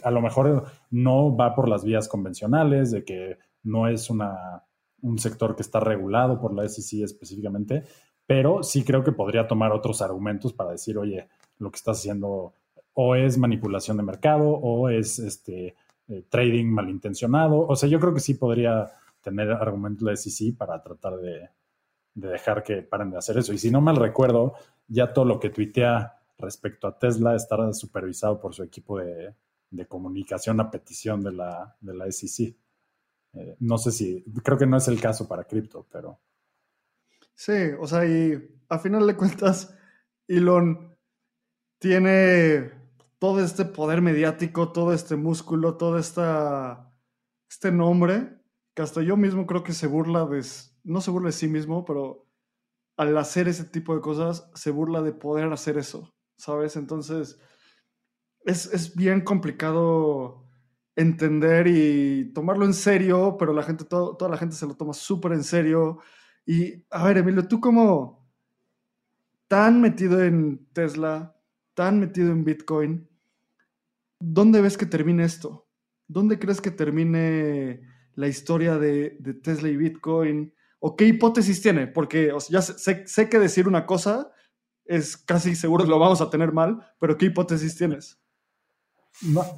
A 0.03 0.11
lo 0.11 0.21
mejor 0.21 0.65
no 0.91 1.35
va 1.35 1.55
por 1.55 1.69
las 1.69 1.85
vías 1.85 2.09
convencionales, 2.09 2.91
de 2.91 3.05
que 3.05 3.39
no 3.63 3.89
es 3.89 4.11
una, 4.11 4.65
un 5.03 5.19
sector 5.19 5.57
que 5.57 5.63
está 5.63 5.81
regulado 5.81 6.41
por 6.41 6.55
la 6.55 6.69
SEC 6.69 7.03
específicamente, 7.03 7.85
pero 8.27 8.63
sí 8.63 8.85
creo 8.85 9.03
que 9.03 9.13
podría 9.13 9.47
tomar 9.47 9.73
otros 9.73 10.03
argumentos 10.03 10.53
para 10.53 10.73
decir, 10.73 10.99
oye, 10.99 11.29
lo 11.59 11.71
que 11.71 11.77
estás 11.77 11.99
haciendo 11.99 12.53
o 12.95 13.15
es 13.15 13.39
manipulación 13.39 13.97
de 13.99 14.03
mercado 14.03 14.49
o 14.49 14.89
es 14.89 15.19
este 15.19 15.77
eh, 16.09 16.25
trading 16.29 16.67
malintencionado. 16.67 17.67
O 17.67 17.77
sea, 17.77 17.89
yo 17.89 18.01
creo 18.01 18.15
que 18.15 18.21
sí 18.21 18.35
podría 18.35 18.91
tener 19.23 19.51
argumentos 19.53 20.09
de 20.09 20.17
SEC 20.17 20.57
para 20.57 20.83
tratar 20.83 21.17
de, 21.17 21.51
dejar 22.17 22.63
que 22.63 22.83
paren 22.83 23.11
de 23.11 23.19
hacer 23.19 23.39
eso. 23.39 23.53
Y 23.53 23.59
si 23.59 23.71
no 23.71 23.81
mal 23.81 23.97
recuerdo, 23.97 24.55
ya 24.89 25.13
todo 25.13 25.25
lo 25.25 25.39
que 25.39 25.51
tuitea 25.51 26.19
respecto 26.39 26.87
a 26.87 26.99
Tesla 26.99 27.37
estará 27.37 27.73
supervisado 27.73 28.41
por 28.41 28.55
su 28.55 28.63
equipo 28.63 28.99
de, 28.99 29.35
comunicación 29.89 30.59
a 30.61 30.71
petición 30.71 31.23
de 31.23 31.33
la, 31.33 31.77
de 31.81 31.95
la 31.95 32.11
SEC. 32.11 32.57
Eh, 33.35 33.57
no 33.61 33.77
sé 33.77 33.93
si, 33.93 34.25
creo 34.43 34.57
que 34.57 34.67
no 34.67 34.79
es 34.79 34.89
el 34.89 35.01
caso 35.01 35.29
para 35.29 35.45
cripto, 35.45 35.87
pero... 35.93 36.19
Sí, 37.35 37.53
o 37.79 37.87
sea, 37.87 38.07
y 38.07 38.63
a 38.71 38.79
final 38.79 39.07
de 39.07 39.17
cuentas, 39.17 39.77
Elon 40.27 40.97
tiene 41.79 42.73
todo 43.19 43.45
este 43.45 43.67
poder 43.67 44.01
mediático, 44.01 44.73
todo 44.73 44.95
este 44.95 45.17
músculo, 45.17 45.77
todo 45.77 45.99
esta, 45.99 46.91
este 47.51 47.71
nombre, 47.71 48.41
que 48.75 48.81
hasta 48.81 49.03
yo 49.03 49.19
mismo 49.19 49.47
creo 49.47 49.63
que 49.63 49.75
se 49.75 49.87
burla 49.87 50.25
de, 50.25 50.43
no 50.87 51.01
se 51.01 51.11
burla 51.11 51.29
de 51.29 51.33
sí 51.33 51.49
mismo, 51.49 51.85
pero 51.85 52.27
al 52.97 53.17
hacer 53.19 53.49
ese 53.49 53.65
tipo 53.65 53.95
de 53.95 54.01
cosas, 54.01 54.51
se 54.55 54.71
burla 54.71 55.03
de 55.03 55.13
poder 55.13 55.53
hacer 55.53 55.77
eso, 55.79 56.15
¿sabes? 56.37 56.77
Entonces, 56.77 57.39
es, 58.45 58.73
es 58.73 58.95
bien 58.97 59.21
complicado 59.21 60.47
entender 60.97 61.67
y 61.67 62.33
tomarlo 62.33 62.65
en 62.65 62.73
serio, 62.75 63.37
pero 63.39 63.53
la 63.53 63.63
gente, 63.63 63.85
toda 63.85 64.29
la 64.31 64.39
gente 64.39 64.57
se 64.57 64.67
lo 64.67 64.75
toma 64.75 64.95
súper 64.95 65.33
en 65.33 65.45
serio. 65.45 65.99
Y, 66.47 66.85
a 66.91 67.05
ver, 67.05 67.19
Emilio, 67.19 67.47
tú 67.47 67.61
como 67.61 68.27
tan 69.47 69.81
metido 69.81 70.25
en 70.25 70.67
Tesla, 70.73 71.37
tan 71.75 72.01
metido 72.01 72.33
en 72.33 72.45
Bitcoin, 72.45 73.09
¿dónde 74.19 74.63
ves 74.63 74.79
que 74.79 74.87
termine 74.87 75.25
esto? 75.25 75.69
¿Dónde 76.09 76.39
crees 76.39 76.61
que 76.61 76.71
termine 76.71 77.83
la 78.15 78.29
historia 78.29 78.79
de, 78.79 79.19
Tesla 79.43 79.69
y 79.69 79.77
Bitcoin? 79.77 80.55
¿O 80.87 80.95
qué 80.95 81.05
hipótesis 81.05 81.61
tiene? 81.61 81.89
Porque 81.89 82.33
ya 82.49 82.63
sé, 82.63 83.29
que 83.29 83.39
decir 83.41 83.67
una 83.67 83.87
cosa 83.87 84.31
es 84.85 85.17
casi 85.17 85.57
seguro 85.57 85.83
que 85.83 85.91
lo 85.91 85.99
vamos 85.99 86.21
a 86.21 86.31
tener 86.31 86.53
mal, 86.53 86.79
pero 87.01 87.19
¿qué 87.19 87.27
hipótesis 87.27 87.77
tienes? 87.77 88.21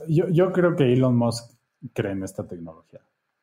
yo, 0.08 0.52
creo 0.52 0.74
que 0.74 0.90
Elon 0.90 1.14
Musk 1.14 1.52
cree 1.92 2.12
en 2.12 2.22
esta 2.22 2.48
tecnología, 2.48 3.00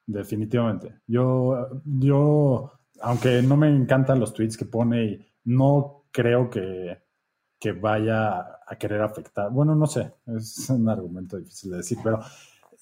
definitivamente. 0.08 0.96
Yo, 1.06 1.70
yo, 1.86 2.72
aunque 3.02 3.44
no 3.44 3.56
me 3.56 3.70
encantan 3.70 4.20
los 4.20 4.34
tweets 4.34 4.58
que 4.58 4.66
pone, 4.66 5.24
no 5.44 6.06
creo 6.12 6.50
que 6.50 7.06
que 7.60 7.72
vaya 7.72 8.40
a 8.66 8.76
querer 8.80 9.02
afectar. 9.02 9.52
Bueno, 9.52 9.76
no 9.76 9.86
sé, 9.86 10.12
es 10.26 10.70
un 10.72 10.90
argumento 10.90 11.38
difícil 11.38 11.70
de 11.70 11.78
decir, 11.78 12.00
pero 12.04 12.20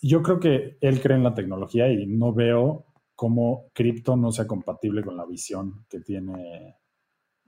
yo 0.01 0.22
creo 0.24 0.39
que 0.39 0.78
él 0.80 1.01
cree 1.01 1.18
en 1.18 1.24
la 1.24 1.34
tecnología 1.34 1.91
y 1.91 2.06
no 2.06 2.34
veo 2.34 2.86
cómo 3.16 3.70
cripto 3.74 4.16
no 4.16 4.32
sea 4.32 4.47
compatible 4.47 5.03
con 5.03 5.18
la 5.18 5.26
visión 5.26 5.86
que 5.89 5.99
tiene 5.99 6.78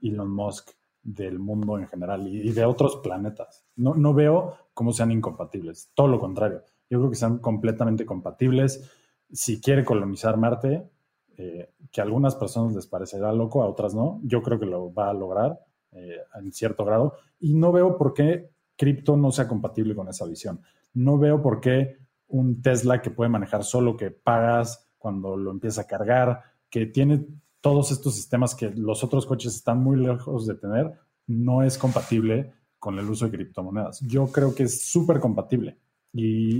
Elon 0.00 0.30
Musk 0.30 0.70
del 1.02 1.38
mundo 1.38 1.78
en 1.78 1.86
general 1.86 2.26
y, 2.26 2.50
de 2.52 2.64
otros 2.64 2.96
planetas. 2.96 3.64
No, 3.76 3.94
no 3.94 4.12
veo 4.12 4.56
cómo 4.74 4.92
sean 4.92 5.12
incompatibles, 5.12 5.90
todo 5.94 6.08
lo 6.08 6.18
contrario. 6.18 6.62
Yo 6.90 6.98
creo 6.98 7.10
que 7.10 7.16
sean 7.16 7.38
completamente 7.38 8.04
compatibles. 8.04 8.90
Si 9.30 9.60
quiere 9.60 9.84
colonizar 9.84 10.36
Marte, 10.36 10.88
eh, 11.36 11.70
que 11.92 12.00
a 12.00 12.04
algunas 12.04 12.34
personas 12.34 12.74
les 12.74 12.86
parecerá 12.86 13.32
loco, 13.32 13.62
a 13.62 13.68
otras 13.68 13.94
no. 13.94 14.20
Yo 14.24 14.42
creo 14.42 14.58
que 14.58 14.66
lo 14.66 14.92
va 14.92 15.10
a 15.10 15.14
lograr 15.14 15.60
eh, 15.92 16.18
en 16.34 16.52
cierto 16.52 16.84
grado 16.84 17.14
y 17.38 17.54
no 17.54 17.72
veo 17.72 17.96
por 17.96 18.14
qué 18.14 18.50
cripto 18.76 19.16
no 19.16 19.30
sea 19.30 19.46
compatible 19.46 19.94
con 19.94 20.08
esa 20.08 20.26
visión. 20.26 20.60
No 20.94 21.18
veo 21.18 21.42
por 21.42 21.60
qué 21.60 21.98
un 22.28 22.62
Tesla 22.62 23.00
que 23.00 23.10
puede 23.10 23.30
manejar 23.30 23.64
solo, 23.64 23.96
que 23.96 24.10
pagas 24.10 24.85
cuando 25.06 25.36
lo 25.36 25.52
empieza 25.52 25.82
a 25.82 25.86
cargar, 25.86 26.42
que 26.68 26.86
tiene 26.86 27.24
todos 27.60 27.92
estos 27.92 28.16
sistemas 28.16 28.56
que 28.56 28.70
los 28.70 29.04
otros 29.04 29.24
coches 29.24 29.54
están 29.54 29.78
muy 29.78 29.96
lejos 29.96 30.48
de 30.48 30.56
tener, 30.56 30.94
no 31.28 31.62
es 31.62 31.78
compatible 31.78 32.54
con 32.76 32.98
el 32.98 33.08
uso 33.08 33.26
de 33.26 33.30
criptomonedas. 33.30 34.00
Yo 34.00 34.26
creo 34.26 34.52
que 34.52 34.64
es 34.64 34.84
súper 34.90 35.20
compatible 35.20 35.78
y, 36.12 36.58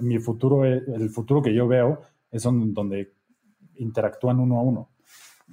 mi 0.00 0.18
futuro, 0.20 0.64
el 0.64 1.10
futuro 1.10 1.42
que 1.42 1.52
yo 1.52 1.66
veo 1.66 2.02
es 2.30 2.44
donde 2.44 3.14
interactúan 3.74 4.38
uno 4.38 4.60
a 4.60 4.62
uno. 4.62 4.90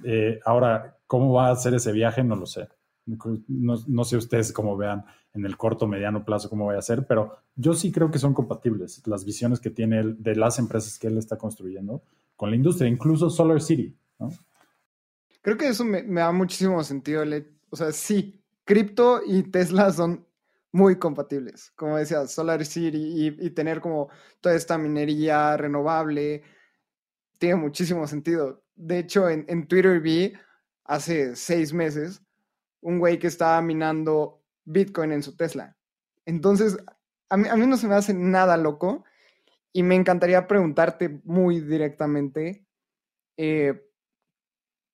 Eh, 0.04 0.38
ahora, 0.44 0.98
¿cómo 1.08 1.32
va 1.32 1.50
a 1.50 1.56
ser 1.56 1.74
ese 1.74 1.90
viaje? 1.90 2.22
No 2.22 2.36
lo 2.36 2.46
sé. 2.46 2.68
No, 3.48 4.04
sé 4.04 4.16
ustedes 4.16 4.52
cómo 4.52 4.76
vean 4.76 5.04
en 5.34 5.44
el 5.44 5.56
corto, 5.56 5.88
mediano 5.88 6.24
plazo 6.24 6.48
cómo 6.48 6.66
va 6.66 6.78
a 6.78 6.82
ser, 6.82 7.08
pero 7.08 7.38
yo 7.56 7.74
sí 7.74 7.90
creo 7.90 8.08
que 8.08 8.20
son 8.20 8.34
compatibles 8.34 9.04
las 9.08 9.24
visiones 9.24 9.58
que 9.58 9.70
tiene 9.70 9.98
él 9.98 10.22
de 10.22 10.36
las 10.36 10.60
empresas 10.60 10.96
que 10.96 11.08
él 11.08 11.18
está 11.18 11.36
construyendo 11.36 12.04
con 12.40 12.48
la 12.48 12.56
industria, 12.56 12.88
incluso 12.88 13.28
Solar 13.28 13.60
City. 13.60 13.94
Creo 15.42 15.58
que 15.58 15.68
eso 15.68 15.84
me, 15.84 16.00
da 16.00 16.32
muchísimo 16.32 16.82
sentido. 16.82 17.22
O 17.68 17.76
sea, 17.76 17.92
sí, 17.92 18.42
cripto 18.64 19.20
y 19.26 19.42
Tesla 19.42 19.92
son 19.92 20.26
muy 20.72 20.98
compatibles. 20.98 21.70
Como 21.76 21.98
decía, 21.98 22.26
Solar 22.26 22.64
City 22.64 23.36
y, 23.38 23.50
tener 23.50 23.82
como 23.82 24.08
toda 24.40 24.54
esta 24.54 24.78
minería 24.78 25.54
renovable 25.58 26.42
tiene 27.36 27.56
muchísimo 27.56 28.06
sentido. 28.06 28.64
De 28.74 29.00
hecho, 29.00 29.28
en, 29.28 29.44
en 29.46 29.66
Twitter 29.66 30.00
vi 30.00 30.32
hace 30.84 31.36
seis 31.36 31.74
meses 31.74 32.22
un 32.80 33.00
güey 33.00 33.18
que 33.18 33.26
estaba 33.26 33.60
minando 33.60 34.42
Bitcoin 34.64 35.12
en 35.12 35.22
su 35.22 35.36
Tesla. 35.36 35.76
Entonces, 36.24 36.78
a 37.28 37.36
mí, 37.36 37.48
a 37.50 37.56
mí 37.56 37.66
no 37.66 37.76
se 37.76 37.86
me 37.86 37.96
hace 37.96 38.14
nada 38.14 38.56
loco 38.56 39.04
y 39.72 39.82
me 39.82 39.94
encantaría 39.94 40.46
preguntarte 40.46 41.20
muy 41.24 41.60
directamente, 41.60 42.66
eh, 43.36 43.88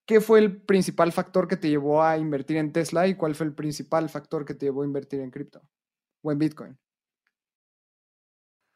¿qué 0.06 0.20
fue 0.20 0.38
el 0.40 0.62
principal 0.62 1.12
factor 1.12 1.48
que 1.48 1.56
te 1.56 1.68
llevó 1.68 2.02
a 2.02 2.18
invertir 2.18 2.58
en 2.58 2.72
Tesla 2.72 3.06
y 3.06 3.14
cuál 3.14 3.34
fue 3.34 3.46
el 3.46 3.54
principal 3.54 4.08
factor 4.08 4.44
que 4.44 4.54
te 4.54 4.66
llevó 4.66 4.82
a 4.82 4.86
invertir 4.86 5.20
en 5.20 5.30
cripto 5.30 5.62
o 6.22 6.30
en 6.30 6.38
Bitcoin? 6.38 6.78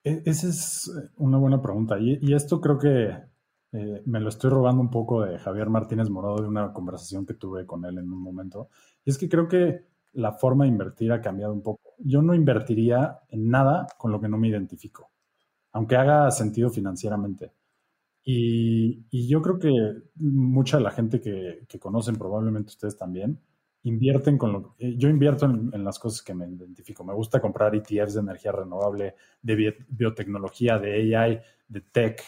E, 0.02 0.22
esa 0.24 0.48
es 0.48 0.90
una 1.16 1.36
buena 1.36 1.60
pregunta. 1.60 1.98
Y, 2.00 2.32
esto 2.32 2.60
creo 2.60 2.78
que 2.78 3.10
eh, 3.72 4.02
me 4.06 4.20
lo 4.20 4.30
estoy 4.30 4.50
robando 4.50 4.80
un 4.80 4.90
poco 4.90 5.22
de 5.22 5.38
Javier 5.38 5.68
Martínez 5.68 6.08
Morado 6.08 6.36
de 6.36 6.48
una 6.48 6.72
conversación 6.72 7.26
que 7.26 7.34
tuve 7.34 7.66
con 7.66 7.84
él 7.84 7.98
en 7.98 8.10
un 8.10 8.22
momento. 8.22 8.70
Y 9.04 9.10
es 9.10 9.18
que 9.18 9.28
creo 9.28 9.46
que 9.48 9.84
la 10.12 10.32
forma 10.32 10.64
de 10.64 10.70
invertir 10.70 11.12
ha 11.12 11.20
cambiado 11.20 11.52
un 11.52 11.62
poco. 11.62 11.94
Yo 11.98 12.22
no 12.22 12.34
invertiría 12.34 13.20
en 13.28 13.50
nada 13.50 13.86
con 13.98 14.10
lo 14.10 14.20
que 14.20 14.28
no 14.28 14.38
me 14.38 14.48
identifico 14.48 15.09
aunque 15.72 15.96
haga 15.96 16.30
sentido 16.30 16.70
financieramente. 16.70 17.52
Y, 18.22 19.28
yo 19.28 19.40
creo 19.42 19.58
que 19.58 19.70
mucha 20.16 20.76
de 20.78 20.84
la 20.84 20.90
gente 20.90 21.20
que, 21.20 21.78
conocen, 21.78 22.16
probablemente 22.16 22.70
ustedes 22.70 22.96
también, 22.96 23.40
invierten 23.82 24.36
con 24.36 24.52
lo 24.52 24.76
que 24.76 24.96
yo 24.96 25.08
invierto 25.08 25.46
en, 25.46 25.84
las 25.84 25.98
cosas 25.98 26.22
que 26.22 26.34
me 26.34 26.46
identifico. 26.46 27.04
Me 27.04 27.14
gusta 27.14 27.40
comprar 27.40 27.74
ETFs 27.74 28.14
de 28.14 28.20
energía 28.20 28.52
renovable, 28.52 29.14
de 29.42 29.84
biotecnología, 29.88 30.78
de 30.78 31.16
AI, 31.16 31.40
de 31.68 31.80
tech. 31.80 32.22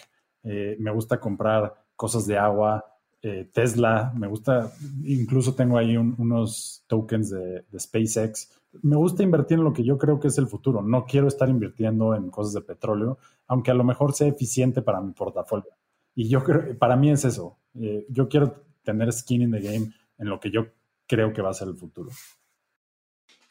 Eh, 0.45 0.76
me 0.80 0.90
gusta 0.90 1.20
comprar 1.20 1.74
cosas 1.95 2.26
de 2.26 2.38
agua, 2.38 2.84
eh, 3.20 3.51
Tesla. 3.53 4.12
Me 4.16 4.28
gusta, 4.28 4.72
incluso 5.05 5.55
tengo 5.55 5.76
ahí 5.78 5.97
unos 5.97 6.84
tokens 6.88 7.30
de 7.30 7.78
SpaceX 7.78 8.61
me 8.81 8.97
gusta 8.97 9.23
invertir 9.23 9.59
en 9.59 9.64
lo 9.64 9.73
que 9.73 9.85
yo 9.85 9.99
creo 9.99 10.18
que 10.18 10.29
es 10.29 10.39
el 10.39 10.47
futuro. 10.47 10.83
No 10.83 11.05
quiero 11.05 11.29
estar 11.29 11.49
invirtiendo 11.49 12.14
en 12.14 12.31
cosas 12.31 12.55
de 12.55 12.62
petróleo, 12.62 13.18
aunque 13.47 13.70
a 13.70 13.75
lo 13.75 13.85
mejor 13.85 14.14
sea 14.14 14.29
eficiente 14.29 14.81
para 14.81 15.01
mi 15.01 15.12
portafolio. 15.12 15.70
Y 16.14 16.29
yo 16.29 16.43
creo, 16.43 16.79
para 16.79 16.97
mí 16.97 17.11
es 17.11 17.25
eso. 17.25 17.59
Eh, 17.75 18.07
yo 18.09 18.29
quiero 18.29 18.64
tener 18.83 19.12
skin 19.12 19.43
in 19.43 19.51
the 19.51 19.61
game 19.61 19.93
en 20.18 20.29
lo 20.29 20.41
que 20.41 20.51
yo 20.51 20.66
creo 21.07 21.33
que 21.33 21.43
va 21.43 21.51
a 21.51 21.55
ser 21.55 21.68
el 21.68 21.77
futuro. 21.77 22.11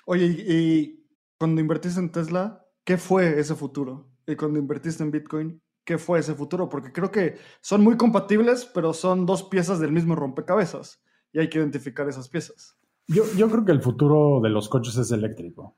Oye, 0.05 0.25
y 0.25 1.07
cuando 1.37 1.61
invertiste 1.61 1.99
en 1.99 2.11
Tesla, 2.11 2.65
¿qué 2.83 2.97
fue 2.97 3.39
ese 3.39 3.55
futuro? 3.55 4.09
Y 4.25 4.35
cuando 4.35 4.59
invertiste 4.59 5.03
en 5.03 5.11
Bitcoin, 5.11 5.61
¿qué 5.83 5.97
fue 5.97 6.19
ese 6.19 6.33
futuro? 6.33 6.69
Porque 6.69 6.91
creo 6.91 7.11
que 7.11 7.37
son 7.61 7.83
muy 7.83 7.97
compatibles, 7.97 8.65
pero 8.65 8.93
son 8.93 9.25
dos 9.25 9.43
piezas 9.43 9.79
del 9.79 9.91
mismo 9.91 10.15
rompecabezas 10.15 11.03
y 11.31 11.39
hay 11.39 11.49
que 11.49 11.59
identificar 11.59 12.07
esas 12.09 12.29
piezas. 12.29 12.77
Yo, 13.07 13.23
yo 13.35 13.49
creo 13.49 13.65
que 13.65 13.71
el 13.71 13.81
futuro 13.81 14.39
de 14.41 14.49
los 14.49 14.69
coches 14.69 14.97
es 14.97 15.11
eléctrico, 15.11 15.77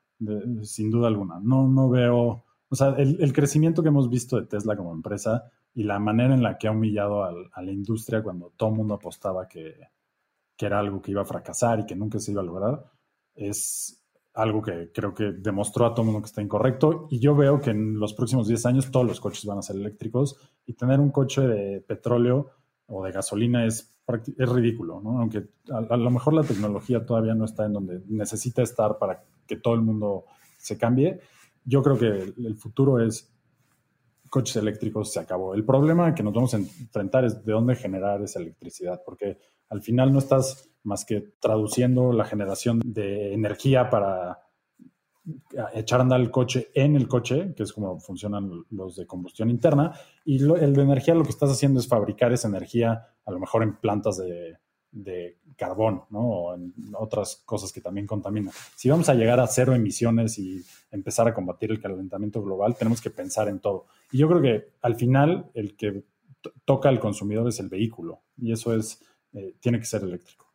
sin 0.62 0.92
duda 0.92 1.08
alguna. 1.08 1.40
No, 1.42 1.68
no 1.68 1.90
veo, 1.90 2.44
o 2.70 2.76
sea, 2.76 2.90
el, 2.98 3.34
crecimiento 3.34 3.82
que 3.82 3.90
hemos 3.90 4.10
visto 4.10 4.40
de 4.40 4.46
Tesla 4.46 4.76
como 4.76 4.94
empresa 4.94 5.52
y 5.74 5.84
la 5.84 6.00
manera 6.00 6.34
en 6.34 6.44
la 6.44 6.58
que 6.58 6.68
ha 6.68 6.72
humillado 6.72 7.24
a 7.24 7.62
la 7.62 7.72
industria 7.72 8.22
cuando 8.22 8.54
todo 8.56 8.70
el 8.70 8.76
mundo 8.76 8.94
apostaba 8.94 9.48
que, 9.48 9.76
que 10.56 10.66
era 10.66 10.80
algo 10.80 11.02
que 11.02 11.12
iba 11.12 11.22
a 11.22 11.26
fracasar 11.26 11.80
y 11.80 11.86
que 11.86 11.96
nunca 11.96 12.20
se 12.20 12.32
iba 12.32 12.42
a 12.42 12.46
lograr, 12.46 12.84
es 13.36 14.04
algo 14.34 14.62
que 14.62 14.92
creo 14.92 15.14
que 15.14 15.32
demostró 15.32 15.86
a 15.86 15.94
todo 15.94 16.02
el 16.02 16.08
mundo 16.08 16.22
que 16.22 16.28
está 16.28 16.42
incorrecto. 16.42 17.08
Y 17.10 17.20
yo 17.20 17.36
veo 17.36 17.60
que 17.62 17.72
en 17.72 18.00
los 18.00 18.14
próximos 18.14 18.48
10 18.48 18.66
años 18.66 18.92
todos 18.92 19.06
los 19.06 19.20
coches 19.20 19.46
van 19.46 19.60
a 19.60 19.62
ser 19.62 19.76
eléctricos 19.76 20.38
y 20.66 20.74
tener 20.74 21.00
un 21.00 21.12
coche 21.12 21.42
de 21.42 21.82
petróleo 21.82 22.50
o 22.88 23.04
de 23.04 23.12
gasolina 23.12 23.66
es 23.66 23.93
es 24.08 24.50
ridículo, 24.50 25.02
¿no? 25.02 25.20
Aunque 25.20 25.46
a, 25.72 25.98
lo 25.98 26.12
mejor 26.12 26.34
la 26.34 26.44
tecnología 26.44 27.06
todavía 27.06 27.34
no 27.34 27.46
está 27.46 27.66
en 27.66 27.74
donde 27.74 28.02
necesita 28.08 28.62
estar 28.62 28.98
para 28.98 29.24
que 29.48 29.58
todo 29.58 29.76
el 29.76 29.82
mundo 29.82 30.26
se 30.58 30.78
cambie. 30.78 31.22
Yo 31.64 31.82
creo 31.82 31.98
que 31.98 32.08
el, 32.08 32.56
futuro 32.56 33.00
es 33.00 33.32
coches 34.30 34.58
eléctricos, 34.58 35.14
se 35.14 35.20
acabó. 35.20 35.54
El 35.54 35.64
problema 35.64 36.14
que 36.14 36.24
nos 36.24 36.34
vamos 36.34 36.54
a 36.54 36.58
enfrentar 36.58 37.24
es 37.24 37.46
de 37.46 37.54
dónde 37.54 37.76
generar 37.76 38.22
esa 38.22 38.40
electricidad, 38.40 39.02
porque 39.06 39.38
al 39.70 39.82
final 39.82 40.12
no 40.12 40.20
estás 40.20 40.70
más 40.84 41.06
que 41.06 41.34
traduciendo 41.40 42.12
la 42.12 42.26
generación 42.26 42.82
de 42.84 43.34
energía 43.34 43.90
para 43.90 44.43
echar 45.74 46.00
a 46.00 46.04
andar 46.04 46.20
el 46.20 46.32
coche 46.32 46.70
en 46.74 46.96
el 46.96 47.08
coche, 47.08 47.54
que 47.56 47.64
es 47.64 47.72
como 47.72 48.00
funcionan 48.00 48.66
los 48.72 48.96
de 48.96 49.08
combustión 49.08 49.50
interna, 49.50 49.94
y 50.26 50.44
el 50.44 50.74
de 50.74 50.82
energía 50.82 51.16
lo 51.16 51.24
que 51.24 51.30
estás 51.30 51.52
haciendo 51.52 51.80
es 51.80 51.88
fabricar 51.88 52.34
esa 52.34 52.48
energía 52.48 53.08
a 53.26 53.32
lo 53.32 53.40
mejor 53.40 53.64
en 53.64 53.76
plantas 53.78 54.18
de, 54.18 54.58
carbón, 55.56 56.04
¿no? 56.10 56.20
O 56.20 56.56
en 56.56 56.74
otras 56.98 57.42
cosas 57.46 57.72
que 57.72 57.80
también 57.80 58.08
contaminan. 58.08 58.52
Si 58.76 58.90
vamos 58.90 59.08
a 59.08 59.14
llegar 59.14 59.40
a 59.40 59.48
cero 59.48 59.74
emisiones 59.74 60.38
y 60.40 60.64
empezar 60.92 61.28
a 61.28 61.34
combatir 61.34 61.72
el 61.72 61.80
calentamiento 61.80 62.44
global, 62.44 62.76
tenemos 62.76 63.02
que 63.02 63.12
pensar 63.12 63.48
en 63.48 63.60
todo. 63.60 63.86
Y 64.12 64.18
yo 64.18 64.28
creo 64.28 64.42
que 64.42 64.74
al 64.82 64.96
final 64.96 65.50
el 65.54 65.76
que 65.76 66.04
toca 66.66 66.90
al 66.90 67.00
consumidor 67.00 67.48
es 67.48 67.60
el 67.60 67.70
vehículo, 67.70 68.22
y 68.38 68.52
eso 68.52 68.76
es, 68.76 69.02
eh, 69.34 69.56
tiene 69.60 69.80
que 69.80 69.86
ser 69.86 70.04
eléctrico. 70.04 70.48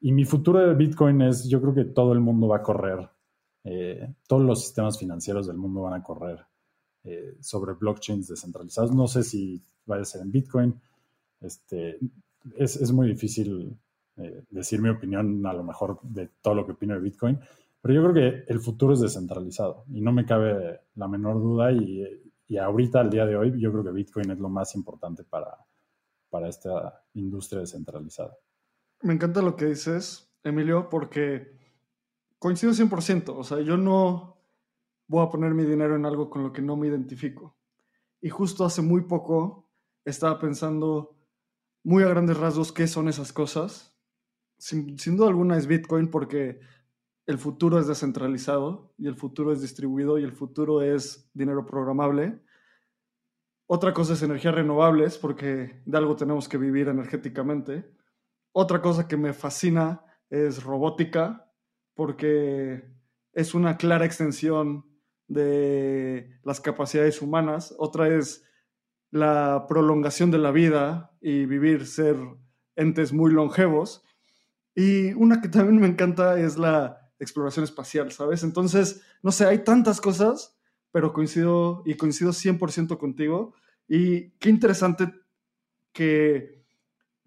Y 0.00 0.12
mi 0.12 0.24
futuro 0.24 0.66
de 0.66 0.74
Bitcoin 0.74 1.22
es, 1.22 1.48
yo 1.48 1.60
creo 1.60 1.74
que 1.74 1.84
todo 1.84 2.12
el 2.12 2.20
mundo 2.20 2.48
va 2.48 2.58
a 2.58 2.62
correr 2.62 3.08
eh, 3.70 4.14
todos 4.26 4.42
los 4.42 4.62
sistemas 4.62 4.98
financieros 4.98 5.46
del 5.46 5.58
mundo 5.58 5.82
van 5.82 5.92
a 5.92 6.02
correr 6.02 6.38
eh, 7.04 7.36
sobre 7.40 7.74
blockchains 7.74 8.26
descentralizados. 8.26 8.92
No 8.92 9.06
sé 9.06 9.22
si 9.22 9.62
vaya 9.84 10.02
a 10.02 10.06
ser 10.06 10.22
en 10.22 10.32
Bitcoin. 10.32 10.80
Este, 11.38 11.98
es, 12.56 12.92
muy 12.92 13.08
difícil 13.08 13.76
eh, 14.16 14.42
decir 14.48 14.80
mi 14.80 14.88
opinión 14.88 15.44
a 15.44 15.52
lo 15.52 15.62
mejor 15.62 16.00
de 16.02 16.30
todo 16.40 16.54
lo 16.54 16.64
que 16.64 16.72
opino 16.72 16.94
de 16.94 17.00
Bitcoin, 17.00 17.38
pero 17.82 17.94
yo 17.94 18.02
creo 18.02 18.14
que 18.14 18.52
el 18.52 18.58
futuro 18.58 18.94
es 18.94 19.00
descentralizado 19.00 19.84
y 19.92 20.00
no 20.00 20.12
me 20.12 20.24
cabe 20.24 20.80
la 20.94 21.06
menor 21.06 21.34
duda 21.34 21.70
y, 21.70 22.04
y 22.46 22.56
ahorita, 22.56 23.00
al 23.00 23.10
día 23.10 23.26
de 23.26 23.36
hoy, 23.36 23.60
yo 23.60 23.70
creo 23.70 23.84
que 23.84 23.92
Bitcoin 23.92 24.30
es 24.30 24.38
lo 24.38 24.48
más 24.48 24.74
importante 24.74 25.24
para, 25.24 25.58
para 26.30 26.48
esta 26.48 27.04
industria 27.12 27.60
descentralizada. 27.60 28.34
Me 29.02 29.12
encanta 29.12 29.42
lo 29.42 29.56
que 29.56 29.66
dices, 29.66 30.32
Emilio, 30.42 30.88
porque 30.88 31.57
coincido 32.38 32.72
100%, 32.72 33.34
o 33.36 33.44
sea, 33.44 33.60
yo 33.60 33.76
no 33.76 34.38
voy 35.08 35.26
a 35.26 35.30
poner 35.30 35.54
mi 35.54 35.64
dinero 35.64 35.96
en 35.96 36.06
algo 36.06 36.30
con 36.30 36.42
lo 36.42 36.52
que 36.52 36.62
no 36.62 36.76
me 36.76 36.86
identifico. 36.86 37.56
Y 38.20 38.28
justo 38.30 38.64
hace 38.64 38.82
muy 38.82 39.02
poco 39.02 39.70
estaba 40.04 40.38
pensando 40.38 41.16
muy 41.82 42.02
a 42.02 42.08
grandes 42.08 42.36
rasgos 42.36 42.72
qué 42.72 42.86
son 42.86 43.08
esas 43.08 43.32
cosas. 43.32 43.96
Sin, 44.58 44.96
duda 45.16 45.28
alguna 45.28 45.56
es 45.56 45.66
Bitcoin 45.66 46.10
porque 46.10 46.60
el 47.26 47.38
futuro 47.38 47.78
es 47.78 47.86
descentralizado 47.86 48.92
y 48.98 49.06
el 49.06 49.14
futuro 49.14 49.52
es 49.52 49.60
distribuido 49.60 50.18
y 50.18 50.24
el 50.24 50.32
futuro 50.32 50.82
es 50.82 51.30
dinero 51.32 51.64
programable. 51.64 52.42
Otra 53.66 53.92
cosa 53.92 54.14
es 54.14 54.22
energías 54.22 54.54
renovables 54.54 55.18
porque 55.18 55.82
de 55.84 55.98
algo 55.98 56.16
tenemos 56.16 56.48
que 56.48 56.58
vivir 56.58 56.88
energéticamente. 56.88 57.90
Otra 58.52 58.82
cosa 58.82 59.06
que 59.06 59.16
me 59.16 59.32
fascina 59.32 60.04
es 60.30 60.62
robótica 60.62 61.47
porque 61.98 62.84
es 63.32 63.54
una 63.54 63.76
clara 63.76 64.04
extensión 64.04 64.84
de 65.26 66.38
las 66.44 66.60
capacidades 66.60 67.20
humanas. 67.20 67.74
Otra 67.76 68.06
es 68.06 68.44
la 69.10 69.66
prolongación 69.68 70.30
de 70.30 70.38
la 70.38 70.52
vida 70.52 71.10
y 71.20 71.46
vivir, 71.46 71.88
ser 71.88 72.14
entes 72.76 73.12
muy 73.12 73.32
longevos. 73.32 74.04
Y 74.76 75.12
una 75.14 75.40
que 75.40 75.48
también 75.48 75.80
me 75.80 75.88
encanta 75.88 76.38
es 76.38 76.56
la 76.56 77.10
exploración 77.18 77.64
espacial, 77.64 78.12
¿sabes? 78.12 78.44
Entonces, 78.44 79.02
no 79.24 79.32
sé, 79.32 79.46
hay 79.46 79.64
tantas 79.64 80.00
cosas, 80.00 80.56
pero 80.92 81.12
coincido 81.12 81.82
y 81.84 81.96
coincido 81.96 82.30
100% 82.30 82.96
contigo. 82.96 83.54
Y 83.88 84.30
qué 84.38 84.50
interesante 84.50 85.12
que 85.92 86.64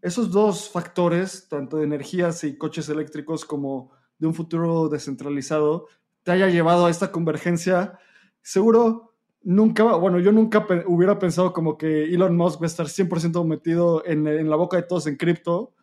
esos 0.01 0.31
dos 0.31 0.69
factores, 0.69 1.49
tanto 1.49 1.75
de 1.75 1.83
energías 1.83 2.45
y 2.45 2.57
coches 2.57 2.87
eléctricos 2.87 3.43
como 3.43 3.99
de 4.21 4.27
un 4.27 4.35
futuro 4.35 4.87
descentralizado, 4.87 5.87
te 6.21 6.31
haya 6.31 6.47
llevado 6.47 6.85
a 6.85 6.91
esta 6.91 7.11
convergencia. 7.11 7.97
Seguro 8.43 9.15
nunca, 9.41 9.83
bueno, 9.95 10.19
yo 10.19 10.31
nunca 10.31 10.65
hubiera 10.85 11.17
pensado 11.17 11.51
como 11.53 11.75
que 11.75 12.03
Elon 12.03 12.37
Musk 12.37 12.61
va 12.61 12.65
a 12.65 12.67
estar 12.67 12.85
100% 12.85 13.43
metido 13.45 14.05
en, 14.05 14.27
en, 14.27 14.47
la 14.47 14.55
boca 14.55 14.77
de 14.77 14.83
todos 14.83 15.07
en 15.07 15.17
cripto 15.17 15.73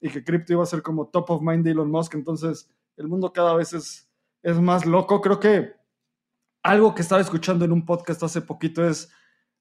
y 0.00 0.10
que 0.10 0.22
cripto 0.22 0.52
iba 0.52 0.62
a 0.62 0.66
ser 0.66 0.80
como 0.80 1.08
top 1.08 1.30
of 1.30 1.42
mind 1.42 1.64
de 1.64 1.72
Elon 1.72 1.90
Musk. 1.90 2.14
Entonces, 2.14 2.70
el 2.96 3.08
mundo 3.08 3.32
cada 3.32 3.54
vez 3.54 3.72
es, 3.72 4.08
es 4.44 4.60
más 4.60 4.86
loco. 4.86 5.20
Creo 5.20 5.40
que 5.40 5.72
algo 6.62 6.94
que 6.94 7.02
estaba 7.02 7.20
escuchando 7.20 7.64
en 7.64 7.72
un 7.72 7.84
podcast 7.84 8.22
hace 8.22 8.42
poquito 8.42 8.88
es, 8.88 9.10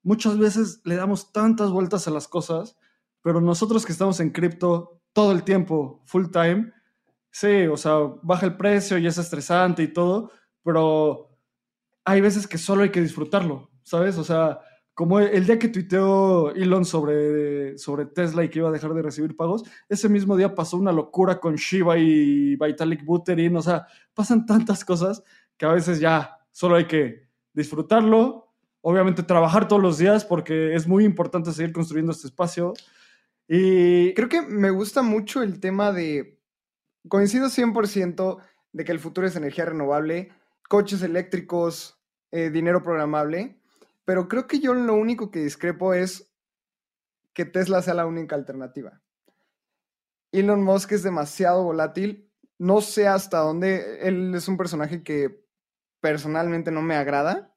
muchas 0.04 0.38
veces 0.38 0.82
le 0.86 0.96
damos 0.96 1.32
tantas 1.32 1.72
vueltas 1.72 2.08
a 2.08 2.12
las 2.12 2.28
cosas, 2.28 2.78
pero 3.24 3.42
nosotros 3.42 3.84
que 3.84 3.94
estamos 3.94 4.20
en 4.20 4.30
cripto 4.30 5.02
todo 5.12 5.32
el 5.32 5.42
tiempo, 5.42 6.04
full 6.06 6.28
time, 6.32 6.72
sí, 7.38 7.68
o 7.68 7.78
sea, 7.78 8.00
baja 8.24 8.48
el 8.48 8.58
precio 8.58 8.98
y 8.98 9.06
es 9.06 9.20
estresante 9.20 9.84
y 9.84 9.94
todo, 9.94 10.32
pero 10.64 11.30
hay 12.04 12.20
veces 12.20 12.48
que 12.48 12.58
solo 12.58 12.82
hay 12.82 12.90
que 12.90 13.02
disfrutarlo, 13.02 13.70
¿sabes? 13.84 14.18
O 14.18 14.24
sea, 14.24 14.60
como 14.96 15.20
el 15.20 15.46
día 15.46 15.60
que 15.60 15.68
tuiteó 15.68 16.50
Elon 16.56 16.84
sobre, 16.84 17.78
sobre 17.78 18.08
Tesla 18.08 18.44
y 18.44 18.50
que 18.50 18.58
iba 18.58 18.70
a 18.70 18.72
dejar 18.72 18.92
de 18.96 19.04
recibir 19.04 19.36
pagos, 19.36 19.64
ese 19.88 20.10
mismo 20.10 20.36
día 20.36 20.56
pasó 20.56 20.78
una 20.78 20.92
locura 20.92 21.40
con 21.40 21.56
Shiba 21.56 22.00
y 22.00 22.56
Vitalik 22.56 23.06
Buterin, 23.06 23.56
o 23.56 23.62
sea, 23.62 23.86
pasan 24.16 24.48
tantas 24.48 24.84
cosas 24.84 25.24
que 25.58 25.68
a 25.68 25.74
veces 25.74 26.00
ya 26.00 26.40
solo 26.50 26.78
hay 26.78 26.86
que 26.86 27.28
disfrutarlo, 27.54 28.52
obviamente 28.82 29.22
trabajar 29.22 29.68
todos 29.68 29.82
los 29.82 30.00
días 30.00 30.26
porque 30.26 30.74
es 30.74 30.88
muy 30.88 31.06
importante 31.06 31.52
seguir 31.52 31.72
construyendo 31.72 32.14
este 32.14 32.26
espacio. 32.26 32.74
Y 33.48 34.16
creo 34.16 34.28
que 34.28 34.42
me 34.42 34.72
gusta 34.72 35.04
mucho 35.04 35.44
el 35.44 35.60
tema 35.60 35.92
de, 35.92 36.37
coincido 37.08 37.48
100% 37.48 38.38
de 38.74 38.84
que 38.84 38.92
el 38.92 39.00
futuro 39.00 39.28
es 39.28 39.36
energía 39.36 39.66
renovable, 39.66 40.32
coches 40.70 41.02
eléctricos, 41.02 42.00
eh, 42.32 42.50
dinero 42.50 42.84
programable, 42.84 43.60
pero 44.06 44.28
creo 44.28 44.48
que 44.48 44.60
yo 44.60 44.74
lo 44.74 44.94
único 44.94 45.32
que 45.32 45.40
discrepo 45.40 45.94
es 45.94 46.32
que 47.34 47.46
Tesla 47.46 47.82
sea 47.82 47.94
la 47.94 48.06
única 48.06 48.36
alternativa. 48.36 49.02
Elon 50.32 50.64
Musk 50.64 50.92
es 50.92 51.04
demasiado 51.04 51.64
volátil, 51.64 52.30
no 52.58 52.82
sé 52.82 53.08
hasta 53.08 53.40
dónde, 53.40 54.00
él 54.08 54.34
es 54.36 54.48
un 54.48 54.58
personaje 54.58 55.04
que 55.04 55.46
personalmente 56.02 56.72
no 56.72 56.82
me 56.82 56.96
agrada 56.96 57.54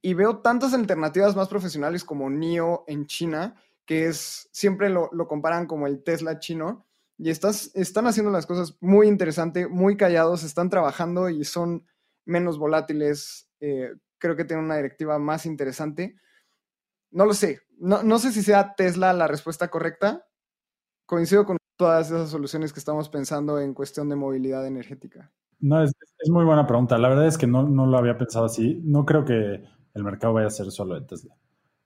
y 0.00 0.14
veo 0.14 0.38
tantas 0.38 0.74
alternativas 0.74 1.36
más 1.36 1.48
profesionales 1.48 2.04
como 2.04 2.28
NIO 2.28 2.84
en 2.88 3.06
China, 3.06 3.54
que 3.86 4.06
es, 4.06 4.48
siempre 4.52 4.90
lo, 4.90 5.10
comparan 5.28 5.66
como 5.66 5.86
el 5.86 6.02
Tesla 6.02 6.40
chino, 6.40 6.84
y 7.18 7.30
estás, 7.30 7.70
están 7.74 8.06
haciendo 8.06 8.32
las 8.32 8.46
cosas 8.46 8.76
muy 8.80 9.06
interesantes, 9.06 9.68
muy 9.68 9.96
callados, 9.96 10.44
están 10.44 10.70
trabajando 10.70 11.28
y 11.28 11.44
son 11.44 11.86
menos 12.24 12.58
volátiles, 12.58 13.50
eh, 13.60 13.92
creo 14.18 14.36
que 14.36 14.44
tiene 14.44 14.62
una 14.62 14.76
directiva 14.76 15.18
más 15.18 15.46
interesante. 15.46 16.16
No 17.10 17.26
lo 17.26 17.34
sé, 17.34 17.60
no, 17.82 18.18
sé 18.20 18.30
si 18.30 18.42
sea 18.42 18.74
Tesla 18.76 19.12
la 19.12 19.26
respuesta 19.26 19.68
correcta. 19.68 20.24
Coincido 21.04 21.44
con 21.44 21.56
todas 21.76 22.06
esas 22.06 22.30
soluciones 22.30 22.72
que 22.72 22.78
estamos 22.78 23.08
pensando 23.08 23.58
en 23.58 23.74
cuestión 23.74 24.08
de 24.08 24.14
movilidad 24.14 24.64
energética. 24.64 25.32
No, 25.58 25.82
es, 25.82 25.92
muy 26.28 26.44
buena 26.44 26.64
pregunta. 26.64 26.96
La 26.96 27.08
verdad 27.08 27.26
es 27.26 27.36
que 27.36 27.48
no, 27.48 27.64
lo 27.64 27.98
había 27.98 28.16
pensado 28.16 28.44
así. 28.44 28.80
No 28.84 29.04
creo 29.04 29.24
que 29.24 29.64
el 29.94 30.04
mercado 30.04 30.32
vaya 30.32 30.46
a 30.46 30.50
ser 30.50 30.70
solo 30.70 30.94
de 30.94 31.06
Tesla. 31.06 31.34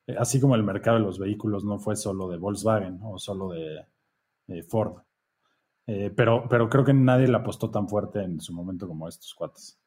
Eh, 0.06 0.14
así 0.18 0.38
como 0.38 0.54
el 0.54 0.62
mercado 0.62 0.98
de 0.98 1.02
los 1.02 1.18
vehículos 1.18 1.64
no 1.64 1.78
fue 1.78 1.96
solo 1.96 2.28
de 2.28 2.36
Volkswagen 2.36 3.00
o 3.02 3.18
solo 3.18 3.50
de, 3.50 4.62
Ford. 4.64 4.98
Eh, 5.86 6.12
pero, 6.14 6.48
pero 6.48 6.68
creo 6.68 6.84
que 6.84 6.92
nadie 6.92 7.28
le 7.28 7.36
apostó 7.36 7.70
tan 7.70 7.88
fuerte 7.88 8.20
en 8.20 8.40
su 8.40 8.52
momento 8.52 8.88
como 8.88 9.08
estos 9.08 9.34
cuates. 9.34 9.78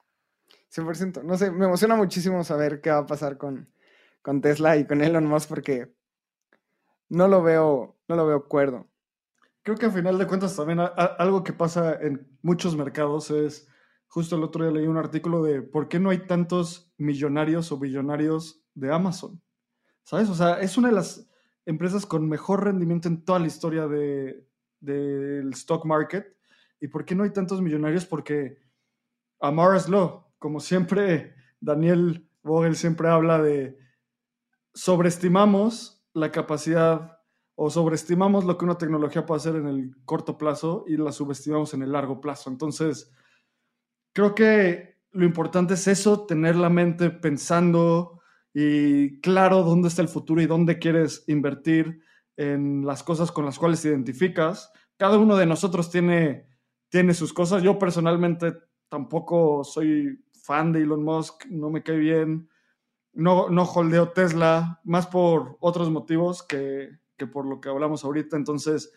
100%. 0.74 1.24
No 1.24 1.38
sé, 1.38 1.52
me 1.52 1.66
emociona 1.66 1.96
muchísimo 1.96 2.44
saber 2.44 2.80
qué 2.82 2.92
va 2.92 3.00
a 3.00 3.06
pasar 3.06 3.38
con, 3.38 3.70
con 4.22 4.42
Tesla 4.42 4.78
y 4.78 4.86
con 4.86 5.02
Elon 5.02 5.26
Musk 5.26 5.50
porque 5.50 5.94
no 7.10 7.28
lo 7.28 7.44
veo, 7.44 7.98
no 8.08 8.16
lo 8.16 8.26
veo 8.26 8.48
cuerdo. 8.48 8.88
Creo 9.64 9.78
que 9.78 9.88
a 9.88 9.92
final 9.92 10.18
de 10.18 10.28
cuentas 10.28 10.56
también 10.56 10.80
algo 10.80 11.44
que 11.44 11.54
pasa 11.54 11.96
en 12.00 12.28
muchos 12.42 12.76
mercados 12.78 13.30
es, 13.30 13.68
justo 14.08 14.36
el 14.36 14.44
otro 14.44 14.64
día 14.64 14.74
leí 14.74 14.88
un 14.88 14.98
artículo 14.98 15.44
de 15.44 15.62
por 15.62 15.90
qué 15.90 16.00
no 16.00 16.12
hay 16.12 16.20
tantos 16.20 16.94
millonarios 16.98 17.72
o 17.72 17.78
billonarios 17.78 18.64
de 18.74 18.94
Amazon. 18.94 19.42
¿Sabes? 20.04 20.30
O 20.30 20.36
sea, 20.36 20.60
es 20.62 20.78
una 20.78 20.88
de 20.88 20.96
las 20.96 21.30
empresas 21.66 22.06
con 22.06 22.28
mejor 22.28 22.64
rendimiento 22.64 23.08
en 23.10 23.24
toda 23.24 23.40
la 23.40 23.48
historia 23.48 23.88
de, 23.88 24.49
del 24.80 25.52
stock 25.54 25.86
market. 25.86 26.36
¿Y 26.80 26.88
por 26.88 27.06
qué 27.06 27.16
no 27.16 27.24
hay 27.24 27.32
tantos 27.32 27.62
millonarios? 27.62 28.06
Porque 28.06 28.58
Amara's 29.40 29.90
Law, 29.90 30.26
como 30.38 30.60
siempre, 30.60 31.36
Daniel 31.60 32.30
Vogel 32.44 32.76
siempre 32.76 33.10
habla 33.10 33.42
de 33.42 33.78
sobreestimamos 34.74 36.06
la 36.14 36.32
capacidad 36.32 37.20
o 37.56 37.70
sobreestimamos 37.70 38.46
lo 38.46 38.58
que 38.58 38.66
una 38.66 38.78
tecnología 38.78 39.26
puede 39.26 39.40
hacer 39.40 39.56
en 39.58 39.68
el 39.68 39.92
corto 40.06 40.38
plazo 40.38 40.86
y 40.88 40.96
la 40.96 41.12
subestimamos 41.12 41.74
en 41.74 41.84
el 41.84 41.92
largo 41.92 42.22
plazo. 42.22 42.50
Entonces, 42.50 43.12
creo 44.14 44.34
que 44.34 45.00
lo 45.12 45.26
importante 45.26 45.74
es 45.74 45.88
eso, 45.88 46.26
tener 46.26 46.56
la 46.56 46.70
mente 46.70 47.10
pensando 47.10 48.22
y 48.54 49.20
claro 49.20 49.64
dónde 49.64 49.90
está 49.90 50.02
el 50.02 50.08
futuro 50.08 50.42
y 50.42 50.48
dónde 50.48 50.80
quieres 50.80 51.26
invertir 51.28 52.02
en 52.40 52.86
las 52.86 53.04
cosas 53.04 53.34
con 53.34 53.44
las 53.44 53.60
cuales 53.60 53.82
te 53.82 53.90
identificas. 53.90 54.72
Cada 54.96 55.18
uno 55.18 55.36
de 55.36 55.46
nosotros 55.46 55.92
tiene, 55.92 56.48
tiene 56.88 57.14
sus 57.14 57.34
cosas. 57.34 57.62
Yo 57.62 57.78
personalmente 57.78 58.54
tampoco 58.88 59.66
soy 59.66 60.24
fan 60.42 60.72
de 60.72 60.84
Elon 60.84 61.04
Musk, 61.04 61.48
no 61.48 61.70
me 61.70 61.84
cae 61.84 61.98
bien, 61.98 62.50
no, 63.12 63.50
no 63.50 63.64
holdeo 63.64 64.14
Tesla, 64.14 64.80
más 64.86 65.06
por 65.06 65.58
otros 65.60 65.92
motivos 65.92 66.42
que, 66.42 66.92
por 67.34 67.46
lo 67.46 67.60
que 67.60 67.68
hablamos 67.68 68.06
ahorita. 68.06 68.38
Entonces, 68.38 68.94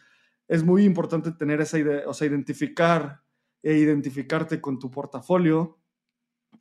es 0.46 0.62
muy 0.62 0.84
importante 0.84 1.32
tener 1.32 1.60
esa 1.60 1.80
idea, 1.80 2.02
o 2.06 2.14
sea, 2.14 2.28
identificar 2.28 3.22
e 3.60 3.74
identificarte 3.74 4.60
con 4.60 4.78
tu 4.78 4.88
portafolio. 4.88 5.80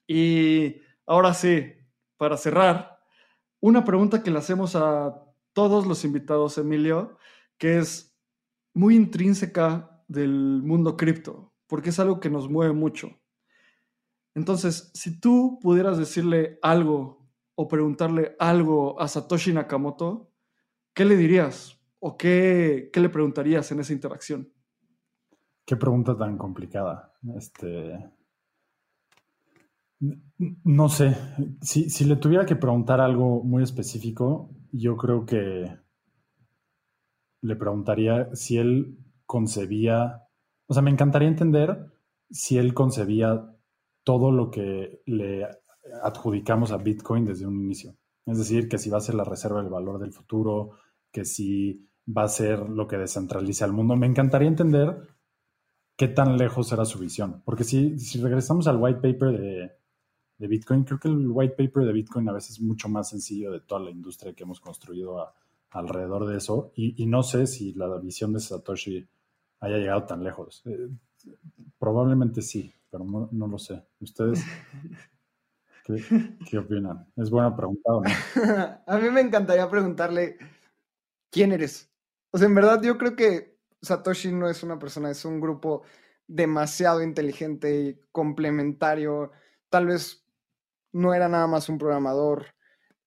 Y 0.08 0.78
ahora 1.06 1.36
sí, 1.36 1.74
para 2.18 2.38
cerrar, 2.38 2.98
una 3.60 3.86
pregunta 3.86 4.24
que 4.24 4.32
le 4.32 4.40
hacemos 4.40 4.76
a 4.76 5.31
todos 5.54 5.86
los 5.86 6.06
invitados, 6.06 6.58
Emilio, 6.58 7.18
que 7.58 7.78
es 7.78 8.18
muy 8.74 8.96
intrínseca 8.96 10.04
del 10.08 10.62
mundo 10.64 10.98
cripto, 10.98 11.54
porque 11.68 11.90
es 11.90 12.00
algo 12.00 12.20
que 12.20 12.30
nos 12.30 12.50
mueve 12.50 12.74
mucho. 12.74 13.10
Entonces, 14.34 14.92
si 14.94 15.20
tú 15.20 15.60
pudieras 15.62 15.98
decirle 15.98 16.58
algo 16.62 17.30
o 17.56 17.68
preguntarle 17.68 18.36
algo 18.40 19.00
a 19.00 19.08
Satoshi 19.08 19.54
Nakamoto, 19.54 20.32
¿qué 20.94 21.06
le 21.06 21.18
dirías? 21.18 21.78
¿O 22.00 22.18
qué, 22.18 22.90
le 22.94 23.10
preguntarías 23.10 23.72
en 23.72 23.80
esa 23.80 23.94
interacción? 23.94 24.52
Qué 25.66 25.76
pregunta 25.76 26.18
tan 26.18 26.38
complicada. 26.38 27.14
Este. 27.36 28.10
No 30.64 30.90
sé. 30.90 31.16
Si, 31.62 31.90
si 31.90 32.06
le 32.06 32.16
tuviera 32.16 32.46
que 32.46 32.56
preguntar 32.56 33.00
algo 33.00 33.44
muy 33.44 33.62
específico, 33.62 34.50
yo 34.72 34.98
creo 34.98 35.26
que 35.26 35.78
le 37.42 37.56
preguntaría 37.56 38.34
si 38.36 38.58
él 38.58 38.98
concebía. 39.26 40.28
O 40.68 40.74
sea, 40.74 40.84
me 40.84 40.92
encantaría 40.92 41.28
entender 41.28 41.92
si 42.30 42.58
él 42.58 42.74
concebía 42.74 43.56
todo 44.04 44.32
lo 44.32 44.50
que 44.50 45.02
le 45.06 45.48
adjudicamos 46.04 46.72
a 46.72 46.78
Bitcoin 46.78 47.26
desde 47.26 47.46
un 47.46 47.60
inicio. 47.60 47.96
Es 48.26 48.38
decir, 48.38 48.70
que 48.70 48.78
si 48.78 48.90
va 48.90 48.98
a 48.98 49.02
ser 49.02 49.16
la 49.16 49.24
reserva 49.24 49.62
del 49.62 49.72
valor 49.72 50.00
del 50.00 50.14
futuro, 50.14 50.72
que 51.12 51.26
si 51.26 51.90
va 52.08 52.24
a 52.24 52.30
ser 52.30 52.70
lo 52.70 52.88
que 52.88 52.98
descentraliza 52.98 53.66
el 53.66 53.74
mundo. 53.74 53.96
Me 53.96 54.08
encantaría 54.08 54.48
entender 54.48 54.96
qué 55.98 56.08
tan 56.08 56.38
lejos 56.38 56.72
era 56.72 56.86
su 56.86 57.00
visión. 57.00 57.42
Porque 57.46 57.64
si, 57.64 58.00
si 58.00 58.22
regresamos 58.22 58.68
al 58.68 58.78
white 58.78 59.00
paper 59.02 59.40
de, 59.40 59.72
Bitcoin, 60.48 60.84
creo 60.84 61.00
que 61.00 61.08
el 61.08 61.28
white 61.30 61.56
paper 61.56 61.86
de 61.86 61.94
Bitcoin 61.94 62.30
a 62.30 62.34
veces 62.34 62.52
es 62.52 62.62
mucho 62.62 62.90
más 62.90 63.10
sencillo 63.10 63.52
de 63.52 63.62
toda 63.62 63.82
la 63.82 63.92
industria 63.92 64.34
que 64.34 64.44
hemos 64.44 64.60
construido 64.60 65.34
alrededor 65.72 66.28
de 66.28 66.38
eso. 66.38 66.72
Y, 66.76 67.06
no 67.06 67.24
sé 67.24 67.48
si 67.48 67.74
la 67.74 67.98
visión 67.98 68.34
de 68.34 68.40
Satoshi 68.40 69.08
haya 69.60 69.78
llegado 69.78 70.04
tan 70.06 70.24
lejos. 70.24 70.64
Eh, 70.66 70.90
probablemente 71.78 72.42
sí 72.42 72.74
pero 72.92 73.06
no, 73.06 73.48
lo 73.48 73.58
sé. 73.58 73.82
¿Ustedes? 74.02 74.44
¿Qué, 76.50 76.58
opinan? 76.58 77.08
Es 77.16 77.30
buena 77.30 77.56
pregunta. 77.56 77.90
¿no? 77.90 78.04
a 78.86 78.98
mí 79.00 79.10
me 79.10 79.22
encantaría 79.22 79.68
preguntarle, 79.70 80.38
¿quién 81.32 81.54
eres? 81.54 81.90
O 82.32 82.38
sea, 82.38 82.48
en 82.48 82.56
verdad 82.56 82.82
yo 82.84 82.98
creo 82.98 83.16
que 83.16 83.58
Satoshi 83.82 84.32
no 84.32 84.50
es 84.50 84.62
una 84.62 84.78
persona, 84.78 85.10
es 85.10 85.26
un 85.26 85.40
grupo 85.40 85.84
demasiado 86.28 87.02
inteligente 87.02 87.82
y 87.82 88.00
complementario. 88.12 89.32
Tal 89.70 89.88
vez 89.88 90.21
no 90.92 91.14
era 91.14 91.30
nada 91.30 91.48
más 91.48 91.70
un 91.70 91.78
programador. 91.78 92.48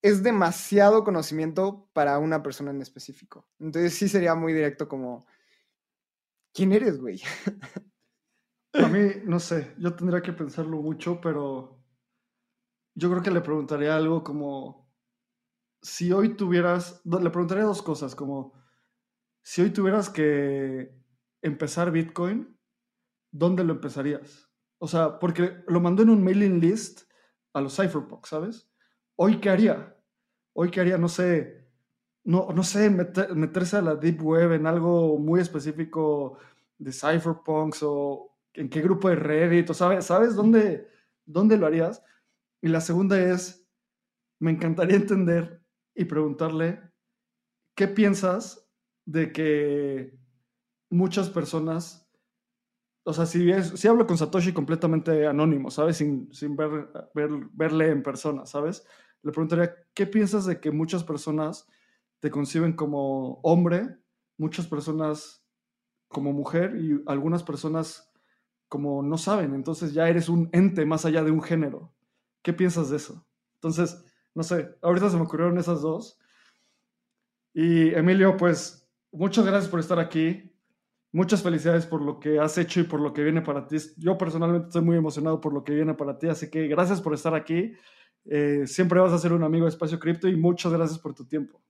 Es 0.03 0.23
demasiado 0.23 1.05
conocimiento 1.05 1.89
para 1.93 2.19
una 2.19 2.43
persona 2.43 2.71
en 2.71 2.83
específico. 2.83 3.49
Entonces 3.59 3.95
sí 3.95 4.09
sería 4.09 4.35
muy 4.35 4.53
directo 4.53 4.89
como, 4.89 5.27
¿quién 6.53 6.73
eres, 6.73 7.01
güey? 7.01 7.23
A 8.75 8.89
mí, 8.89 9.23
no 9.25 9.39
sé, 9.39 9.75
yo 9.79 9.95
tendría 9.95 10.21
que 10.21 10.33
pensarlo 10.33 10.83
mucho, 10.83 11.21
pero 11.21 11.81
yo 12.95 13.11
creo 13.11 13.23
que 13.23 13.31
le 13.31 13.41
preguntaría 13.41 13.97
algo 13.97 14.25
como, 14.25 14.93
si 15.81 16.13
hoy 16.13 16.37
tuvieras, 16.37 17.01
le 17.05 17.31
preguntaría 17.31 17.65
dos 17.65 17.83
cosas, 17.83 18.15
como, 18.15 18.55
si 19.43 19.63
hoy 19.63 19.71
tuvieras 19.71 20.11
que 20.11 20.93
empezar 21.41 21.93
Bitcoin, 21.93 22.59
¿dónde 23.31 23.63
lo 23.63 23.75
empezarías? 23.75 24.51
O 24.79 24.89
sea, 24.89 25.19
porque 25.19 25.63
lo 25.69 25.81
mandó 25.81 26.03
en 26.03 26.11
un 26.11 26.25
mailing 26.25 26.61
list 26.61 27.03
a 27.55 27.61
los 27.61 27.75
cypherpunks, 27.77 28.29
¿sabes? 28.29 28.69
Hoy, 29.17 29.41
¿qué 29.41 29.49
haría? 29.49 29.97
Hoy, 30.53 30.71
¿qué 30.71 30.81
haría? 30.81 30.99
No 30.99 31.09
sé, 31.09 31.67
no, 32.25 32.49
no 32.53 32.63
sé, 32.63 32.91
meterse 32.91 33.77
a 33.77 33.83
la 33.83 33.95
deep 33.95 34.23
web 34.23 34.53
en 34.53 34.67
algo 34.67 35.19
muy 35.19 35.41
específico 35.41 36.39
de 36.79 36.93
cypherpunks 36.93 37.83
o 37.83 38.37
en 38.53 38.69
qué 38.69 38.83
grupo 38.83 39.09
de 39.09 39.17
Reddit, 39.17 39.71
o 39.71 39.75
sabes, 39.75 40.05
¿sabes 40.05 40.35
dónde, 40.35 40.89
dónde 41.25 41.57
lo 41.57 41.67
harías? 41.67 42.03
Y 42.61 42.69
la 42.69 42.81
segunda 42.81 43.21
es, 43.21 43.67
me 44.39 44.51
encantaría 44.51 44.97
entender 44.97 45.61
y 45.95 46.05
preguntarle, 46.05 46.81
¿qué 47.75 47.89
piensas 47.89 48.69
de 49.05 49.33
que 49.33 50.17
muchas 50.91 51.29
personas, 51.31 52.04
o 53.05 53.13
sea, 53.13 53.27
si, 53.27 53.53
hablo 53.87 54.07
con 54.07 54.19
Satoshi 54.19 54.53
completamente 54.53 55.27
anónimo, 55.27 55.71
¿sabes? 55.71 55.99
Sin, 55.99 56.33
sin 56.33 56.57
ver, 56.57 56.89
verle 57.53 57.91
en 57.91 58.03
persona, 58.03 58.47
¿sabes? 58.47 58.87
Le 59.23 59.31
preguntaría, 59.31 59.75
¿qué 59.95 60.07
piensas 60.07 60.47
de 60.47 60.61
que 60.61 60.71
muchas 60.71 61.05
personas 61.05 61.69
te 62.21 62.31
conciben 62.31 62.73
como 62.73 63.41
hombre, 63.43 63.99
muchas 64.39 64.67
personas 64.67 65.45
como 66.09 66.33
mujer 66.33 66.77
y 66.77 67.03
algunas 67.07 67.43
personas 67.43 68.11
como 68.69 69.03
no 69.03 69.19
saben, 69.19 69.55
entonces 69.55 69.93
ya 69.93 70.09
eres 70.09 70.29
un 70.29 70.49
ente 70.53 70.85
más 70.85 71.05
allá 71.05 71.23
de 71.23 71.31
un 71.31 71.43
género. 71.43 71.95
¿Qué 72.43 72.53
piensas 72.53 72.91
de 72.91 72.97
eso? 72.97 73.27
Entonces, 73.55 74.03
no 74.35 74.43
sé, 74.43 74.77
ahorita 74.83 75.11
se 75.11 75.17
me 75.17 75.23
ocurrieron 75.23 75.59
esas 75.59 75.81
dos. 75.83 76.19
Y 77.53 77.95
Emilio, 77.95 78.37
pues 78.37 78.89
muchas 79.13 79.47
gracias 79.47 79.71
por 79.71 79.81
estar 79.81 79.99
aquí. 80.01 80.54
Muchas 81.15 81.45
felicidades 81.45 81.87
por 81.87 82.03
lo 82.03 82.19
que 82.19 82.41
has 82.41 82.59
hecho 82.59 82.81
y 82.81 82.83
por 82.83 82.99
lo 82.99 83.13
que 83.13 83.23
viene 83.23 83.41
para 83.41 83.69
ti. 83.69 83.77
Yo 83.99 84.19
personalmente 84.19 84.67
estoy 84.67 84.83
muy 84.83 84.97
emocionado 84.97 85.41
por 85.41 85.55
lo 85.55 85.63
que 85.63 85.73
viene 85.73 85.95
para 85.95 86.19
ti, 86.19 86.27
así 86.27 86.51
que 86.51 86.67
gracias 86.67 87.01
por 87.01 87.15
estar 87.15 87.37
aquí. 87.37 87.73
Eh, 88.25 88.67
siempre 88.67 88.99
vas 88.99 89.13
a 89.13 89.19
ser 89.19 89.33
un 89.33 89.45
amigo 89.45 89.65
de 89.65 89.69
Espacio 89.69 90.01
Cripto 90.01 90.27
y 90.27 90.35
muchas 90.35 90.73
gracias 90.73 90.99
por 90.99 91.15
tu 91.15 91.25
tiempo. 91.25 91.61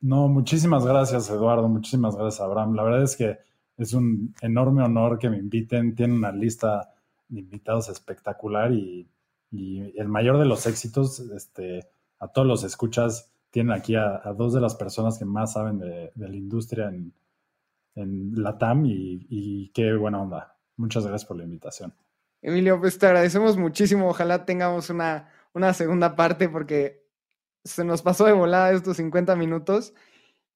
No, 0.00 0.28
muchísimas 0.28 0.86
gracias, 0.86 1.28
Eduardo. 1.30 1.68
Muchísimas 1.68 2.14
gracias, 2.14 2.40
Abraham. 2.40 2.74
La 2.74 2.84
verdad 2.84 3.02
es 3.02 3.16
que 3.16 3.38
es 3.76 3.92
un 3.92 4.32
enorme 4.40 4.84
honor 4.84 5.18
que 5.18 5.30
me 5.30 5.38
inviten. 5.38 5.96
Tienen 5.96 6.18
una 6.18 6.30
lista 6.30 6.94
de 7.26 7.40
invitados 7.40 7.88
espectacular 7.88 8.70
y, 8.72 9.10
el 9.50 10.06
mayor 10.06 10.38
de 10.38 10.44
los 10.44 10.64
éxitos, 10.68 11.18
este, 11.18 11.88
a 12.20 12.28
todos 12.28 12.46
los 12.46 12.62
escuchas, 12.62 13.32
tienen 13.50 13.72
aquí 13.72 13.96
a, 13.96 14.20
dos 14.36 14.54
de 14.54 14.60
las 14.60 14.76
personas 14.76 15.18
que 15.18 15.24
más 15.24 15.54
saben 15.54 15.80
de, 15.80 16.12
la 16.14 16.36
industria 16.36 16.88
en, 16.88 17.12
en 17.96 18.32
la 18.40 18.56
TAM 18.56 18.84
y, 18.86 19.72
qué 19.74 19.94
buena 19.94 20.22
onda. 20.22 20.56
Muchas 20.76 21.04
gracias 21.04 21.26
por 21.26 21.36
la 21.36 21.44
invitación. 21.44 21.94
Emilio, 22.42 22.78
pues 22.78 22.98
te 22.98 23.06
agradecemos 23.06 23.56
muchísimo. 23.56 24.08
Ojalá 24.08 24.44
tengamos 24.44 24.90
una, 24.90 25.30
una 25.52 25.74
segunda 25.74 26.14
parte 26.14 26.48
porque 26.48 27.04
se 27.64 27.82
nos 27.82 28.02
pasó 28.02 28.26
de 28.26 28.32
volada 28.32 28.72
estos 28.72 28.98
50 28.98 29.34
minutos. 29.34 29.94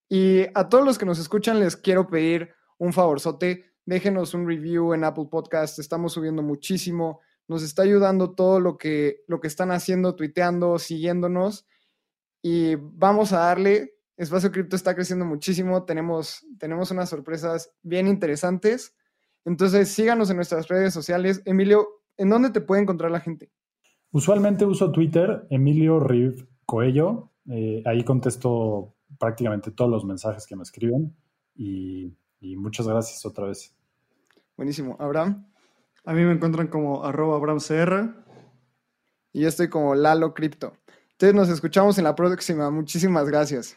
Y 0.08 0.42
a 0.54 0.68
todos 0.68 0.84
los 0.84 0.98
que 0.98 1.06
nos 1.06 1.18
escuchan 1.18 1.58
les 1.58 1.76
quiero 1.76 2.06
pedir 2.06 2.50
un 2.78 2.92
favorzote, 2.92 3.72
déjenos 3.84 4.34
un 4.34 4.46
review 4.46 4.94
en 4.94 5.04
Apple 5.04 5.28
Podcast, 5.30 5.78
estamos 5.78 6.12
subiendo 6.12 6.42
muchísimo, 6.42 7.20
nos 7.48 7.62
está 7.62 7.82
ayudando 7.82 8.34
todo 8.34 8.60
lo 8.60 8.78
que, 8.78 9.24
lo 9.26 9.40
que 9.40 9.48
están 9.48 9.70
haciendo, 9.70 10.14
tuiteando, 10.14 10.78
siguiéndonos 10.78 11.66
y 12.42 12.76
vamos 12.76 13.32
a 13.32 13.40
darle, 13.40 13.99
Espacio 14.22 14.52
Cripto 14.52 14.76
está 14.76 14.94
creciendo 14.94 15.24
muchísimo, 15.24 15.84
tenemos, 15.84 16.46
tenemos 16.58 16.90
unas 16.90 17.08
sorpresas 17.08 17.72
bien 17.82 18.06
interesantes, 18.06 18.94
entonces 19.44 19.88
síganos 19.88 20.30
en 20.30 20.36
nuestras 20.36 20.68
redes 20.68 20.92
sociales. 20.92 21.42
Emilio, 21.44 21.88
¿en 22.16 22.30
dónde 22.30 22.50
te 22.50 22.60
puede 22.60 22.82
encontrar 22.82 23.10
la 23.10 23.20
gente? 23.20 23.50
Usualmente 24.12 24.66
uso 24.66 24.92
Twitter, 24.92 25.46
Emilio 25.50 26.00
Riv 26.00 26.46
Coello, 26.66 27.30
eh, 27.48 27.82
ahí 27.86 28.04
contesto 28.04 28.94
prácticamente 29.18 29.70
todos 29.70 29.90
los 29.90 30.04
mensajes 30.04 30.46
que 30.46 30.56
me 30.56 30.62
escriben 30.62 31.16
y 31.54 32.14
y 32.40 32.56
muchas 32.56 32.88
gracias 32.88 33.24
otra 33.26 33.46
vez. 33.46 33.74
Buenísimo. 34.56 34.96
Abraham. 34.98 35.46
A 36.04 36.14
mí 36.14 36.24
me 36.24 36.32
encuentran 36.32 36.68
como 36.68 37.04
arroba 37.04 37.36
AbrahamCR. 37.36 38.14
Y 39.32 39.42
yo 39.42 39.48
estoy 39.48 39.68
como 39.68 39.94
Lalo 39.94 40.34
Crypto. 40.34 40.72
Entonces 41.12 41.34
nos 41.34 41.48
escuchamos 41.50 41.98
en 41.98 42.04
la 42.04 42.14
próxima. 42.14 42.70
Muchísimas 42.70 43.28
gracias. 43.28 43.76